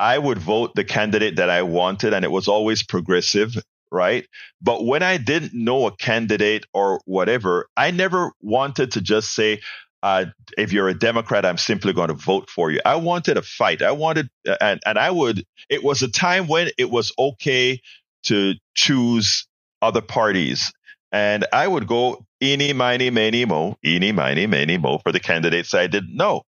I 0.00 0.18
would 0.18 0.38
vote 0.38 0.74
the 0.74 0.84
candidate 0.84 1.36
that 1.36 1.50
I 1.50 1.62
wanted, 1.62 2.14
and 2.14 2.24
it 2.24 2.30
was 2.30 2.48
always 2.48 2.82
progressive 2.82 3.56
right? 3.92 4.26
But 4.62 4.86
when 4.86 5.02
I 5.02 5.18
didn't 5.18 5.54
know 5.54 5.86
a 5.86 5.96
candidate 5.96 6.66
or 6.74 7.00
whatever, 7.06 7.68
I 7.76 7.90
never 7.92 8.32
wanted 8.42 8.92
to 8.92 9.00
just 9.00 9.34
say, 9.34 9.60
uh, 10.02 10.26
if 10.58 10.72
you're 10.72 10.88
a 10.88 10.98
Democrat, 10.98 11.46
I'm 11.46 11.58
simply 11.58 11.92
going 11.92 12.08
to 12.08 12.14
vote 12.14 12.50
for 12.50 12.70
you. 12.70 12.80
I 12.86 12.96
wanted 12.96 13.36
a 13.38 13.42
fight. 13.42 13.82
I 13.82 13.92
wanted, 13.92 14.30
and, 14.60 14.80
and 14.86 14.98
I 14.98 15.10
would, 15.10 15.44
it 15.70 15.84
was 15.84 16.02
a 16.02 16.08
time 16.10 16.48
when 16.48 16.70
it 16.78 16.90
was 16.90 17.12
okay 17.18 17.80
to 18.24 18.54
choose 18.74 19.46
other 19.82 20.02
parties. 20.02 20.72
And 21.12 21.46
I 21.52 21.68
would 21.68 21.86
go 21.88 22.26
eeny, 22.42 22.72
miny, 22.74 23.10
many, 23.10 23.44
mo, 23.46 23.76
eeny, 23.84 24.12
miny, 24.12 24.46
many, 24.46 24.78
mo 24.78 24.98
for 24.98 25.12
the 25.12 25.20
candidates 25.20 25.74
I 25.74 25.86
didn't 25.88 26.16
know 26.16 26.42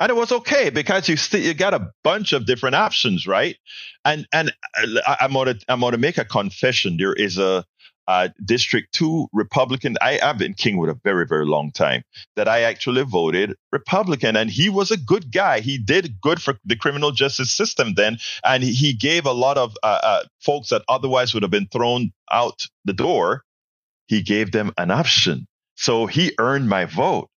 and 0.00 0.08
it 0.08 0.16
was 0.16 0.32
okay 0.32 0.70
because 0.70 1.08
you 1.08 1.16
still 1.16 1.40
you 1.40 1.52
got 1.52 1.74
a 1.74 1.90
bunch 2.02 2.32
of 2.32 2.46
different 2.46 2.74
options, 2.74 3.26
right? 3.26 3.56
And 4.04 4.26
and 4.32 4.52
uh, 4.82 5.16
I'm 5.20 5.34
gonna 5.34 5.56
I'm 5.68 5.80
gonna 5.80 5.98
make 5.98 6.16
a 6.18 6.24
confession. 6.24 6.96
There 6.96 7.12
is 7.12 7.36
a, 7.36 7.64
a 8.08 8.32
District 8.42 8.90
Two 8.92 9.28
Republican. 9.34 9.96
I 10.00 10.14
have 10.14 10.38
been 10.38 10.54
Kingwood 10.54 10.90
a 10.90 10.98
very 11.04 11.26
very 11.26 11.44
long 11.44 11.70
time. 11.70 12.02
That 12.34 12.48
I 12.48 12.62
actually 12.62 13.02
voted 13.04 13.54
Republican, 13.72 14.36
and 14.36 14.50
he 14.50 14.70
was 14.70 14.90
a 14.90 14.96
good 14.96 15.30
guy. 15.30 15.60
He 15.60 15.76
did 15.76 16.18
good 16.22 16.40
for 16.40 16.54
the 16.64 16.76
criminal 16.76 17.12
justice 17.12 17.52
system 17.52 17.92
then, 17.94 18.16
and 18.42 18.62
he 18.62 18.94
gave 18.94 19.26
a 19.26 19.32
lot 19.32 19.58
of 19.58 19.76
uh, 19.82 20.00
uh, 20.02 20.22
folks 20.40 20.70
that 20.70 20.82
otherwise 20.88 21.34
would 21.34 21.42
have 21.42 21.52
been 21.52 21.68
thrown 21.68 22.10
out 22.32 22.66
the 22.86 22.94
door. 22.94 23.44
He 24.06 24.22
gave 24.22 24.50
them 24.50 24.72
an 24.78 24.90
option, 24.90 25.46
so 25.76 26.06
he 26.06 26.32
earned 26.38 26.70
my 26.70 26.86
vote. 26.86 27.28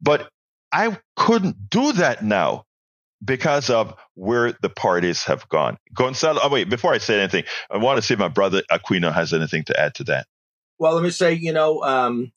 But 0.00 0.31
I 0.72 0.98
couldn't 1.16 1.70
do 1.70 1.92
that 1.92 2.24
now 2.24 2.64
because 3.24 3.70
of 3.70 3.94
where 4.14 4.52
the 4.62 4.68
parties 4.68 5.24
have 5.24 5.48
gone. 5.48 5.78
Gonzalo, 5.94 6.40
oh 6.42 6.48
wait, 6.48 6.68
before 6.68 6.92
I 6.92 6.98
say 6.98 7.18
anything, 7.18 7.44
I 7.70 7.76
want 7.76 7.98
to 7.98 8.02
see 8.02 8.14
if 8.14 8.20
my 8.20 8.28
brother 8.28 8.62
Aquino 8.70 9.12
has 9.12 9.32
anything 9.32 9.64
to 9.64 9.78
add 9.78 9.94
to 9.96 10.04
that. 10.04 10.26
Well, 10.78 10.94
let 10.94 11.04
me 11.04 11.10
say, 11.10 11.34
you 11.34 11.52
know, 11.52 11.82
um, 11.82 12.32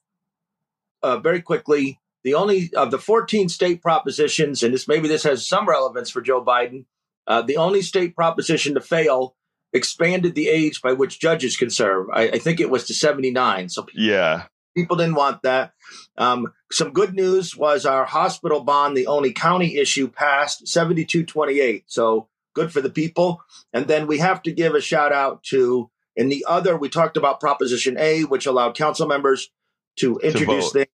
uh, 1.01 1.17
very 1.17 1.41
quickly, 1.41 1.99
the 2.23 2.35
only 2.35 2.71
of 2.75 2.91
the 2.91 2.99
14 2.99 3.49
state 3.49 3.81
propositions, 3.81 4.63
and 4.63 4.73
this 4.73 4.87
maybe 4.87 5.07
this 5.07 5.23
has 5.23 5.47
some 5.47 5.67
relevance 5.67 6.09
for 6.09 6.21
Joe 6.21 6.43
Biden, 6.43 6.85
uh, 7.27 7.41
the 7.41 7.57
only 7.57 7.81
state 7.81 8.15
proposition 8.15 8.73
to 8.75 8.81
fail 8.81 9.35
expanded 9.73 10.35
the 10.35 10.47
age 10.47 10.81
by 10.81 10.93
which 10.93 11.19
judges 11.19 11.57
can 11.57 11.69
serve. 11.69 12.07
I, 12.11 12.29
I 12.29 12.39
think 12.39 12.59
it 12.59 12.69
was 12.69 12.85
to 12.87 12.93
79. 12.93 13.69
So 13.69 13.85
yeah, 13.93 14.45
People 14.75 14.97
didn't 14.97 15.15
want 15.15 15.41
that. 15.43 15.73
Um, 16.17 16.53
some 16.71 16.91
good 16.91 17.13
news 17.13 17.55
was 17.55 17.85
our 17.85 18.05
hospital 18.05 18.61
bond, 18.61 18.97
the 18.97 19.07
only 19.07 19.31
county 19.31 19.77
issue, 19.77 20.09
passed 20.09 20.67
7228. 20.67 21.85
So 21.87 22.27
good 22.53 22.71
for 22.71 22.81
the 22.81 22.89
people. 22.89 23.41
And 23.73 23.87
then 23.87 24.07
we 24.07 24.17
have 24.17 24.41
to 24.43 24.51
give 24.51 24.75
a 24.75 24.81
shout 24.81 25.13
out 25.13 25.43
to, 25.43 25.89
in 26.15 26.29
the 26.29 26.45
other, 26.47 26.75
we 26.75 26.89
talked 26.89 27.17
about 27.17 27.39
Proposition 27.39 27.97
A, 27.97 28.23
which 28.23 28.45
allowed 28.45 28.75
council 28.75 29.07
members 29.07 29.49
to 29.97 30.17
introduce 30.19 30.71
things. 30.71 30.87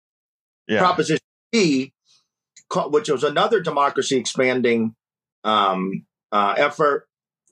Yeah. 0.67 0.79
Proposition 0.79 1.25
B, 1.51 1.93
which 2.75 3.09
was 3.09 3.23
another 3.23 3.61
democracy 3.61 4.17
expanding 4.17 4.95
um, 5.43 6.05
uh, 6.31 6.53
effort, 6.57 7.07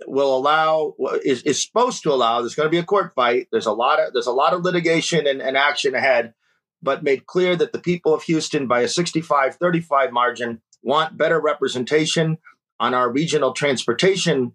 will 0.08 0.36
allow 0.36 0.94
is, 1.24 1.44
is 1.44 1.62
supposed 1.62 2.04
to 2.04 2.12
allow 2.12 2.42
there's 2.42 2.56
going 2.56 2.68
to 2.68 2.72
be 2.72 2.78
a 2.78 2.84
court 2.84 3.14
fight 3.14 3.48
there's 3.52 3.66
a 3.66 3.72
lot 3.72 4.00
of 4.00 4.14
there's 4.14 4.28
a 4.28 4.32
lot 4.32 4.54
of 4.54 4.64
litigation 4.64 5.28
and, 5.28 5.42
and 5.42 5.58
action 5.58 5.96
ahead 5.96 6.34
but 6.82 7.04
made 7.04 7.26
clear 7.26 7.56
that 7.56 7.74
the 7.74 7.80
people 7.80 8.14
of 8.14 8.24
houston 8.24 8.68
by 8.68 8.82
a 8.82 8.86
65-35 8.86 10.12
margin 10.12 10.62
want 10.82 11.18
better 11.18 11.40
representation 11.40 12.38
on 12.80 12.94
our 12.94 13.12
regional 13.12 13.54
transportation 13.54 14.54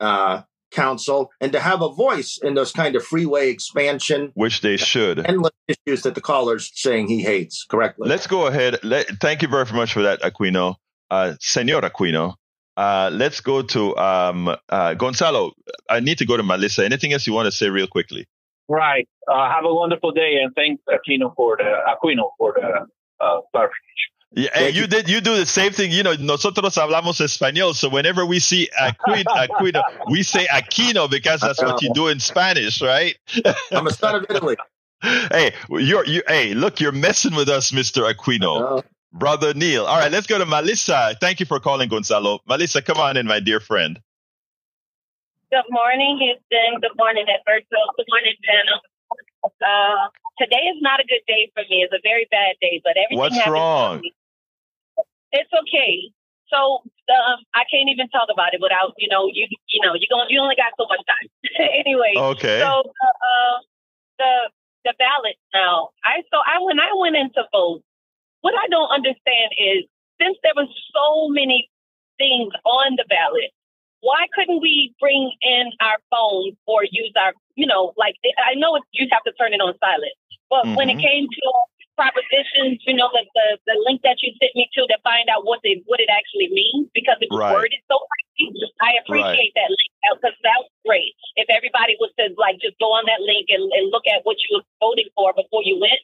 uh, 0.00 0.42
council 0.70 1.30
and 1.40 1.52
to 1.52 1.60
have 1.60 1.82
a 1.82 1.88
voice 1.88 2.38
in 2.42 2.54
those 2.54 2.72
kind 2.72 2.96
of 2.96 3.04
freeway 3.04 3.50
expansion. 3.50 4.30
Which 4.34 4.60
they 4.60 4.76
should. 4.76 5.26
Endless 5.26 5.52
issues 5.68 6.02
that 6.02 6.14
the 6.14 6.20
caller's 6.20 6.70
saying 6.74 7.08
he 7.08 7.22
hates 7.22 7.64
correctly. 7.68 8.08
Let's 8.08 8.26
go 8.26 8.46
ahead 8.46 8.78
Let, 8.82 9.08
thank 9.20 9.42
you 9.42 9.48
very 9.48 9.66
much 9.72 9.92
for 9.92 10.02
that 10.02 10.22
aquino. 10.22 10.76
Uh, 11.10 11.34
senor 11.40 11.80
aquino 11.82 12.36
uh, 12.76 13.10
let's 13.12 13.40
go 13.40 13.62
to 13.62 13.96
um, 13.96 14.56
uh, 14.68 14.94
Gonzalo. 14.94 15.52
I 15.88 16.00
need 16.00 16.18
to 16.18 16.26
go 16.26 16.36
to 16.36 16.42
Melissa. 16.42 16.84
Anything 16.84 17.12
else 17.12 17.26
you 17.26 17.32
want 17.32 17.46
to 17.46 17.52
say 17.52 17.68
real 17.68 17.86
quickly? 17.86 18.26
Right. 18.68 19.08
Uh, 19.26 19.50
have 19.50 19.64
a 19.64 19.74
wonderful 19.74 20.12
day, 20.12 20.38
and 20.42 20.54
thanks 20.54 20.82
Aquino 20.88 21.34
for 21.34 21.56
the 21.56 21.64
Aquino 21.64 22.30
for 22.38 22.54
the 22.54 22.86
uh, 23.24 23.40
clarification. 23.52 24.10
Yeah, 24.32 24.50
and 24.54 24.76
you 24.76 24.86
did 24.86 25.08
you 25.08 25.20
do 25.20 25.36
the 25.36 25.44
same 25.44 25.72
thing. 25.72 25.90
You 25.90 26.04
know, 26.04 26.14
nosotros 26.14 26.76
hablamos 26.76 27.20
español, 27.20 27.74
so 27.74 27.88
whenever 27.88 28.24
we 28.24 28.38
see 28.38 28.68
Aquino, 28.80 29.24
Aquino 29.26 29.82
we 30.08 30.22
say 30.22 30.46
Aquino 30.46 31.10
because 31.10 31.40
that's 31.40 31.60
what 31.60 31.82
you 31.82 31.92
do 31.92 32.06
in 32.06 32.20
Spanish, 32.20 32.80
right? 32.80 33.18
I'm 33.72 33.88
a 33.88 33.92
son 33.92 34.14
of 34.14 34.26
Italy. 34.30 34.56
hey, 35.02 35.52
you're 35.68 36.06
you. 36.06 36.22
Hey, 36.28 36.54
look, 36.54 36.78
you're 36.80 36.92
messing 36.92 37.34
with 37.34 37.48
us, 37.48 37.72
Mister 37.72 38.02
Aquino. 38.02 38.84
Brother 39.12 39.54
Neil. 39.54 39.86
All 39.86 39.98
right, 39.98 40.10
let's 40.10 40.26
go 40.26 40.38
to 40.38 40.46
Melissa. 40.46 41.16
Thank 41.20 41.40
you 41.40 41.46
for 41.46 41.58
calling, 41.58 41.88
Gonzalo. 41.88 42.40
Melissa, 42.46 42.80
come 42.82 42.98
on 42.98 43.16
in, 43.16 43.26
my 43.26 43.40
dear 43.40 43.60
friend. 43.60 44.00
Good 45.50 45.66
morning, 45.70 46.18
Houston. 46.20 46.80
Good 46.80 46.96
morning, 46.96 47.26
Alberto. 47.26 47.80
Good 47.96 48.06
morning, 48.08 48.34
panel. 48.46 48.78
Uh, 49.42 50.06
today 50.38 50.62
is 50.70 50.78
not 50.80 51.00
a 51.00 51.04
good 51.04 51.26
day 51.26 51.50
for 51.54 51.64
me. 51.68 51.82
It's 51.82 51.92
a 51.92 51.98
very 52.04 52.28
bad 52.30 52.54
day, 52.60 52.80
but 52.84 52.94
everything. 52.94 53.18
What's 53.18 53.46
wrong? 53.48 54.00
It's 55.32 55.50
okay. 55.50 56.14
So 56.50 56.82
um, 57.10 57.38
I 57.54 57.66
can't 57.70 57.90
even 57.90 58.08
talk 58.10 58.28
about 58.30 58.54
it 58.54 58.60
without 58.60 58.94
you 58.98 59.08
know 59.08 59.30
you 59.32 59.46
you 59.70 59.80
know 59.82 59.94
you 59.94 60.06
going 60.10 60.26
you 60.30 60.40
only 60.40 60.56
got 60.56 60.74
so 60.78 60.86
much 60.86 61.02
time. 61.06 61.26
anyway. 61.82 62.14
Okay. 62.16 62.58
So 62.58 62.82
uh, 62.86 63.56
the 64.18 64.32
the 64.84 64.94
ballot 64.98 65.38
now. 65.54 65.90
I 66.04 66.22
so 66.30 66.38
I 66.38 66.62
when 66.62 66.78
I 66.78 66.90
went 66.98 67.16
into 67.16 67.42
vote, 67.50 67.82
what 68.40 68.54
I 68.54 68.68
don't 68.68 68.90
understand 68.90 69.52
is 69.58 69.84
since 70.20 70.36
there 70.42 70.52
were 70.56 70.68
so 70.92 71.28
many 71.28 71.68
things 72.18 72.52
on 72.64 72.96
the 72.96 73.04
ballot, 73.08 73.50
why 74.00 74.26
couldn't 74.34 74.60
we 74.60 74.94
bring 75.00 75.32
in 75.42 75.72
our 75.80 75.98
phones 76.10 76.56
or 76.66 76.84
use 76.84 77.12
our, 77.16 77.32
you 77.54 77.66
know, 77.66 77.92
like 77.96 78.14
I 78.24 78.54
know 78.54 78.78
you 78.92 79.08
have 79.12 79.22
to 79.24 79.32
turn 79.32 79.52
it 79.52 79.60
on 79.60 79.74
silent, 79.80 80.12
but 80.48 80.64
mm-hmm. 80.64 80.74
when 80.76 80.88
it 80.88 80.96
mm-hmm. 80.96 81.06
came 81.06 81.24
to 81.28 81.40
propositions, 82.00 82.80
you 82.88 82.96
know, 82.96 83.12
the, 83.12 83.28
the, 83.36 83.46
the 83.68 83.76
link 83.84 84.00
that 84.08 84.24
you 84.24 84.32
sent 84.40 84.56
me 84.56 84.64
to 84.72 84.88
to 84.88 84.96
find 85.04 85.28
out 85.28 85.44
what 85.44 85.60
it 85.68 85.84
what 85.84 86.00
it 86.00 86.08
actually 86.08 86.48
means 86.48 86.88
because 86.96 87.20
it 87.20 87.28
was 87.28 87.44
right. 87.44 87.52
worded 87.52 87.76
so 87.92 88.00
crazy. 88.08 88.64
I 88.80 88.96
appreciate 89.04 89.52
right. 89.52 89.60
that 89.60 89.68
link 89.68 89.92
because 90.16 90.36
that 90.40 90.58
was 90.64 90.72
great. 90.88 91.12
If 91.36 91.52
everybody 91.52 92.00
was 92.00 92.08
to 92.16 92.32
like 92.40 92.56
just 92.64 92.80
go 92.80 92.96
on 92.96 93.04
that 93.04 93.20
link 93.20 93.52
and, 93.52 93.68
and 93.76 93.92
look 93.92 94.08
at 94.08 94.24
what 94.24 94.40
you 94.48 94.56
were 94.56 94.66
voting 94.80 95.12
for 95.12 95.36
before 95.36 95.60
you 95.60 95.76
went, 95.76 96.00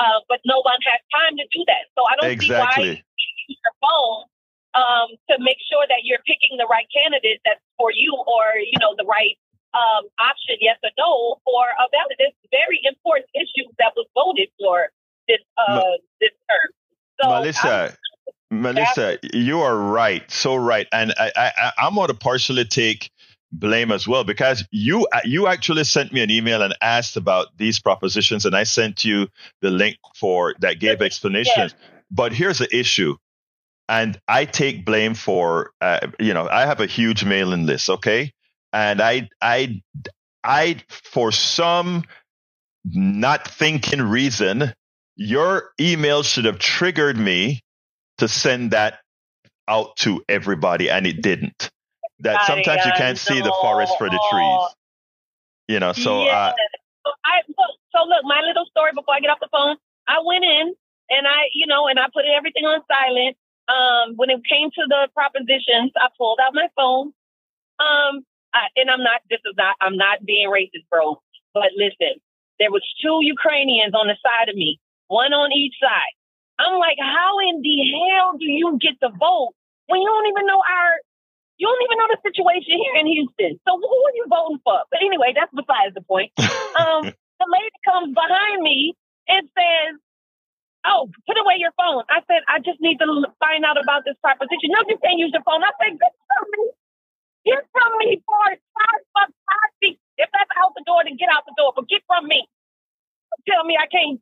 uh, 0.00 0.24
but 0.32 0.40
no 0.48 0.64
one 0.64 0.80
has 0.88 1.04
time 1.12 1.36
to 1.36 1.44
do 1.52 1.60
that. 1.68 1.84
So 1.92 2.00
I 2.08 2.16
don't 2.16 2.32
exactly. 2.32 2.96
see 2.96 3.04
why 3.04 3.52
you 3.52 3.60
your 3.60 3.76
phone 3.84 4.24
um, 4.72 5.08
to 5.28 5.36
make 5.44 5.60
sure 5.68 5.84
that 5.84 6.08
you're 6.08 6.24
picking 6.24 6.56
the 6.56 6.66
right 6.72 6.88
candidate 6.88 7.44
that's 7.44 7.60
for 7.76 7.92
you 7.92 8.16
or 8.24 8.56
you 8.56 8.80
know 8.80 8.96
the 8.96 9.04
right 9.04 9.36
um, 9.76 10.08
option, 10.16 10.56
yes 10.64 10.80
or 10.80 10.96
no, 10.96 11.44
for 11.44 11.68
a 11.76 11.84
ballot. 11.92 12.16
There's 12.16 12.32
very 12.48 12.80
important 12.88 13.28
issues 13.36 13.68
that 13.76 13.92
was 13.92 14.08
voted 14.16 14.48
for 14.56 14.88
this 15.28 15.38
uh, 15.56 15.82
this 16.20 16.30
term. 16.30 16.72
So 17.20 17.28
Melissa, 17.30 17.96
Melissa, 18.50 19.18
you 19.32 19.60
are 19.60 19.76
right, 19.76 20.30
so 20.30 20.56
right, 20.56 20.86
and 20.92 21.14
I, 21.18 21.32
I, 21.36 21.72
I'm 21.78 21.94
going 21.94 22.08
to 22.08 22.14
partially 22.14 22.64
take 22.64 23.10
blame 23.52 23.92
as 23.92 24.06
well 24.06 24.24
because 24.24 24.64
you 24.70 25.06
you 25.24 25.46
actually 25.46 25.84
sent 25.84 26.12
me 26.12 26.20
an 26.22 26.30
email 26.30 26.62
and 26.62 26.74
asked 26.80 27.16
about 27.16 27.56
these 27.56 27.78
propositions, 27.78 28.44
and 28.44 28.54
I 28.54 28.64
sent 28.64 29.04
you 29.04 29.28
the 29.62 29.70
link 29.70 29.96
for 30.14 30.54
that 30.60 30.78
gave 30.78 31.02
explanations. 31.02 31.72
Yes. 31.72 31.74
But 32.10 32.32
here's 32.32 32.58
the 32.58 32.76
issue, 32.76 33.16
and 33.88 34.20
I 34.28 34.44
take 34.44 34.84
blame 34.84 35.14
for 35.14 35.72
uh, 35.80 36.08
you 36.20 36.34
know 36.34 36.48
I 36.48 36.66
have 36.66 36.80
a 36.80 36.86
huge 36.86 37.24
mailing 37.24 37.66
list, 37.66 37.88
okay, 37.90 38.32
and 38.72 39.00
I 39.00 39.28
I 39.40 39.82
I 40.44 40.82
for 40.88 41.32
some 41.32 42.04
not 42.84 43.48
thinking 43.48 44.02
reason, 44.02 44.72
your 45.16 45.70
email 45.80 46.22
should 46.22 46.44
have 46.44 46.58
triggered 46.58 47.16
me 47.16 47.60
to 48.18 48.28
send 48.28 48.70
that 48.70 49.00
out 49.68 49.96
to 49.96 50.22
everybody, 50.28 50.90
and 50.90 51.06
it 51.06 51.22
didn't. 51.22 51.70
That 52.20 52.46
sometimes 52.46 52.84
you 52.86 52.92
can't 52.96 53.18
see 53.18 53.40
the 53.40 53.54
forest 53.60 53.94
for 53.98 54.08
the 54.08 54.20
trees. 54.30 54.60
You 55.68 55.80
know, 55.80 55.92
so 55.92 56.24
yeah. 56.24 56.52
uh, 57.06 57.10
I 57.24 57.42
so, 57.46 57.64
so 57.92 57.98
look, 58.06 58.24
my 58.24 58.40
little 58.40 58.64
story 58.66 58.92
before 58.94 59.14
I 59.14 59.20
get 59.20 59.30
off 59.30 59.40
the 59.40 59.48
phone. 59.50 59.76
I 60.06 60.22
went 60.24 60.44
in 60.44 60.74
and 61.10 61.26
I, 61.26 61.50
you 61.52 61.66
know, 61.66 61.88
and 61.88 61.98
I 61.98 62.06
put 62.12 62.24
everything 62.24 62.64
on 62.64 62.80
silent. 62.86 63.36
Um, 63.66 64.14
when 64.14 64.30
it 64.30 64.40
came 64.46 64.70
to 64.70 64.84
the 64.86 65.08
propositions, 65.12 65.90
I 65.98 66.08
pulled 66.16 66.38
out 66.38 66.54
my 66.54 66.68
phone. 66.76 67.10
Um, 67.82 68.22
I, 68.54 68.70
and 68.76 68.88
I'm 68.88 69.02
not. 69.02 69.20
This 69.28 69.42
is 69.44 69.54
not. 69.56 69.76
I'm 69.80 69.96
not 69.96 70.24
being 70.24 70.48
racist, 70.48 70.86
bro. 70.88 71.20
But 71.52 71.74
listen, 71.76 72.22
there 72.58 72.70
was 72.70 72.82
two 73.02 73.18
Ukrainians 73.22 73.94
on 73.94 74.06
the 74.06 74.16
side 74.22 74.48
of 74.48 74.54
me, 74.54 74.78
one 75.08 75.32
on 75.32 75.52
each 75.52 75.74
side. 75.82 76.14
I'm 76.58 76.78
like, 76.80 76.98
how 77.00 77.38
in 77.50 77.60
the 77.62 77.76
hell 77.92 78.38
do 78.38 78.46
you 78.46 78.78
get 78.80 78.96
to 79.04 79.10
vote 79.12 79.52
when 79.88 80.00
you 80.00 80.08
don't 80.08 80.28
even 80.32 80.46
know 80.46 80.60
our, 80.60 80.90
you 81.58 81.66
don't 81.68 81.84
even 81.84 81.98
know 82.00 82.10
the 82.16 82.20
situation 82.24 82.76
here 82.80 82.96
in 83.00 83.06
Houston? 83.08 83.60
So 83.68 83.76
who 83.76 83.90
are 84.08 84.16
you 84.16 84.26
voting 84.28 84.60
for? 84.64 84.80
But 84.90 85.00
anyway, 85.04 85.34
that's 85.36 85.52
besides 85.54 85.94
the 85.94 86.02
point. 86.04 86.32
Um, 86.76 87.08
the 87.08 87.48
lady 87.48 87.78
comes 87.88 88.12
behind 88.14 88.62
me 88.62 88.94
and 89.28 89.48
says, 89.56 89.96
oh, 90.86 91.10
put 91.26 91.36
away 91.40 91.58
your 91.58 91.74
phone. 91.76 92.04
I 92.08 92.22
said, 92.28 92.44
I 92.48 92.60
just 92.60 92.80
need 92.80 92.98
to 93.02 93.08
find 93.40 93.64
out 93.64 93.80
about 93.80 94.04
this 94.06 94.16
proposition. 94.22 94.70
No, 94.72 94.84
you 94.88 94.98
can't 95.02 95.18
use 95.18 95.32
your 95.34 95.42
phone. 95.44 95.64
I 95.64 95.72
said, 95.80 95.98
get 95.98 96.14
from 96.28 96.46
me. 96.54 96.64
Get 97.46 97.62
from 97.74 97.90
me 98.00 98.22
for 98.22 98.44
five 98.76 99.02
bucks, 99.18 99.36
five 99.50 99.72
feet. 99.82 99.98
If 100.18 100.30
that's 100.32 100.52
out 100.62 100.74
the 100.78 100.84
door, 100.86 101.02
then 101.04 101.16
get 101.18 101.30
out 101.32 101.44
the 101.48 101.54
door. 101.58 101.72
But 101.74 101.88
get 101.88 102.02
from 102.06 102.28
me. 102.28 102.46
Tell 103.48 103.64
me 103.64 103.76
I 103.78 103.86
can't 103.88 104.20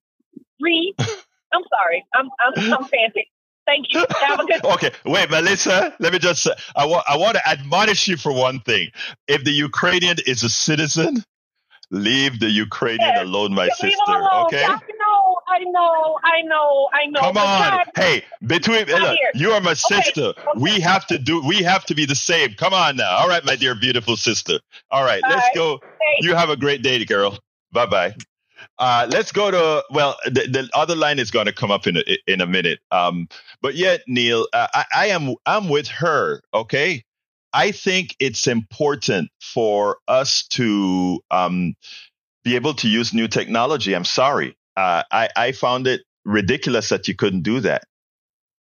read. 0.60 0.94
I'm 0.98 1.62
sorry. 1.70 2.04
I'm 2.14 2.28
I'm, 2.40 2.72
I'm 2.72 2.84
fancy. 2.84 3.28
Thank 3.66 3.86
you. 3.90 4.04
Have 4.20 4.40
a 4.40 4.44
good. 4.44 4.64
okay, 4.74 4.90
wait, 5.04 5.30
Melissa. 5.30 5.94
Let 5.98 6.12
me 6.12 6.18
just. 6.18 6.48
I 6.76 6.84
want. 6.84 7.04
I 7.08 7.16
want 7.16 7.36
to 7.36 7.48
admonish 7.48 8.08
you 8.08 8.16
for 8.16 8.32
one 8.32 8.60
thing. 8.60 8.90
If 9.26 9.44
the 9.44 9.52
Ukrainian 9.52 10.16
is 10.26 10.42
a 10.42 10.50
citizen, 10.50 11.24
leave 11.90 12.40
the 12.40 12.50
Ukrainian 12.50 13.14
yes. 13.14 13.22
alone, 13.22 13.54
my 13.54 13.68
sister. 13.68 13.96
Alone. 14.08 14.46
Okay. 14.46 14.64
I 14.64 14.68
know. 14.68 15.38
I 15.46 15.58
know. 15.64 16.18
I 16.24 16.42
know. 16.42 16.88
I 16.92 17.06
know. 17.06 17.20
Come 17.20 17.38
on. 17.38 17.70
God, 17.70 17.86
hey, 17.96 18.24
between 18.46 18.86
look, 18.86 19.18
you 19.34 19.52
are 19.52 19.60
my 19.60 19.74
sister. 19.74 20.34
Okay. 20.36 20.42
We 20.56 20.80
have 20.80 21.06
to 21.06 21.18
do. 21.18 21.42
We 21.46 21.62
have 21.62 21.84
to 21.86 21.94
be 21.94 22.04
the 22.04 22.16
same. 22.16 22.54
Come 22.54 22.74
on 22.74 22.96
now. 22.96 23.16
All 23.16 23.28
right, 23.28 23.44
my 23.44 23.56
dear, 23.56 23.74
beautiful 23.74 24.16
sister. 24.16 24.58
All 24.90 25.04
right, 25.04 25.22
let's 25.28 25.48
go. 25.54 25.80
You 26.20 26.34
have 26.34 26.50
a 26.50 26.56
great 26.56 26.82
day, 26.82 27.02
girl. 27.04 27.38
Bye 27.72 27.86
bye. 27.86 28.14
Uh, 28.78 29.06
let's 29.10 29.30
go 29.30 29.50
to 29.50 29.84
well, 29.90 30.16
the, 30.24 30.48
the 30.48 30.68
other 30.74 30.96
line 30.96 31.18
is 31.18 31.30
going 31.30 31.46
to 31.46 31.52
come 31.52 31.70
up 31.70 31.86
in 31.86 31.96
a, 31.96 32.02
in 32.26 32.40
a 32.40 32.46
minute. 32.46 32.80
Um, 32.90 33.28
but 33.62 33.76
yet, 33.76 34.02
Neil, 34.08 34.48
uh, 34.52 34.66
I, 34.74 34.84
I 34.94 35.06
am 35.08 35.34
I'm 35.46 35.68
with 35.68 35.86
her. 35.88 36.42
Okay, 36.52 37.04
I 37.52 37.70
think 37.70 38.16
it's 38.18 38.48
important 38.48 39.30
for 39.40 39.98
us 40.08 40.46
to 40.48 41.20
um, 41.30 41.74
be 42.42 42.56
able 42.56 42.74
to 42.74 42.88
use 42.88 43.14
new 43.14 43.28
technology. 43.28 43.94
I'm 43.94 44.04
sorry, 44.04 44.56
uh, 44.76 45.04
I 45.10 45.28
I 45.36 45.52
found 45.52 45.86
it 45.86 46.02
ridiculous 46.24 46.88
that 46.88 47.06
you 47.06 47.14
couldn't 47.14 47.42
do 47.42 47.60
that. 47.60 47.84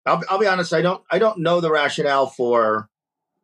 I'll, 0.07 0.23
I'll 0.31 0.39
be 0.39 0.47
honest. 0.47 0.73
I 0.73 0.81
don't 0.81 1.03
I 1.11 1.19
don't 1.19 1.41
know 1.41 1.61
the 1.61 1.71
rationale 1.71 2.29
for 2.29 2.89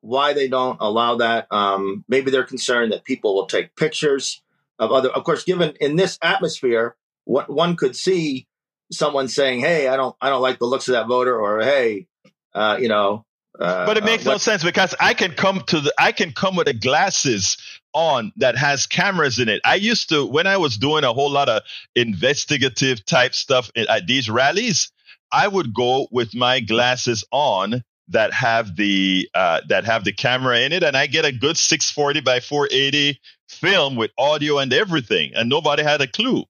why 0.00 0.32
they 0.32 0.48
don't 0.48 0.78
allow 0.80 1.16
that. 1.16 1.46
Um, 1.50 2.04
maybe 2.08 2.30
they're 2.30 2.44
concerned 2.44 2.92
that 2.92 3.04
people 3.04 3.34
will 3.34 3.46
take 3.46 3.76
pictures 3.76 4.42
of 4.78 4.92
other. 4.92 5.10
Of 5.10 5.24
course, 5.24 5.44
given 5.44 5.74
in 5.80 5.96
this 5.96 6.18
atmosphere, 6.22 6.96
what 7.24 7.50
one 7.50 7.76
could 7.76 7.96
see 7.96 8.46
someone 8.92 9.28
saying, 9.28 9.60
"Hey, 9.60 9.88
I 9.88 9.96
don't, 9.96 10.16
I 10.20 10.30
don't 10.30 10.42
like 10.42 10.58
the 10.58 10.66
looks 10.66 10.88
of 10.88 10.92
that 10.92 11.06
voter," 11.06 11.38
or 11.38 11.60
"Hey, 11.60 12.06
uh, 12.54 12.78
you 12.80 12.88
know." 12.88 13.24
Uh, 13.58 13.86
but 13.86 13.96
it 13.96 14.04
makes 14.04 14.26
uh, 14.26 14.32
no 14.32 14.38
sense 14.38 14.64
because 14.64 14.96
I 14.98 15.14
can 15.14 15.32
come 15.32 15.62
to 15.68 15.80
the, 15.80 15.94
I 15.96 16.10
can 16.10 16.32
come 16.32 16.56
with 16.56 16.66
the 16.66 16.74
glasses 16.74 17.56
on 17.92 18.32
that 18.36 18.56
has 18.56 18.86
cameras 18.86 19.38
in 19.38 19.48
it. 19.48 19.60
I 19.64 19.76
used 19.76 20.08
to 20.08 20.26
when 20.26 20.46
I 20.46 20.56
was 20.56 20.76
doing 20.76 21.04
a 21.04 21.12
whole 21.12 21.30
lot 21.30 21.48
of 21.48 21.62
investigative 21.94 23.04
type 23.04 23.34
stuff 23.34 23.70
at 23.76 24.06
these 24.06 24.28
rallies. 24.28 24.90
I 25.30 25.48
would 25.48 25.74
go 25.74 26.08
with 26.10 26.34
my 26.34 26.60
glasses 26.60 27.24
on 27.32 27.82
that 28.08 28.32
have 28.32 28.76
the 28.76 29.28
uh, 29.34 29.60
that 29.68 29.84
have 29.84 30.04
the 30.04 30.12
camera 30.12 30.60
in 30.60 30.72
it, 30.72 30.82
and 30.82 30.96
I 30.96 31.06
get 31.06 31.24
a 31.24 31.32
good 31.32 31.56
640 31.56 32.20
by 32.20 32.40
480 32.40 33.20
film 33.48 33.96
with 33.96 34.10
audio 34.18 34.58
and 34.58 34.72
everything, 34.72 35.32
and 35.34 35.48
nobody 35.48 35.82
had 35.82 36.00
a 36.00 36.06
clue. 36.06 36.44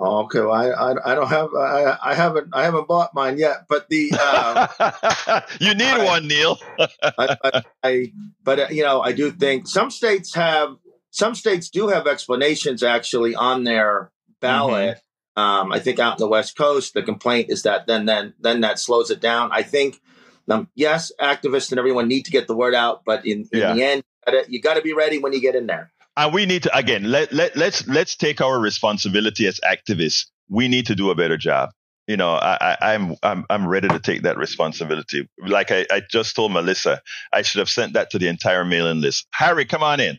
Okay, 0.00 0.40
well, 0.40 0.52
I, 0.52 0.68
I, 0.68 1.12
I 1.12 1.14
don't 1.16 1.28
have 1.28 1.52
I, 1.54 1.98
I 2.00 2.14
haven't 2.14 2.50
I 2.52 2.62
haven't 2.62 2.86
bought 2.86 3.14
mine 3.14 3.36
yet, 3.36 3.66
but 3.68 3.88
the 3.88 4.12
uh, 4.12 5.40
you 5.60 5.74
need 5.74 5.86
I, 5.86 6.04
one, 6.04 6.28
Neil. 6.28 6.56
I, 7.02 7.62
I, 7.82 8.12
but 8.44 8.60
uh, 8.60 8.66
you 8.70 8.84
know 8.84 9.00
I 9.00 9.10
do 9.10 9.32
think 9.32 9.66
some 9.66 9.90
states 9.90 10.34
have 10.34 10.76
some 11.10 11.34
states 11.34 11.68
do 11.68 11.88
have 11.88 12.06
explanations 12.06 12.84
actually 12.84 13.34
on 13.34 13.64
their 13.64 14.12
ballot. 14.40 14.98
Mm-hmm. 14.98 15.42
Um, 15.42 15.72
I 15.72 15.78
think 15.80 15.98
out 15.98 16.18
in 16.18 16.18
the 16.18 16.28
West 16.28 16.56
Coast, 16.56 16.94
the 16.94 17.02
complaint 17.02 17.50
is 17.50 17.64
that 17.64 17.88
then 17.88 18.06
then 18.06 18.34
then 18.38 18.60
that 18.60 18.78
slows 18.78 19.10
it 19.10 19.20
down. 19.20 19.50
I 19.52 19.62
think 19.62 20.00
um, 20.48 20.68
yes, 20.74 21.12
activists 21.20 21.70
and 21.70 21.78
everyone 21.78 22.08
need 22.08 22.24
to 22.24 22.30
get 22.30 22.46
the 22.46 22.56
word 22.56 22.74
out, 22.74 23.02
but 23.04 23.24
in, 23.26 23.48
in 23.52 23.60
yeah. 23.60 23.74
the 23.74 23.82
end, 23.82 24.02
you 24.48 24.60
got 24.60 24.74
to 24.74 24.82
be 24.82 24.92
ready 24.92 25.18
when 25.18 25.32
you 25.32 25.40
get 25.40 25.54
in 25.54 25.66
there. 25.66 25.90
And 26.16 26.34
we 26.34 26.46
need 26.46 26.64
to 26.64 26.76
again 26.76 27.04
let, 27.04 27.32
let 27.32 27.56
let's 27.56 27.86
let's 27.86 28.16
take 28.16 28.40
our 28.40 28.58
responsibility 28.58 29.46
as 29.46 29.60
activists. 29.60 30.26
We 30.48 30.66
need 30.66 30.86
to 30.86 30.96
do 30.96 31.10
a 31.10 31.14
better 31.14 31.36
job. 31.36 31.70
You 32.08 32.16
know 32.16 32.32
I, 32.32 32.76
I 32.80 32.94
am 32.94 33.14
I'm, 33.22 33.44
I'm 33.48 33.68
ready 33.68 33.86
to 33.86 34.00
take 34.00 34.22
that 34.22 34.36
responsibility. 34.36 35.28
Like 35.38 35.70
I, 35.70 35.86
I 35.90 36.02
just 36.10 36.34
told 36.34 36.52
melissa 36.52 37.02
i 37.32 37.42
should 37.42 37.60
have 37.60 37.68
sent 37.68 37.92
that 37.92 38.10
to 38.10 38.18
the 38.18 38.26
entire 38.26 38.64
mailing 38.64 39.00
list. 39.00 39.28
Harry 39.32 39.64
come 39.64 39.84
on 39.84 40.00
in. 40.00 40.18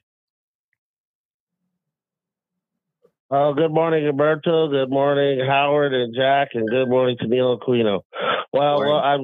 Oh, 3.32 3.53
good 3.53 3.71
morning, 3.71 4.05
Roberto. 4.05 4.69
Good 4.69 4.89
morning, 4.89 5.45
Howard 5.45 5.93
and 5.93 6.15
Jack, 6.15 6.49
and 6.53 6.67
good 6.67 6.88
morning 6.88 7.15
to 7.19 7.27
Neil 7.27 7.59
Aquino. 7.59 8.01
Well, 8.51 8.80
well, 8.80 8.95
I 8.95 9.17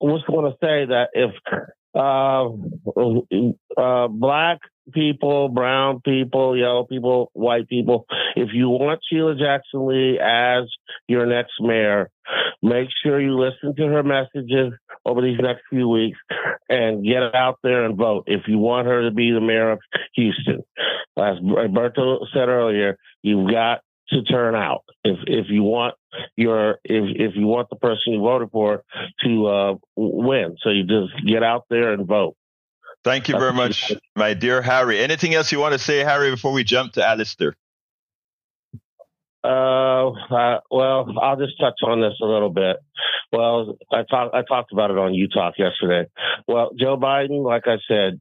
was 0.00 0.22
going 0.26 0.50
to 0.50 0.56
say 0.60 0.86
that 0.86 1.08
if 1.12 1.32
uh, 1.94 2.46
uh, 3.76 4.08
black 4.08 4.58
people, 4.92 5.48
brown 5.48 6.00
people, 6.00 6.56
yellow 6.56 6.84
people, 6.84 7.30
white 7.32 7.68
people. 7.68 8.06
If 8.36 8.50
you 8.52 8.68
want 8.68 9.00
Sheila 9.08 9.34
Jackson 9.36 9.86
Lee 9.86 10.18
as 10.18 10.64
your 11.08 11.26
next 11.26 11.52
mayor, 11.60 12.10
make 12.62 12.88
sure 13.02 13.20
you 13.20 13.38
listen 13.38 13.74
to 13.76 13.86
her 13.86 14.02
messages 14.02 14.72
over 15.04 15.22
these 15.22 15.38
next 15.40 15.62
few 15.70 15.88
weeks 15.88 16.18
and 16.68 17.04
get 17.04 17.34
out 17.34 17.58
there 17.62 17.84
and 17.84 17.96
vote 17.96 18.24
if 18.26 18.42
you 18.46 18.58
want 18.58 18.86
her 18.86 19.02
to 19.02 19.10
be 19.10 19.32
the 19.32 19.40
mayor 19.40 19.72
of 19.72 19.80
Houston. 20.14 20.62
As 21.18 21.36
Roberto 21.42 22.20
said 22.32 22.48
earlier, 22.48 22.96
you've 23.22 23.50
got 23.50 23.80
to 24.10 24.22
turn 24.22 24.54
out 24.54 24.84
if 25.04 25.18
if 25.26 25.46
you 25.48 25.62
want 25.62 25.94
your 26.36 26.78
if 26.84 27.30
if 27.30 27.36
you 27.36 27.46
want 27.46 27.68
the 27.70 27.76
person 27.76 28.12
you 28.12 28.20
voted 28.20 28.50
for 28.50 28.84
to 29.24 29.46
uh, 29.46 29.74
win. 29.96 30.56
So 30.62 30.70
you 30.70 30.84
just 30.84 31.26
get 31.26 31.42
out 31.42 31.64
there 31.70 31.92
and 31.92 32.06
vote. 32.06 32.36
Thank 33.02 33.28
you 33.28 33.38
very 33.38 33.54
much, 33.54 33.92
my 34.14 34.34
dear 34.34 34.60
Harry. 34.60 35.00
Anything 35.00 35.34
else 35.34 35.50
you 35.52 35.58
want 35.58 35.72
to 35.72 35.78
say, 35.78 36.00
Harry, 36.00 36.30
before 36.30 36.52
we 36.52 36.64
jump 36.64 36.92
to 36.94 37.06
Alistair? 37.06 37.56
Uh, 39.42 40.10
uh, 40.10 40.60
well, 40.70 41.14
I'll 41.22 41.38
just 41.38 41.58
touch 41.58 41.80
on 41.82 42.02
this 42.02 42.12
a 42.20 42.26
little 42.26 42.50
bit. 42.50 42.76
Well, 43.32 43.78
I 43.90 44.02
talked 44.02 44.34
I 44.34 44.42
talked 44.42 44.72
about 44.72 44.90
it 44.90 44.98
on 44.98 45.14
U 45.14 45.28
Talk 45.28 45.54
yesterday. 45.56 46.10
Well, 46.46 46.72
Joe 46.78 46.98
Biden, 46.98 47.42
like 47.42 47.62
I 47.66 47.78
said, 47.88 48.20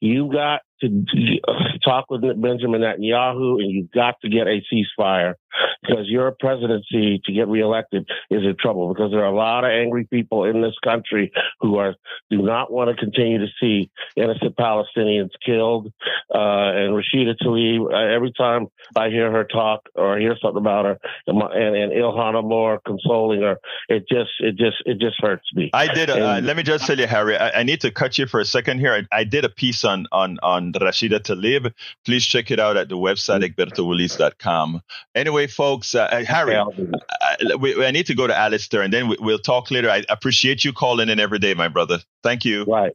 you 0.00 0.32
got 0.32 0.62
to 0.82 1.78
talk 1.84 2.06
with 2.10 2.22
Benjamin 2.22 2.80
Netanyahu 2.80 3.62
and 3.62 3.70
you've 3.70 3.90
got 3.90 4.20
to 4.22 4.28
get 4.28 4.46
a 4.46 4.62
ceasefire 4.72 5.34
because 5.82 6.06
your 6.08 6.34
presidency 6.38 7.20
to 7.24 7.32
get 7.32 7.48
reelected 7.48 8.08
is 8.30 8.42
in 8.42 8.56
trouble 8.58 8.92
because 8.92 9.10
there 9.10 9.20
are 9.20 9.32
a 9.32 9.36
lot 9.36 9.64
of 9.64 9.70
angry 9.70 10.06
people 10.10 10.44
in 10.44 10.62
this 10.62 10.74
country 10.82 11.32
who 11.60 11.76
are 11.76 11.94
do 12.30 12.42
not 12.42 12.72
want 12.72 12.90
to 12.90 12.96
continue 12.96 13.38
to 13.38 13.46
see 13.60 13.90
innocent 14.16 14.56
Palestinians 14.56 15.30
killed. 15.44 15.92
Uh, 16.34 16.72
and 16.72 16.94
Rashida 16.94 17.34
Tlaib, 17.42 17.92
uh, 17.92 18.14
every 18.14 18.32
time 18.32 18.68
I 18.96 19.08
hear 19.08 19.30
her 19.30 19.44
talk 19.44 19.88
or 19.94 20.18
hear 20.18 20.36
something 20.40 20.60
about 20.60 20.84
her 20.84 20.98
and, 21.26 21.42
and, 21.42 21.76
and 21.76 21.92
Ilhan 21.92 22.34
Omar 22.34 22.80
consoling 22.86 23.42
her, 23.42 23.58
it 23.88 24.04
just 24.08 24.30
it 24.40 24.56
just 24.56 24.76
it 24.84 24.98
just 24.98 25.16
hurts 25.20 25.46
me. 25.54 25.70
I 25.72 25.92
did. 25.92 26.10
A, 26.10 26.36
uh, 26.36 26.40
let 26.40 26.56
me 26.56 26.62
just 26.62 26.86
tell 26.86 26.98
you, 26.98 27.06
Harry. 27.06 27.36
I, 27.36 27.60
I, 27.60 27.62
need 27.62 27.80
to 27.82 27.90
cut 27.90 28.18
you 28.18 28.26
for 28.26 28.40
a 28.40 28.44
second 28.44 28.78
here. 28.78 28.92
I, 28.92 29.20
I 29.20 29.24
did 29.24 29.44
a 29.44 29.48
piece 29.48 29.84
on 29.84 30.06
on 30.12 30.38
on 30.42 30.71
Rashida 30.80 31.20
Tlaib. 31.20 31.72
Please 32.04 32.24
check 32.24 32.50
it 32.50 32.60
out 32.60 32.76
at 32.76 32.88
the 32.88 32.96
website, 32.96 33.42
egbertowillies.com. 33.44 34.82
Anyway, 35.14 35.46
folks, 35.46 35.94
uh, 35.94 36.08
uh 36.10 36.24
Harry, 36.24 36.56
I, 36.56 36.62
uh, 36.62 37.58
we, 37.58 37.84
I, 37.84 37.90
need 37.90 38.06
to 38.06 38.14
go 38.14 38.26
to 38.26 38.36
Alistair 38.36 38.82
and 38.82 38.92
then 38.92 39.08
we, 39.08 39.16
will 39.20 39.38
talk 39.38 39.70
later. 39.70 39.90
I 39.90 40.04
appreciate 40.08 40.64
you 40.64 40.72
calling 40.72 41.08
in 41.08 41.20
every 41.20 41.38
day, 41.38 41.54
my 41.54 41.68
brother. 41.68 41.98
Thank 42.22 42.44
you. 42.44 42.64
Right. 42.64 42.92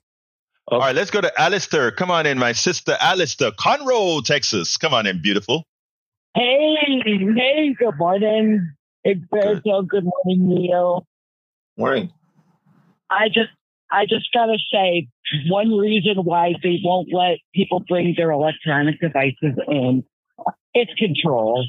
Okay. 0.70 0.76
All 0.76 0.80
right, 0.80 0.96
let's 0.96 1.12
go 1.12 1.22
to 1.22 1.32
Alistair. 1.40 1.92
Come 1.92 2.12
on 2.12 2.26
in, 2.26 2.38
my 2.38 2.52
sister 2.52 2.98
Alistair, 3.00 3.52
Conroe, 3.52 4.24
Texas. 4.24 4.76
Come 4.76 4.94
on 4.94 5.08
in, 5.08 5.22
beautiful. 5.22 5.64
Hey, 6.36 6.76
hey, 7.06 7.76
good 7.80 7.98
morning. 7.98 8.74
It's 9.04 9.22
good. 9.32 9.64
good 9.64 10.04
morning, 10.04 10.50
Neil. 10.50 11.06
Morning. 11.78 12.12
I 13.10 13.30
just 13.30 13.52
I 13.90 14.06
just 14.06 14.28
gotta 14.34 14.58
say 14.72 15.08
one 15.50 15.72
reason 15.78 16.16
why 16.24 16.54
they 16.64 16.80
won't 16.84 17.10
let 17.12 17.40
people 17.54 17.84
bring 17.88 18.14
their 18.16 18.32
electronic 18.32 19.00
devices 19.00 19.56
in 19.68 20.04
it's 20.74 20.94
control. 20.94 21.66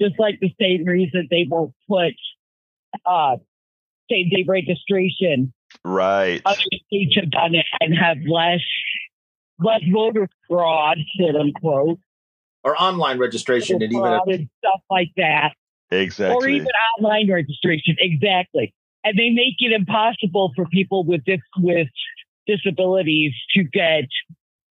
Just 0.00 0.14
like 0.18 0.38
the 0.40 0.52
same 0.60 0.84
reason 0.84 1.28
they 1.30 1.46
won't 1.48 1.72
put 1.88 2.14
uh 3.04 3.36
same 4.10 4.28
day 4.30 4.44
registration. 4.46 5.52
Right. 5.84 6.40
Other 6.44 6.58
states 6.86 7.16
have 7.16 7.30
done 7.30 7.54
it 7.54 7.66
and 7.80 7.96
have 7.96 8.18
less 8.28 8.60
less 9.58 9.82
voter 9.92 10.28
fraud, 10.48 10.98
quote 11.18 11.36
unquote. 11.36 11.98
Or 12.64 12.80
online 12.80 13.18
registration 13.18 13.82
and 13.82 13.92
even 13.92 14.04
a- 14.04 14.20
and 14.26 14.48
stuff 14.58 14.80
like 14.90 15.12
that. 15.16 15.54
Exactly. 15.90 16.34
Or 16.34 16.48
even 16.48 16.68
online 16.98 17.30
registration. 17.30 17.96
Exactly. 17.98 18.74
And 19.04 19.16
they 19.16 19.30
make 19.30 19.54
it 19.58 19.72
impossible 19.72 20.52
for 20.56 20.66
people 20.66 21.04
with 21.04 21.24
this 21.24 21.40
with 21.58 21.86
disabilities 22.46 23.32
to 23.54 23.64
get 23.64 24.08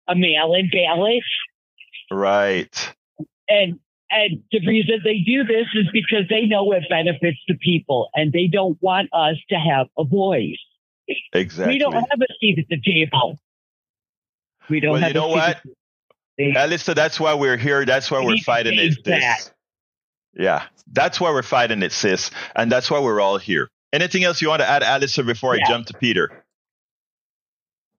a 0.07 0.15
mail-in 0.15 0.69
ballot. 0.69 1.23
Right. 2.11 2.93
And 3.47 3.79
and 4.09 4.43
the 4.51 4.59
reason 4.67 4.99
they 5.03 5.19
do 5.19 5.45
this 5.45 5.67
is 5.73 5.87
because 5.93 6.27
they 6.29 6.45
know 6.45 6.73
it 6.73 6.83
benefits 6.89 7.39
the 7.47 7.55
people 7.55 8.09
and 8.13 8.33
they 8.33 8.47
don't 8.47 8.77
want 8.81 9.09
us 9.13 9.37
to 9.49 9.55
have 9.55 9.87
a 9.97 10.03
voice. 10.03 10.59
Exactly. 11.31 11.75
We 11.75 11.79
don't 11.79 11.93
have 11.93 12.19
a 12.21 12.33
seat 12.39 12.59
at 12.59 12.65
the 12.69 12.81
table. 12.81 13.39
We 14.69 14.81
don't 14.81 14.93
well, 14.93 15.01
have 15.01 15.09
you 15.09 15.13
know 15.13 15.27
what? 15.29 15.61
Alyssa, 16.39 16.95
that's 16.95 17.19
why 17.19 17.33
we're 17.35 17.57
here. 17.57 17.85
That's 17.85 18.11
why 18.11 18.23
we're 18.23 18.37
fighting 18.37 18.77
it. 18.77 19.03
This. 19.03 19.51
Yeah, 20.33 20.63
that's 20.91 21.19
why 21.19 21.31
we're 21.31 21.43
fighting 21.43 21.83
it, 21.83 21.91
sis. 21.91 22.31
And 22.55 22.71
that's 22.71 22.89
why 22.89 22.99
we're 22.99 23.19
all 23.19 23.37
here. 23.37 23.69
Anything 23.93 24.23
else 24.23 24.41
you 24.41 24.49
want 24.49 24.61
to 24.61 24.69
add, 24.69 24.81
Alyssa, 24.81 25.25
before 25.25 25.55
yeah. 25.55 25.65
I 25.65 25.69
jump 25.69 25.87
to 25.87 25.93
Peter? 25.93 26.43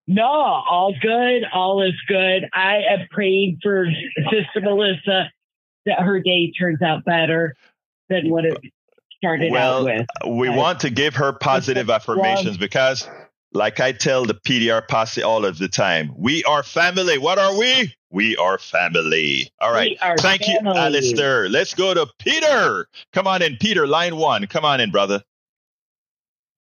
No, 0.07 0.25
all 0.25 0.95
good. 1.01 1.45
All 1.53 1.83
is 1.83 1.95
good. 2.09 2.49
I 2.53 2.83
am 2.91 3.07
praying 3.11 3.61
for 3.63 3.87
Sister 4.31 4.61
Melissa 4.61 5.31
that 5.87 6.01
her 6.01 6.21
day 6.21 6.53
turns 6.53 6.83
out 6.83 7.05
better 7.05 7.55
than 8.09 8.31
what 8.31 8.45
it 8.45 8.57
started 9.17 9.53
well, 9.53 9.79
out 9.79 9.85
with. 9.85 10.07
We 10.39 10.49
want 10.49 10.81
to 10.81 10.91
give 10.91 11.15
her 11.17 11.33
positive 11.33 11.89
affirmations 11.89 12.57
because, 12.57 13.09
like 13.53 13.81
I 13.81 13.93
tell 13.93 14.25
the 14.25 14.35
PDR 14.35 14.87
posse 14.87 15.23
all 15.23 15.45
of 15.45 15.59
the 15.59 15.69
time, 15.69 16.13
we 16.17 16.43
are 16.45 16.63
family. 16.63 17.19
What 17.19 17.39
are 17.39 17.57
we? 17.57 17.95
We 18.11 18.37
are 18.37 18.59
family. 18.59 19.51
All 19.61 19.73
right. 19.73 19.97
Thank 20.19 20.43
family. 20.43 20.73
you, 20.73 20.79
Alistair. 20.79 21.49
Let's 21.49 21.75
go 21.75 21.95
to 21.95 22.07
Peter. 22.19 22.87
Come 23.13 23.27
on 23.27 23.41
in, 23.41 23.57
Peter, 23.57 23.87
line 23.87 24.17
one. 24.17 24.47
Come 24.49 24.65
on 24.65 24.81
in, 24.81 24.91
brother. 24.91 25.23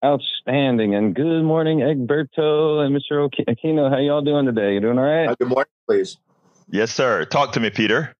Outstanding. 0.05 0.93
And 0.93 1.15
good 1.15 1.41
morning, 1.41 1.79
Egberto 1.79 2.85
and 2.85 2.95
Mr. 2.95 3.27
Aquino. 3.49 3.89
How 3.89 3.97
y'all 3.97 4.21
doing 4.21 4.45
today? 4.45 4.75
You 4.75 4.79
doing 4.79 4.99
all 4.99 5.03
right? 5.03 5.29
Uh, 5.29 5.35
good 5.39 5.47
morning, 5.47 5.71
please. 5.89 6.17
Yes, 6.69 6.93
sir. 6.93 7.25
Talk 7.25 7.53
to 7.53 7.59
me, 7.59 7.71
Peter. 7.71 8.13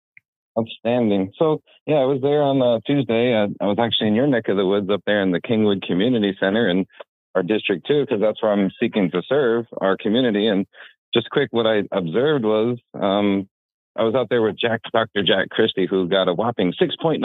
Outstanding. 0.57 1.31
So, 1.37 1.61
yeah, 1.85 1.97
I 1.97 2.05
was 2.05 2.23
there 2.23 2.41
on 2.41 2.59
uh, 2.59 2.79
Tuesday. 2.87 3.35
I, 3.35 3.43
I 3.63 3.67
was 3.67 3.77
actually 3.79 4.07
in 4.07 4.15
your 4.15 4.25
neck 4.25 4.47
of 4.47 4.57
the 4.57 4.65
woods 4.65 4.89
up 4.89 5.01
there 5.05 5.21
in 5.21 5.31
the 5.31 5.39
Kingwood 5.39 5.85
Community 5.85 6.35
Center 6.39 6.67
and 6.67 6.87
our 7.35 7.43
district 7.43 7.85
too, 7.85 8.03
because 8.03 8.19
that's 8.19 8.41
where 8.41 8.51
I'm 8.51 8.71
seeking 8.79 9.11
to 9.11 9.21
serve 9.29 9.67
our 9.79 9.95
community. 9.95 10.47
And 10.47 10.65
just 11.13 11.29
quick, 11.29 11.49
what 11.51 11.67
I 11.67 11.83
observed 11.91 12.45
was 12.45 12.79
um, 12.95 13.47
I 13.95 14.01
was 14.01 14.15
out 14.15 14.29
there 14.31 14.41
with 14.41 14.57
Jack, 14.57 14.81
Dr. 14.91 15.21
Jack 15.21 15.49
Christie, 15.49 15.85
who 15.87 16.09
got 16.09 16.29
a 16.29 16.33
whopping 16.33 16.73
6.9% 16.81 17.21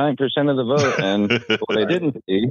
of 0.51 0.57
the 0.57 0.65
vote. 0.65 1.01
And 1.01 1.31
what 1.65 1.79
I 1.79 1.87
didn't 1.87 2.23
see 2.29 2.51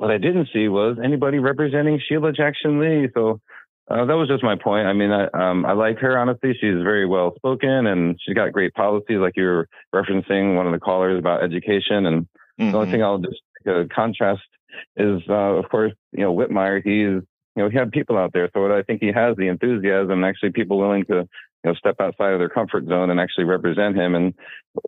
what 0.00 0.10
I 0.10 0.16
didn't 0.16 0.48
see 0.50 0.66
was 0.68 0.96
anybody 1.04 1.38
representing 1.38 2.00
Sheila 2.08 2.32
Jackson 2.32 2.80
Lee. 2.80 3.10
So 3.12 3.38
uh, 3.90 4.06
that 4.06 4.14
was 4.14 4.28
just 4.28 4.42
my 4.42 4.56
point. 4.56 4.86
I 4.86 4.94
mean, 4.94 5.10
I, 5.10 5.26
um, 5.34 5.66
I 5.66 5.72
like 5.72 5.98
her, 5.98 6.18
honestly. 6.18 6.54
She's 6.54 6.82
very 6.82 7.04
well 7.04 7.34
spoken 7.36 7.86
and 7.86 8.18
she's 8.24 8.34
got 8.34 8.50
great 8.50 8.72
policies, 8.72 9.18
like 9.18 9.34
you 9.36 9.44
were 9.44 9.68
referencing 9.94 10.56
one 10.56 10.66
of 10.66 10.72
the 10.72 10.78
callers 10.78 11.18
about 11.18 11.44
education. 11.44 12.06
And 12.06 12.22
mm-hmm. 12.22 12.70
the 12.70 12.78
only 12.78 12.86
mm-hmm. 12.86 12.92
thing 12.92 13.02
I'll 13.02 13.18
just 13.18 13.42
uh, 13.68 13.94
contrast 13.94 14.40
is, 14.96 15.20
uh, 15.28 15.58
of 15.60 15.68
course, 15.68 15.92
you 16.12 16.24
know, 16.24 16.34
Whitmire, 16.34 16.82
he's, 16.82 17.22
you 17.54 17.62
know, 17.62 17.68
he 17.68 17.76
had 17.76 17.92
people 17.92 18.16
out 18.16 18.32
there. 18.32 18.48
So 18.54 18.74
I 18.74 18.82
think 18.82 19.02
he 19.02 19.12
has 19.12 19.36
the 19.36 19.48
enthusiasm, 19.48 20.24
actually 20.24 20.52
people 20.52 20.78
willing 20.78 21.04
to 21.10 21.28
you 21.64 21.70
know, 21.70 21.74
step 21.74 21.96
outside 22.00 22.32
of 22.32 22.38
their 22.38 22.48
comfort 22.48 22.86
zone 22.86 23.10
and 23.10 23.20
actually 23.20 23.44
represent 23.44 23.96
him. 23.96 24.14
And 24.14 24.34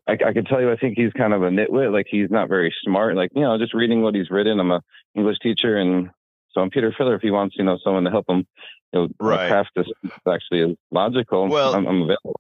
I, 0.09 0.13
I 0.13 0.33
can 0.33 0.45
tell 0.45 0.61
you, 0.61 0.71
I 0.71 0.77
think 0.77 0.95
he's 0.97 1.13
kind 1.13 1.33
of 1.33 1.43
a 1.43 1.51
nitwit. 1.51 1.93
Like 1.93 2.07
he's 2.09 2.31
not 2.31 2.49
very 2.49 2.75
smart. 2.83 3.17
Like, 3.17 3.31
you 3.35 3.43
know, 3.43 3.59
just 3.59 3.75
reading 3.75 4.03
what 4.03 4.15
he's 4.15 4.31
written. 4.31 4.59
I'm 4.59 4.71
a 4.71 4.83
English 5.15 5.39
teacher 5.43 5.77
and 5.77 6.11
so 6.53 6.61
I'm 6.61 6.71
Peter 6.71 6.95
Filler. 6.97 7.15
If 7.15 7.23
he 7.23 7.31
wants, 7.31 7.57
you 7.57 7.65
know, 7.65 7.79
someone 7.83 8.05
to 8.05 8.11
help 8.11 8.27
him, 8.29 8.47
you 8.93 9.01
know, 9.01 9.09
right. 9.21 9.49
craft 9.49 9.71
this 9.75 9.87
actually 10.31 10.61
is 10.61 10.77
logical. 10.91 11.49
Well, 11.49 11.75
I'm, 11.75 11.87
I'm 11.87 12.03
available. 12.03 12.39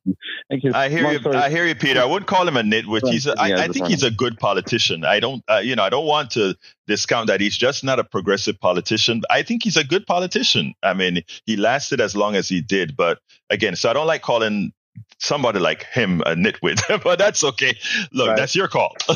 Thank 0.50 0.64
you. 0.64 0.72
I 0.74 0.88
hear 0.88 1.04
Long 1.04 1.12
you. 1.14 1.18
Story. 1.20 1.36
I 1.36 1.48
hear 1.48 1.66
you, 1.66 1.74
Peter. 1.74 2.00
I 2.00 2.04
wouldn't 2.04 2.26
call 2.26 2.46
him 2.46 2.56
a 2.56 2.62
nitwit. 2.62 3.08
He's. 3.08 3.26
A, 3.26 3.34
I, 3.38 3.64
I 3.64 3.68
think 3.68 3.86
he's 3.86 4.02
a 4.02 4.10
good 4.10 4.38
politician. 4.38 5.04
I 5.04 5.18
don't. 5.18 5.42
Uh, 5.48 5.62
you 5.64 5.74
know, 5.74 5.82
I 5.82 5.88
don't 5.88 6.06
want 6.06 6.30
to 6.32 6.54
discount 6.86 7.28
that 7.28 7.40
he's 7.40 7.56
just 7.56 7.84
not 7.84 7.98
a 7.98 8.04
progressive 8.04 8.60
politician. 8.60 9.22
I 9.30 9.42
think 9.42 9.64
he's 9.64 9.76
a 9.76 9.84
good 9.84 10.06
politician. 10.06 10.74
I 10.82 10.92
mean, 10.92 11.22
he 11.46 11.56
lasted 11.56 12.00
as 12.00 12.14
long 12.14 12.36
as 12.36 12.48
he 12.48 12.60
did, 12.60 12.96
but 12.96 13.18
again, 13.48 13.76
so 13.76 13.88
I 13.88 13.94
don't 13.94 14.06
like 14.06 14.22
calling 14.22 14.72
somebody 15.18 15.58
like 15.58 15.84
him 15.84 16.20
a 16.26 16.34
nitwit, 16.34 16.80
but 17.04 17.18
that's 17.18 17.42
okay. 17.42 17.78
Look, 18.12 18.28
right. 18.28 18.36
that's 18.36 18.54
your 18.54 18.68
call. 18.68 18.94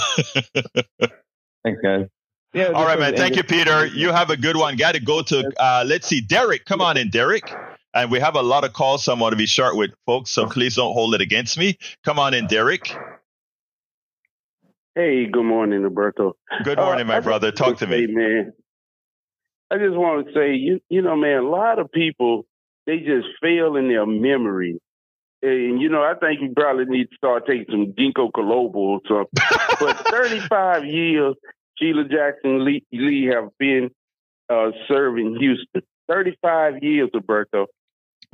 Thanks, 1.65 1.83
guys. 1.83 2.07
Yeah, 2.57 2.69
All 2.69 2.87
right, 2.87 2.99
man. 2.99 3.15
Thank 3.15 3.37
you, 3.37 3.43
Peter. 3.45 3.85
You 3.85 4.13
have 4.13 4.31
a 4.31 4.37
good 4.37 4.57
one. 4.57 4.77
Got 4.77 4.95
to 4.95 5.01
go 5.01 5.21
to, 5.21 5.53
uh, 5.59 5.85
let's 5.87 6.07
see, 6.07 6.23
Derek. 6.23 6.65
Come 6.65 6.81
on 6.81 6.97
in, 6.97 7.11
Derek. 7.11 7.55
And 7.93 8.11
we 8.11 8.19
have 8.21 8.35
a 8.35 8.41
lot 8.41 8.65
of 8.65 8.73
calls, 8.73 9.05
so 9.05 9.13
I 9.15 9.21
want 9.21 9.33
to 9.33 9.37
be 9.37 9.45
short 9.45 9.77
with 9.77 9.91
folks, 10.07 10.31
so 10.31 10.47
please 10.47 10.75
don't 10.75 10.95
hold 10.95 11.15
it 11.15 11.21
against 11.21 11.59
me. 11.59 11.77
Come 12.03 12.19
on 12.19 12.33
in, 12.33 12.47
Derek. 12.47 12.97
Hey, 14.95 15.27
good 15.27 15.45
morning, 15.45 15.83
Roberto. 15.83 16.37
Good 16.65 16.79
morning, 16.79 17.05
uh, 17.05 17.09
my 17.09 17.21
brother. 17.21 17.53
Talk 17.53 17.77
to 17.79 17.87
me. 17.87 18.07
man. 18.07 18.55
I 19.71 19.77
just 19.77 19.95
want 19.95 20.27
to 20.27 20.33
say, 20.33 20.55
you, 20.55 20.81
you 20.89 21.03
know, 21.03 21.15
man, 21.15 21.41
a 21.41 21.49
lot 21.49 21.79
of 21.79 21.93
people, 21.93 22.47
they 22.87 23.01
just 23.01 23.27
fail 23.43 23.77
in 23.77 23.89
their 23.89 24.07
memory. 24.07 24.81
And, 25.43 25.79
you 25.79 25.91
know, 25.91 26.03
I 26.03 26.15
think 26.19 26.41
you 26.41 26.55
probably 26.57 26.87
need 26.87 27.11
to 27.11 27.17
start 27.17 27.47
taking 27.47 27.67
some 27.69 27.93
ginkgo 27.93 28.31
biloba 28.33 28.77
or 28.77 29.01
something. 29.07 29.29
but 29.79 30.09
35 30.09 30.87
years, 30.87 31.35
Sheila 31.79 32.05
Jackson 32.05 32.65
Lee, 32.65 32.85
Lee 32.93 33.31
have 33.33 33.51
been 33.59 33.91
uh, 34.49 34.71
serving 34.89 35.37
Houston. 35.39 35.83
35 36.09 36.83
years, 36.83 37.11
Roberto. 37.13 37.67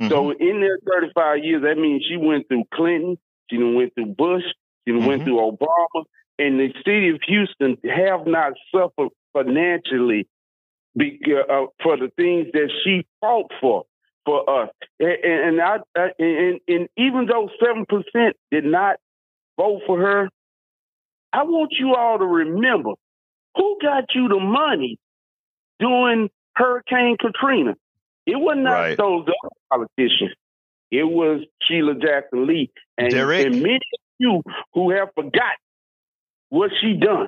Mm-hmm. 0.01 0.09
So 0.09 0.31
in 0.31 0.61
their 0.61 0.79
35 0.87 1.43
years, 1.43 1.63
that 1.63 1.77
means 1.77 2.05
she 2.07 2.17
went 2.17 2.47
through 2.47 2.65
Clinton, 2.73 3.17
she 3.49 3.57
went 3.57 3.93
through 3.95 4.13
Bush, 4.17 4.43
she 4.87 4.93
mm-hmm. 4.93 5.05
went 5.05 5.23
through 5.23 5.37
Obama, 5.37 6.03
and 6.39 6.59
the 6.59 6.73
city 6.85 7.09
of 7.09 7.19
Houston 7.27 7.77
have 7.83 8.25
not 8.25 8.53
suffered 8.73 9.09
financially 9.33 10.27
be, 10.95 11.19
uh, 11.27 11.65
for 11.81 11.97
the 11.97 12.11
things 12.15 12.47
that 12.53 12.69
she 12.83 13.05
fought 13.19 13.51
for 13.59 13.83
for 14.25 14.63
us. 14.63 14.69
And, 14.99 15.59
and, 15.59 15.61
I, 15.61 15.77
and, 16.17 16.59
and 16.67 16.87
even 16.97 17.25
though 17.25 17.49
seven 17.63 17.85
percent 17.85 18.35
did 18.51 18.63
not 18.63 18.97
vote 19.57 19.81
for 19.85 19.99
her, 19.99 20.29
I 21.33 21.43
want 21.43 21.73
you 21.77 21.95
all 21.95 22.19
to 22.19 22.25
remember 22.25 22.91
who 23.55 23.77
got 23.81 24.05
you 24.15 24.27
the 24.27 24.39
money 24.39 24.97
during 25.79 26.29
Hurricane 26.55 27.17
Katrina? 27.19 27.75
It 28.25 28.37
was 28.37 28.57
not 28.57 28.71
right. 28.71 28.97
those 28.97 29.23
other 29.23 29.49
politicians. 29.71 30.33
It 30.91 31.03
was 31.03 31.41
Sheila 31.63 31.95
Jackson 31.95 32.47
Lee. 32.47 32.71
And, 32.97 33.13
and 33.13 33.61
many 33.61 33.75
of 33.75 33.99
you 34.19 34.43
who 34.73 34.91
have 34.91 35.09
forgotten 35.15 35.57
what 36.49 36.71
she 36.79 36.93
done. 36.93 37.27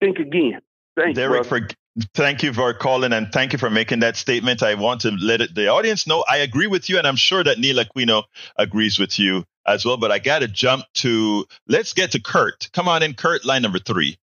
Think 0.00 0.18
again. 0.18 0.60
Thank 0.96 1.14
Derek, 1.14 1.44
you, 1.44 1.48
for 1.48 1.68
thank 2.14 2.42
you 2.42 2.52
for 2.52 2.74
calling 2.74 3.12
and 3.12 3.30
thank 3.32 3.52
you 3.52 3.58
for 3.58 3.70
making 3.70 4.00
that 4.00 4.16
statement. 4.16 4.62
I 4.62 4.74
want 4.74 5.02
to 5.02 5.12
let 5.12 5.40
it, 5.40 5.54
the 5.54 5.68
audience 5.68 6.06
know 6.06 6.24
I 6.28 6.38
agree 6.38 6.66
with 6.66 6.88
you, 6.88 6.98
and 6.98 7.06
I'm 7.06 7.16
sure 7.16 7.42
that 7.44 7.58
Neil 7.58 7.76
Aquino 7.76 8.24
agrees 8.56 8.98
with 8.98 9.18
you 9.18 9.44
as 9.66 9.84
well. 9.84 9.96
But 9.96 10.10
I 10.10 10.18
got 10.18 10.40
to 10.40 10.48
jump 10.48 10.84
to 10.94 11.46
let's 11.68 11.92
get 11.92 12.12
to 12.12 12.20
Kurt. 12.20 12.68
Come 12.72 12.88
on 12.88 13.02
in, 13.02 13.14
Kurt, 13.14 13.44
line 13.44 13.62
number 13.62 13.78
three. 13.78 14.18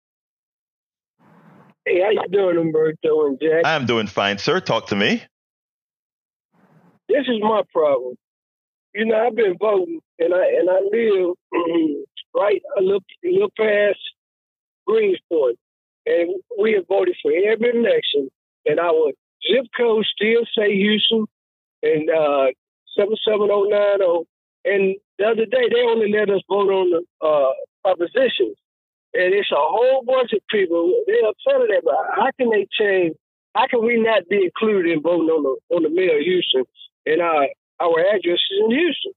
Hey, 1.85 2.01
how 2.01 2.11
you 2.11 2.23
doing, 2.31 2.59
Umberto 2.59 3.27
and 3.27 3.41
Jack? 3.41 3.63
I'm 3.65 3.87
doing 3.87 4.07
fine, 4.07 4.39
sir. 4.39 4.61
Talk 4.61 4.87
to 4.89 4.97
me. 4.97 5.23
This 7.09 7.27
is 7.27 7.41
my 7.41 7.63
problem. 7.73 8.15
You 8.95 9.07
know, 9.07 9.17
I've 9.17 9.35
been 9.35 9.57
voting, 9.59 10.01
and 10.19 10.33
I 10.33 10.47
and 10.47 10.71
I 10.71 10.81
live 10.93 11.35
right 12.37 12.63
a 12.79 12.83
little, 12.83 13.03
a 13.25 13.29
little 13.29 13.53
past 13.59 13.99
Greenspoint, 14.89 15.57
and 16.07 16.35
we 16.61 16.75
have 16.75 16.87
voted 16.87 17.17
for 17.21 17.33
every 17.33 17.71
election, 17.71 18.31
and 18.65 18.79
our 18.79 19.11
zip 19.51 19.67
code 19.77 20.05
still 20.05 20.43
say 20.57 20.77
Houston, 20.77 21.25
and 21.83 22.11
uh, 22.11 22.47
seven 22.97 23.17
seven 23.27 23.49
zero 23.49 23.65
oh 23.65 23.69
nine 23.69 23.99
zero. 23.99 24.09
Oh. 24.09 24.27
And 24.65 24.97
the 25.19 25.25
other 25.25 25.47
day, 25.47 25.69
they 25.69 25.83
only 25.83 26.13
let 26.13 26.31
us 26.31 26.43
vote 26.49 26.71
on 26.71 26.91
the 26.91 27.27
uh, 27.27 27.91
oppositions. 27.91 28.57
And 29.15 29.35
it's 29.35 29.53
a 29.53 29.57
whole 29.57 30.03
bunch 30.07 30.33
of 30.33 30.41
people. 30.51 30.93
They're 31.07 31.29
upset 31.29 31.63
at 31.63 31.69
that. 31.69 31.83
But 31.85 31.95
how 32.17 32.31
can 32.39 32.51
they 32.51 32.67
change? 32.73 33.17
How 33.55 33.67
can 33.67 33.85
we 33.85 34.01
not 34.01 34.29
be 34.29 34.45
included 34.45 34.91
in 34.91 35.03
voting 35.03 35.29
on 35.29 35.43
the 35.43 35.77
on 35.77 35.83
the 35.83 35.91
mayor 35.91 36.17
of 36.17 36.25
Houston 36.25 36.65
and 37.05 37.21
our 37.21 37.49
our 37.81 38.01
address 38.01 38.41
is 38.41 38.61
in 38.65 38.71
Houston? 38.71 39.13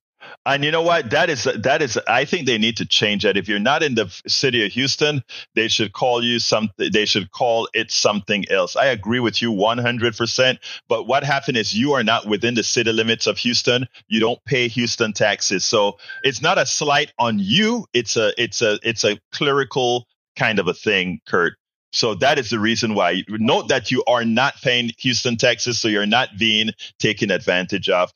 And 0.46 0.64
you 0.64 0.72
know 0.72 0.84
what? 0.84 1.10
That 1.10 1.30
is 1.30 1.44
that 1.44 1.82
is. 1.82 2.00
I 2.08 2.26
think 2.26 2.46
they 2.46 2.58
need 2.60 2.78
to 2.78 2.86
change 2.86 3.24
that. 3.24 3.36
If 3.36 3.48
you're 3.48 3.60
not 3.60 3.82
in 3.82 3.96
the 3.96 4.14
city 4.28 4.64
of 4.66 4.72
Houston, 4.74 5.24
they 5.56 5.68
should 5.68 5.94
call 5.94 6.24
you 6.24 6.40
something. 6.40 6.92
They 6.92 7.06
should 7.06 7.32
call 7.32 7.68
it 7.74 7.92
something 7.92 8.46
else. 8.52 8.76
I 8.76 8.86
agree 8.86 9.20
with 9.20 9.42
you 9.42 9.52
100. 9.52 10.16
percent 10.16 10.60
But 10.88 11.08
what 11.08 11.24
happened 11.24 11.58
is 11.58 11.74
you 11.74 11.94
are 11.94 12.04
not 12.04 12.28
within 12.28 12.54
the 12.54 12.64
city 12.64 12.92
limits 12.92 13.26
of 13.26 13.40
Houston. 13.40 13.88
You 14.08 14.20
don't 14.20 14.44
pay 14.46 14.68
Houston 14.68 15.14
taxes, 15.14 15.66
so 15.66 15.98
it's 16.24 16.42
not 16.42 16.60
a 16.60 16.66
slight 16.66 17.12
on 17.18 17.40
you. 17.40 17.86
It's 17.94 18.16
a 18.16 18.32
it's 18.42 18.62
a 18.62 18.78
it's 18.84 19.04
a 19.04 19.20
clerical 19.32 20.06
kind 20.36 20.60
of 20.60 20.68
a 20.68 20.74
thing, 20.74 21.22
Kurt. 21.28 21.54
So 21.92 22.14
that 22.16 22.38
is 22.38 22.50
the 22.50 22.60
reason 22.60 22.94
why. 22.94 23.24
Note 23.30 23.70
that 23.70 23.90
you 23.90 24.04
are 24.06 24.26
not 24.26 24.56
paying 24.62 24.92
Houston 25.00 25.38
taxes, 25.38 25.80
so 25.80 25.88
you're 25.88 26.06
not 26.06 26.38
being 26.38 26.72
taken 27.00 27.32
advantage 27.32 27.88
of 27.88 28.12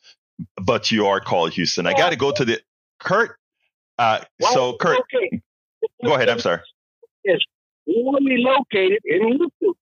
but 0.61 0.91
you 0.91 1.07
are 1.07 1.19
called 1.19 1.53
Houston. 1.53 1.87
I 1.87 1.93
got 1.93 2.11
to 2.11 2.15
go 2.15 2.31
to 2.31 2.45
the 2.45 2.59
Kurt. 2.99 3.37
Uh, 3.97 4.21
so 4.39 4.77
Kurt, 4.77 4.99
go 6.03 6.15
ahead. 6.15 6.29
I'm 6.29 6.39
sorry. 6.39 6.61
Yes, 7.25 7.39
only 7.87 8.37
located 8.37 8.99
in 9.03 9.27
Houston. 9.27 9.73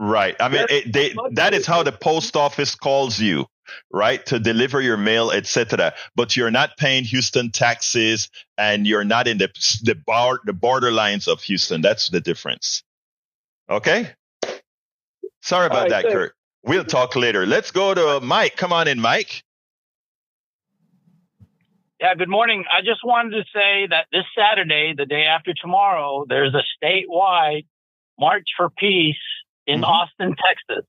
Right. 0.00 0.36
I 0.38 0.48
mean, 0.48 0.66
it, 0.68 0.92
they, 0.92 1.14
that 1.32 1.54
is 1.54 1.66
how 1.66 1.82
the 1.82 1.92
post 1.92 2.36
office 2.36 2.76
calls 2.76 3.18
you, 3.18 3.46
right, 3.92 4.24
to 4.26 4.38
deliver 4.38 4.80
your 4.80 4.96
mail, 4.96 5.32
etc. 5.32 5.92
But 6.14 6.36
you're 6.36 6.52
not 6.52 6.76
paying 6.76 7.04
Houston 7.04 7.50
taxes, 7.50 8.30
and 8.56 8.86
you're 8.86 9.04
not 9.04 9.26
in 9.26 9.38
the 9.38 9.48
the 9.82 9.96
bar 9.96 10.40
the 10.44 10.52
borderlines 10.52 11.26
of 11.26 11.42
Houston. 11.42 11.80
That's 11.80 12.10
the 12.10 12.20
difference. 12.20 12.84
Okay. 13.68 14.10
Sorry 15.42 15.66
about 15.66 15.90
right, 15.90 16.02
that. 16.02 16.04
Kurt. 16.04 16.34
We'll 16.64 16.84
talk 16.84 17.16
later. 17.16 17.46
Let's 17.46 17.70
go 17.70 17.94
to 17.94 18.20
Mike. 18.20 18.56
Come 18.56 18.72
on 18.72 18.88
in, 18.88 19.00
Mike. 19.00 19.42
Yeah, 22.00 22.14
good 22.14 22.28
morning. 22.28 22.64
I 22.70 22.80
just 22.80 23.00
wanted 23.04 23.30
to 23.30 23.44
say 23.52 23.88
that 23.90 24.06
this 24.12 24.24
Saturday, 24.36 24.94
the 24.96 25.06
day 25.06 25.24
after 25.24 25.52
tomorrow, 25.52 26.24
there's 26.28 26.54
a 26.54 26.62
statewide 26.78 27.66
March 28.20 28.44
for 28.56 28.70
Peace 28.70 29.16
in 29.66 29.80
mm-hmm. 29.80 29.84
Austin, 29.84 30.36
Texas. 30.36 30.86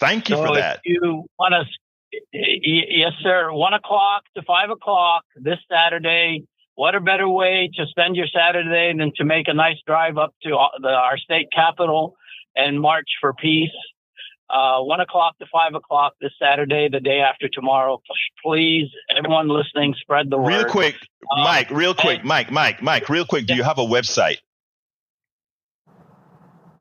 Thank 0.00 0.28
you 0.28 0.36
so 0.36 0.46
for 0.46 0.56
that. 0.56 0.80
you 0.84 1.26
want 1.38 1.54
to, 1.54 2.18
yes, 2.32 3.12
sir, 3.22 3.52
one 3.52 3.72
o'clock 3.72 4.24
to 4.36 4.42
five 4.42 4.70
o'clock 4.70 5.24
this 5.36 5.58
Saturday. 5.70 6.44
What 6.74 6.94
a 6.94 7.00
better 7.00 7.28
way 7.28 7.70
to 7.76 7.86
spend 7.86 8.16
your 8.16 8.26
Saturday 8.26 8.96
than 8.96 9.12
to 9.16 9.24
make 9.24 9.46
a 9.46 9.54
nice 9.54 9.78
drive 9.86 10.18
up 10.18 10.34
to 10.42 10.56
our 10.56 11.18
state 11.18 11.48
capital 11.52 12.16
and 12.56 12.80
march 12.80 13.08
for 13.20 13.32
peace 13.34 13.70
uh, 14.50 14.80
one 14.80 15.00
o'clock 15.00 15.38
to 15.38 15.46
five 15.52 15.74
o'clock 15.74 16.14
this 16.20 16.32
Saturday, 16.40 16.88
the 16.90 17.00
day 17.00 17.20
after 17.20 17.48
tomorrow. 17.48 18.00
Please, 18.44 18.88
everyone 19.16 19.48
listening, 19.48 19.94
spread 20.00 20.30
the 20.30 20.38
word. 20.38 20.48
Real 20.48 20.64
quick, 20.64 20.96
um, 21.36 21.44
Mike. 21.44 21.70
Real 21.70 21.94
quick, 21.94 22.20
and, 22.20 22.28
Mike. 22.28 22.50
Mike. 22.50 22.82
Mike. 22.82 23.08
Real 23.08 23.24
quick. 23.24 23.46
Do 23.46 23.54
you 23.54 23.62
have 23.62 23.78
a 23.78 23.84
website? 23.84 24.38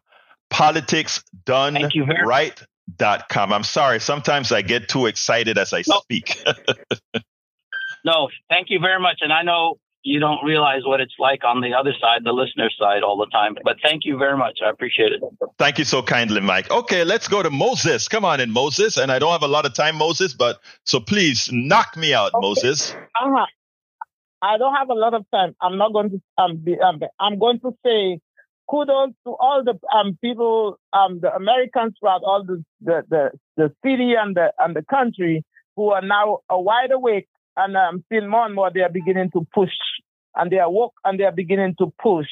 Politicsdoneright.com. 0.53 3.53
I'm 3.53 3.63
sorry. 3.63 4.01
Sometimes 4.01 4.51
I 4.51 4.63
get 4.63 4.89
too 4.89 5.07
excited 5.07 5.57
as 5.57 5.73
I 5.73 5.85
no. 5.87 6.01
speak. 6.01 6.43
no, 8.05 8.29
thank 8.49 8.71
you 8.71 8.81
very 8.81 8.99
much. 8.99 9.19
And 9.21 9.33
I 9.33 9.43
know 9.43 9.79
you 10.03 10.19
don't 10.19 10.43
realize 10.45 10.83
what 10.85 11.01
it's 11.01 11.15
like 11.19 11.45
on 11.45 11.61
the 11.61 11.75
other 11.75 11.93
side, 12.01 12.21
the 12.25 12.33
listener 12.33 12.71
side, 12.79 13.03
all 13.03 13.19
the 13.19 13.27
time. 13.27 13.55
But 13.63 13.77
thank 13.83 14.05
you 14.05 14.17
very 14.17 14.37
much. 14.37 14.61
I 14.65 14.71
appreciate 14.71 15.13
it. 15.13 15.23
Thank 15.59 15.79
you 15.79 15.85
so 15.85 16.03
kindly, 16.03 16.41
Mike. 16.41 16.71
Okay, 16.71 17.05
let's 17.05 17.29
go 17.29 17.43
to 17.43 17.51
Moses. 17.51 18.09
Come 18.09 18.25
on 18.25 18.41
in, 18.41 18.51
Moses. 18.51 18.97
And 18.97 19.13
I 19.13 19.19
don't 19.19 19.33
have 19.33 19.43
a 19.43 19.49
lot 19.49 19.67
of 19.67 19.75
time, 19.75 19.97
Moses, 19.97 20.33
but 20.33 20.61
so 20.85 21.01
please 21.01 21.51
knock 21.53 21.97
me 21.97 22.15
out, 22.15 22.33
okay. 22.35 22.41
Moses. 22.41 22.93
Uh-huh. 22.93 23.47
I 24.43 24.57
don't 24.57 24.75
have 24.75 24.89
a 24.89 24.95
lot 24.95 25.13
of 25.13 25.27
time. 25.33 25.55
I'm 25.61 25.77
not 25.77 25.93
going 25.93 26.11
to. 26.11 26.23
Um, 26.39 26.57
be, 26.57 26.79
um, 26.81 27.01
I'm 27.19 27.39
going 27.39 27.61
to 27.61 27.73
say 27.85 28.21
kudos 28.71 29.11
to 29.27 29.37
all 29.39 29.63
the 29.63 29.79
um, 29.95 30.17
people, 30.23 30.79
um, 30.95 31.21
the 31.21 31.35
Americans 31.35 31.95
throughout 32.01 32.23
all 32.25 32.45
the, 32.45 32.65
the 32.81 33.03
the 33.11 33.31
the 33.59 33.75
city 33.85 34.15
and 34.15 34.35
the 34.35 34.53
and 34.59 34.75
the 34.75 34.83
country 34.83 35.45
who 35.77 35.91
are 35.91 36.03
now 36.03 36.39
wide 36.51 36.91
awake 36.91 37.29
and 37.57 37.77
um, 37.77 38.05
still 38.07 38.29
more 38.29 38.47
and 38.47 38.55
more 38.55 38.71
they 38.73 38.81
are 38.81 38.91
beginning 38.91 39.31
to 39.33 39.47
push 39.53 39.73
and 40.35 40.51
they 40.51 40.59
are 40.59 40.71
woke 40.71 40.95
and 41.05 41.19
they 41.19 41.25
are 41.25 41.33
beginning 41.33 41.75
to 41.79 41.93
push 42.03 42.29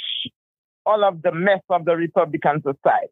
all 0.87 1.05
of 1.05 1.23
the 1.23 1.33
mess 1.33 1.61
of 1.69 1.85
the 1.85 1.97
Republican 1.97 2.63
aside. 2.65 3.09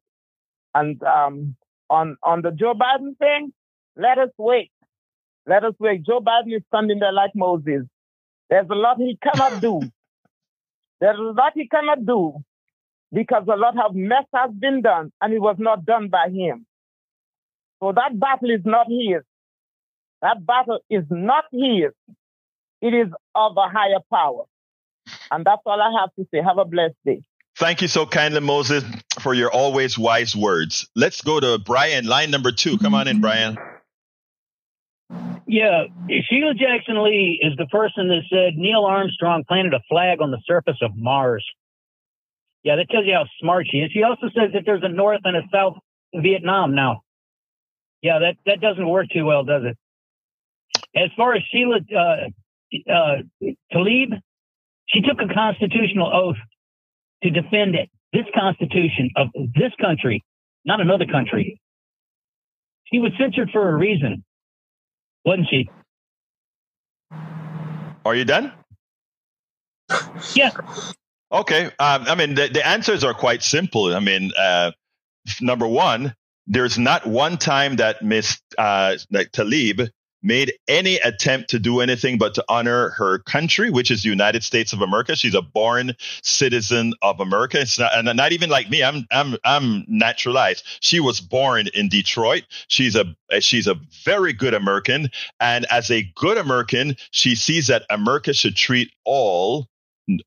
And 0.75 1.03
um, 1.03 1.57
on 1.91 2.17
on 2.23 2.43
the 2.43 2.51
Joe 2.51 2.75
Biden 2.75 3.17
thing, 3.19 3.53
let 3.97 4.19
us 4.19 4.31
wait. 4.39 4.71
Let 5.47 5.65
us 5.65 5.75
wait. 5.79 6.05
Joe 6.05 6.21
Biden 6.21 6.57
is 6.57 6.63
standing 6.69 6.99
there 6.99 7.13
like 7.13 7.33
Moses. 7.35 7.83
There's 8.51 8.69
a 8.71 8.75
lot 8.75 8.99
he 8.99 9.19
cannot 9.23 9.61
do. 9.61 9.81
There's 11.01 11.19
a 11.19 11.23
lot 11.23 11.53
he 11.55 11.69
cannot 11.69 12.05
do 12.07 12.39
because 13.13 13.45
a 13.53 13.57
lot 13.57 13.75
of 13.85 13.95
mess 13.95 14.25
has 14.35 14.51
been 14.53 14.83
done 14.83 15.13
and 15.21 15.33
it 15.33 15.41
was 15.41 15.57
not 15.59 15.85
done 15.85 16.09
by 16.09 16.29
him. 16.29 16.67
So 17.81 17.93
that 17.93 18.19
battle 18.19 18.51
is 18.51 18.63
not 18.65 18.87
his. 18.89 19.23
That 20.23 20.45
battle 20.45 20.81
is 20.91 21.05
not 21.11 21.45
his. 21.53 21.93
It 22.83 22.95
is 22.95 23.09
of 23.35 23.57
a 23.57 23.69
higher 23.69 24.01
power. 24.13 24.45
And 25.31 25.45
that's 25.45 25.63
all 25.65 25.81
I 25.81 26.01
have 26.01 26.11
to 26.19 26.27
say. 26.33 26.43
Have 26.43 26.59
a 26.59 26.65
blessed 26.65 26.95
day. 27.05 27.23
Thank 27.59 27.81
you 27.81 27.89
so 27.89 28.05
kindly, 28.05 28.41
Moses, 28.41 28.85
for 29.21 29.33
your 29.33 29.51
always 29.51 29.99
wise 29.99 30.37
words. 30.37 30.89
Let's 30.95 31.23
go 31.23 31.41
to 31.41 31.59
Brian, 31.59 32.07
line 32.07 32.31
number 32.31 32.53
two. 32.53 32.77
Come 32.77 32.95
on 32.95 33.09
in, 33.09 33.21
Brian. 33.21 33.57
Yeah, 35.47 35.85
Sheila 36.29 36.55
Jackson 36.55 37.03
Lee 37.03 37.41
is 37.41 37.57
the 37.57 37.67
person 37.67 38.09
that 38.09 38.23
said 38.29 38.59
Neil 38.59 38.85
Armstrong 38.85 39.45
planted 39.47 39.73
a 39.73 39.81
flag 39.89 40.21
on 40.21 40.33
the 40.33 40.41
surface 40.45 40.77
of 40.83 40.91
Mars. 40.97 41.47
Yeah, 42.63 42.77
that 42.77 42.91
tells 42.91 43.07
you 43.07 43.15
how 43.15 43.27
smart 43.41 43.69
she 43.71 43.79
is. 43.79 43.93
She 43.93 44.03
also 44.03 44.27
says 44.27 44.51
that 44.53 44.63
there's 44.67 44.83
a 44.83 44.89
North 44.89 45.21
and 45.25 45.37
a 45.37 45.43
South 45.53 45.79
Vietnam 46.13 46.75
now. 46.75 47.03
Yeah, 48.03 48.19
that, 48.19 48.37
that 48.45 48.61
doesn't 48.61 48.87
work 48.87 49.07
too 49.15 49.25
well, 49.25 49.45
does 49.45 49.63
it? 49.65 49.79
As 50.95 51.11
far 51.17 51.35
as 51.35 51.43
Sheila 51.51 51.79
uh, 51.95 52.91
uh, 52.91 53.17
Tlaib, 53.73 54.21
she 54.89 55.01
took 55.01 55.19
a 55.21 55.33
constitutional 55.33 56.11
oath 56.13 56.37
to 57.23 57.31
defend 57.31 57.75
it, 57.75 57.91
this 58.13 58.27
constitution 58.35 59.11
of 59.17 59.29
this 59.35 59.73
country, 59.81 60.25
not 60.65 60.81
another 60.81 61.07
country. 61.07 61.61
She 62.93 62.99
was 62.99 63.13
censored 63.19 63.51
for 63.53 63.69
a 63.69 63.77
reason, 63.77 64.25
wasn't 65.25 65.49
she? 65.51 65.69
Are 68.05 68.15
you 68.15 68.25
done? 68.25 68.53
Yeah. 70.35 70.51
Okay. 71.33 71.67
Um, 71.67 71.73
I 71.79 72.15
mean, 72.15 72.35
the, 72.35 72.49
the, 72.49 72.65
answers 72.65 73.03
are 73.03 73.15
quite 73.15 73.43
simple. 73.43 73.95
I 73.95 73.99
mean, 73.99 74.31
uh, 74.39 74.71
number 75.41 75.67
one, 75.67 76.15
there's 76.47 76.79
not 76.79 77.07
one 77.07 77.37
time 77.37 77.77
that 77.77 78.03
Miss 78.03 78.39
uh, 78.57 78.97
like 79.11 79.33
Tlaib 79.33 79.91
made 80.27 80.53
any 80.67 80.97
attempt 80.97 81.51
to 81.51 81.59
do 81.59 81.81
anything 81.81 82.19
but 82.19 82.35
to 82.35 82.45
honor 82.49 82.91
her 82.91 83.21
country, 83.21 83.71
which 83.71 83.91
is 83.91 84.03
the 84.03 84.09
United 84.09 84.43
States 84.43 84.73
of 84.73 84.83
America. 84.83 85.15
She's 85.15 85.35
a 85.35 85.43
born 85.43 85.93
citizen 86.23 86.93
of 87.01 87.21
America. 87.21 87.61
It's 87.61 87.79
not, 87.79 87.93
and 87.95 88.17
not 88.17 88.33
even 88.33 88.51
like 88.51 88.69
me. 88.69 88.83
I'm 88.83 89.07
I'm 89.11 89.37
I'm 89.45 89.85
naturalized. 89.87 90.65
She 90.81 91.01
was 91.01 91.21
born 91.21 91.69
in 91.73 91.89
Detroit. 91.89 92.43
She's 92.69 92.97
a 92.97 93.15
she's 93.41 93.69
a 93.69 93.77
very 94.05 94.33
good 94.33 94.55
American, 94.55 95.11
and 95.41 95.65
as 95.71 95.91
a 95.91 96.03
good 96.17 96.39
American, 96.39 96.97
she 97.13 97.37
sees 97.37 97.69
that 97.69 97.85
America 97.89 98.35
should 98.35 98.57
treat 98.57 98.91
all 99.05 99.69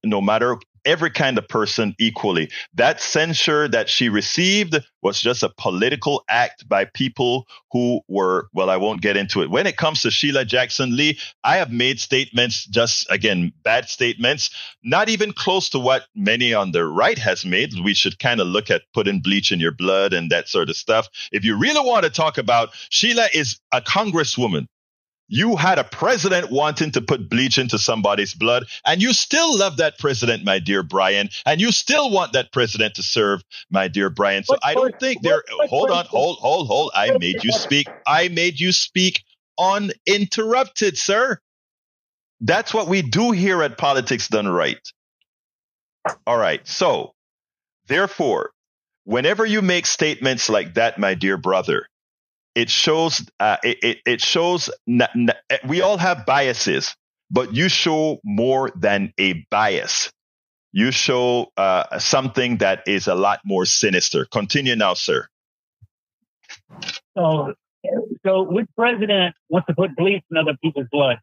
no 0.04 0.22
matter 0.22 0.58
every 0.86 1.10
kind 1.10 1.38
of 1.38 1.48
person 1.48 1.96
equally. 2.00 2.50
That 2.74 3.02
censure 3.02 3.68
that 3.68 3.90
she 3.90 4.10
received 4.10 4.80
was 5.02 5.20
just 5.20 5.44
a 5.44 5.54
political 5.58 6.24
act 6.30 6.68
by 6.68 6.86
people 6.86 7.48
who 7.72 8.02
were, 8.08 8.50
well, 8.54 8.70
I 8.70 8.78
won't 8.78 9.02
get 9.02 9.18
into 9.18 9.42
it. 9.42 9.50
When 9.50 9.68
it 9.68 9.78
comes 9.78 10.02
to 10.02 10.12
Sheila 10.12 10.46
Jackson 10.46 10.96
Lee, 10.96 11.20
I 11.44 11.58
have 11.58 11.72
made 11.72 12.00
statements, 12.00 12.66
just 12.66 13.10
again, 13.10 13.54
bad 13.64 13.88
statements, 13.88 14.50
not 14.84 15.10
even 15.10 15.32
close 15.32 15.70
to 15.70 15.80
what 15.80 16.04
many 16.16 16.54
on 16.54 16.72
the 16.72 16.86
right 16.86 17.18
has 17.18 17.46
made. 17.46 17.74
We 17.84 17.94
should 17.94 18.20
kind 18.20 18.42
of 18.42 18.48
look 18.48 18.70
at 18.70 18.84
putting 18.94 19.22
bleach 19.22 19.52
in 19.52 19.60
your 19.60 19.72
blood 19.72 20.14
and 20.14 20.30
that 20.32 20.50
sort 20.50 20.70
of 20.70 20.76
stuff. 20.76 21.08
If 21.32 21.46
you 21.46 21.58
really 21.58 21.86
want 21.86 22.04
to 22.04 22.10
talk 22.10 22.38
about 22.38 22.70
Sheila 22.90 23.28
is 23.34 23.60
a 23.72 23.82
congresswoman 23.82 24.68
you 25.30 25.56
had 25.56 25.78
a 25.78 25.84
president 25.84 26.52
wanting 26.52 26.92
to 26.92 27.02
put 27.02 27.30
bleach 27.30 27.58
into 27.58 27.78
somebody's 27.78 28.34
blood, 28.34 28.66
and 28.86 29.02
you 29.02 29.14
still 29.14 29.58
love 29.58 29.78
that 29.78 30.00
president, 30.00 30.44
my 30.44 30.60
dear 30.60 30.84
Brian, 30.84 31.30
and 31.46 31.62
you 31.62 31.72
still 31.72 32.12
want 32.12 32.34
that 32.34 32.52
president 32.52 32.96
to 32.96 33.04
serve, 33.04 33.44
my 33.70 33.88
dear 33.88 34.10
Brian. 34.10 34.44
So 34.44 34.58
I 34.62 34.74
don't 34.74 35.00
think 35.00 35.22
there. 35.22 35.44
Hold 35.70 35.92
on, 35.92 36.06
hold, 36.06 36.40
hold, 36.40 36.68
hold. 36.68 36.92
I 36.96 37.18
made 37.18 37.44
you 37.44 37.52
speak. 37.52 37.88
I 38.06 38.28
made 38.30 38.60
you 38.60 38.72
speak 38.72 39.24
uninterrupted, 39.60 40.98
sir. 40.98 41.40
That's 42.42 42.74
what 42.74 42.88
we 42.88 43.02
do 43.04 43.32
here 43.32 43.62
at 43.62 43.78
Politics 43.78 44.30
Done 44.30 44.48
Right. 44.48 44.80
All 46.26 46.38
right. 46.38 46.66
So, 46.68 47.14
therefore, 47.88 48.52
whenever 49.04 49.46
you 49.46 49.62
make 49.62 49.86
statements 49.86 50.50
like 50.50 50.74
that, 50.76 50.98
my 50.98 51.14
dear 51.14 51.38
brother, 51.38 51.86
it 52.56 52.70
shows 52.70 53.30
uh, 53.40 53.58
it, 53.64 53.78
it, 53.84 53.98
it, 54.06 54.22
shows 54.22 54.70
n- 54.88 55.08
n- 55.16 55.30
we 55.68 55.82
all 55.82 55.98
have 55.98 56.26
biases 56.26 56.96
but 57.32 57.54
you 57.54 57.70
show 57.70 58.20
more 58.24 58.72
than 58.76 59.14
a 59.18 59.46
bias. 59.52 60.12
You 60.72 60.92
show 60.92 61.52
uh, 61.58 62.00
something 62.00 62.58
that 62.58 62.84
is 62.88 63.08
a 63.08 63.16
lot 63.16 63.40
more 63.44 63.66
sinister. 63.66 64.26
Continue 64.26 64.76
now 64.76 64.94
sir. 64.94 65.28
So 67.18 67.54
so 68.26 68.44
which 68.44 68.68
president 68.76 69.36
wants 69.48 69.68
to 69.68 69.76
put 69.76 69.96
bleach 69.96 70.24
in 70.30 70.38
other 70.38 70.58
people's 70.62 70.88
blood? 70.92 71.18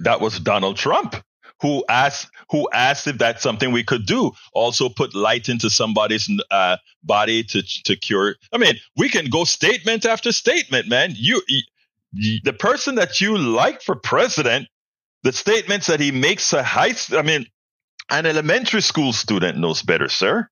That 0.00 0.20
was 0.20 0.40
donald 0.40 0.76
trump 0.76 1.14
who 1.60 1.84
asked 1.88 2.30
who 2.50 2.68
asked 2.72 3.06
if 3.06 3.18
that's 3.18 3.42
something 3.42 3.72
we 3.72 3.84
could 3.84 4.06
do. 4.06 4.32
Also, 4.52 4.88
put 4.88 5.14
light 5.14 5.48
into 5.48 5.70
somebody's 5.70 6.28
uh, 6.50 6.76
body 7.02 7.44
to 7.44 7.62
to 7.84 7.96
cure. 7.96 8.36
I 8.52 8.58
mean, 8.58 8.74
we 8.96 9.08
can 9.08 9.26
go 9.26 9.44
statement 9.44 10.04
after 10.04 10.32
statement, 10.32 10.88
man. 10.88 11.12
You, 11.14 11.42
you 11.48 12.40
the 12.42 12.52
person 12.52 12.96
that 12.96 13.20
you 13.20 13.38
like 13.38 13.82
for 13.82 13.94
president, 13.94 14.68
the 15.22 15.32
statements 15.32 15.86
that 15.86 16.00
he 16.00 16.10
makes 16.10 16.52
a 16.52 16.62
high. 16.62 16.94
I 17.12 17.22
mean, 17.22 17.46
an 18.10 18.26
elementary 18.26 18.82
school 18.82 19.12
student 19.12 19.58
knows 19.58 19.82
better, 19.82 20.08
sir. 20.08 20.48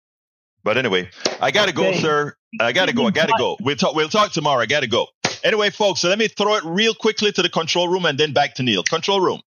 But 0.65 0.77
anyway, 0.77 1.11
I 1.41 1.51
gotta 1.51 1.73
go, 1.73 1.93
sir. 1.95 2.35
I 2.61 2.73
gotta 2.73 2.93
go. 2.93 3.07
I 3.07 3.11
gotta 3.11 3.35
go. 3.39 3.57
We'll 3.61 3.77
talk. 3.77 3.95
We'll 3.95 4.09
talk 4.09 4.33
tomorrow. 4.33 4.61
I 4.61 4.67
gotta 4.67 4.87
go. 4.87 5.07
Anyway, 5.45 5.71
folks, 5.71 6.01
so 6.01 6.09
let 6.09 6.19
me 6.19 6.27
throw 6.27 6.57
it 6.57 6.65
real 6.65 6.95
quickly 6.95 7.31
to 7.31 7.43
the 7.43 7.49
control 7.49 7.89
room 7.89 8.05
and 8.05 8.19
then 8.19 8.33
back 8.33 8.57
to 8.57 8.63
Neil. 8.65 8.83
Control 8.83 9.21
room 9.21 9.41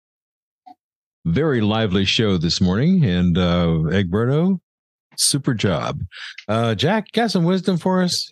very 1.30 1.62
lively 1.62 2.06
show 2.06 2.38
this 2.38 2.60
morning. 2.60 3.06
And 3.06 3.38
uh, 3.38 3.68
Egberto, 3.92 4.60
super 5.18 5.54
job. 5.54 6.02
Uh, 6.48 6.76
Jack, 6.76 7.12
got 7.12 7.32
some 7.32 7.44
wisdom 7.44 7.78
for 7.78 8.02
us? 8.02 8.32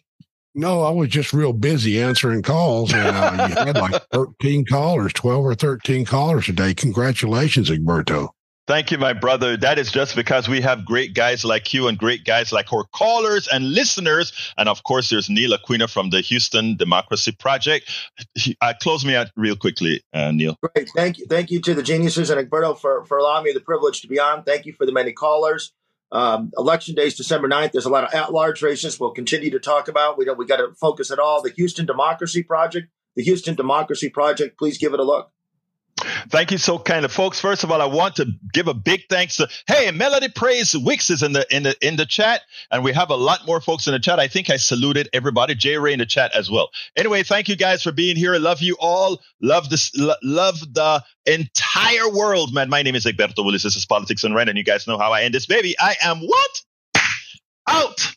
No, 0.55 0.81
I 0.81 0.89
was 0.89 1.09
just 1.09 1.33
real 1.33 1.53
busy 1.53 2.01
answering 2.01 2.41
calls. 2.41 2.91
And 2.91 3.15
uh, 3.15 3.47
you 3.49 3.55
had 3.55 3.77
like 3.77 4.01
13 4.11 4.65
callers, 4.65 5.13
12 5.13 5.45
or 5.45 5.55
13 5.55 6.05
callers 6.05 6.49
a 6.49 6.53
day. 6.53 6.73
Congratulations, 6.73 7.69
Egberto. 7.69 8.29
Thank 8.67 8.91
you, 8.91 8.97
my 8.97 9.13
brother. 9.13 9.55
That 9.55 9.79
is 9.79 9.89
just 9.93 10.13
because 10.13 10.49
we 10.49 10.59
have 10.59 10.83
great 10.83 11.13
guys 11.13 11.45
like 11.45 11.73
you 11.73 11.87
and 11.87 11.97
great 11.97 12.25
guys 12.25 12.51
like 12.51 12.73
our 12.73 12.83
callers 12.83 13.47
and 13.47 13.71
listeners. 13.71 14.33
And 14.57 14.67
of 14.67 14.83
course, 14.83 15.09
there's 15.09 15.29
Neil 15.29 15.57
Aquino 15.57 15.89
from 15.89 16.09
the 16.09 16.19
Houston 16.19 16.75
Democracy 16.75 17.31
Project. 17.31 17.89
Uh, 18.61 18.73
close 18.81 19.05
me 19.05 19.15
out 19.15 19.27
real 19.37 19.55
quickly, 19.55 20.03
uh, 20.13 20.31
Neil. 20.31 20.57
Great. 20.61 20.89
Thank 20.93 21.17
you. 21.17 21.25
Thank 21.29 21.49
you 21.49 21.61
to 21.61 21.73
the 21.73 21.81
geniuses 21.81 22.29
and 22.29 22.45
Egberto 22.45 22.77
for, 22.77 23.05
for 23.05 23.17
allowing 23.17 23.45
me 23.45 23.53
the 23.53 23.61
privilege 23.61 24.01
to 24.01 24.07
be 24.07 24.19
on. 24.19 24.43
Thank 24.43 24.65
you 24.65 24.73
for 24.73 24.85
the 24.85 24.91
many 24.91 25.13
callers. 25.13 25.71
Um, 26.11 26.51
election 26.57 26.93
day 26.95 27.07
is 27.07 27.15
December 27.15 27.47
9th. 27.47 27.71
There's 27.71 27.85
a 27.85 27.89
lot 27.89 28.03
of 28.03 28.13
at-large 28.13 28.61
races 28.61 28.99
we'll 28.99 29.11
continue 29.11 29.49
to 29.51 29.59
talk 29.59 29.87
about. 29.87 30.17
We 30.17 30.25
don't, 30.25 30.37
we 30.37 30.45
got 30.45 30.57
to 30.57 30.73
focus 30.75 31.09
it 31.09 31.19
all. 31.19 31.41
The 31.41 31.51
Houston 31.51 31.85
Democracy 31.85 32.43
Project, 32.43 32.89
the 33.15 33.23
Houston 33.23 33.55
Democracy 33.55 34.09
Project, 34.09 34.57
please 34.57 34.77
give 34.77 34.93
it 34.93 34.99
a 34.99 35.03
look. 35.03 35.31
Thank 36.29 36.51
you 36.51 36.57
so 36.57 36.77
kind 36.77 37.05
of 37.05 37.11
folks. 37.11 37.39
First 37.39 37.63
of 37.63 37.71
all, 37.71 37.81
I 37.81 37.85
want 37.85 38.17
to 38.17 38.27
give 38.53 38.67
a 38.67 38.73
big 38.73 39.01
thanks 39.09 39.37
to 39.37 39.49
Hey, 39.67 39.91
Melody 39.91 40.29
Praise 40.29 40.75
Wicks 40.77 41.09
is 41.09 41.23
in 41.23 41.33
the 41.33 41.45
in 41.55 41.63
the 41.63 41.75
in 41.85 41.95
the 41.95 42.05
chat, 42.05 42.41
and 42.71 42.83
we 42.83 42.93
have 42.93 43.09
a 43.09 43.15
lot 43.15 43.45
more 43.45 43.61
folks 43.61 43.87
in 43.87 43.93
the 43.93 43.99
chat. 43.99 44.19
I 44.19 44.27
think 44.27 44.49
I 44.49 44.57
saluted 44.57 45.09
everybody. 45.13 45.55
J 45.55 45.77
Ray 45.77 45.93
in 45.93 45.99
the 45.99 46.05
chat 46.05 46.33
as 46.35 46.51
well. 46.51 46.69
Anyway, 46.95 47.23
thank 47.23 47.49
you 47.49 47.55
guys 47.55 47.83
for 47.83 47.91
being 47.91 48.15
here. 48.15 48.33
I 48.33 48.37
love 48.37 48.61
you 48.61 48.77
all. 48.79 49.21
Love 49.41 49.69
this 49.69 49.91
love 50.23 50.59
the 50.73 51.03
entire 51.25 52.09
world, 52.09 52.53
man. 52.53 52.69
My 52.69 52.83
name 52.83 52.95
is 52.95 53.05
Egberto 53.05 53.43
Willies. 53.45 53.63
This 53.63 53.75
is 53.75 53.85
Politics 53.85 54.21
Done 54.21 54.33
Right, 54.33 54.47
and 54.47 54.57
you 54.57 54.63
guys 54.63 54.87
know 54.87 54.97
how 54.97 55.11
I 55.13 55.23
end 55.23 55.33
this 55.33 55.45
baby. 55.45 55.75
I 55.79 55.95
am 56.03 56.19
what? 56.19 56.61
Out 57.69 58.16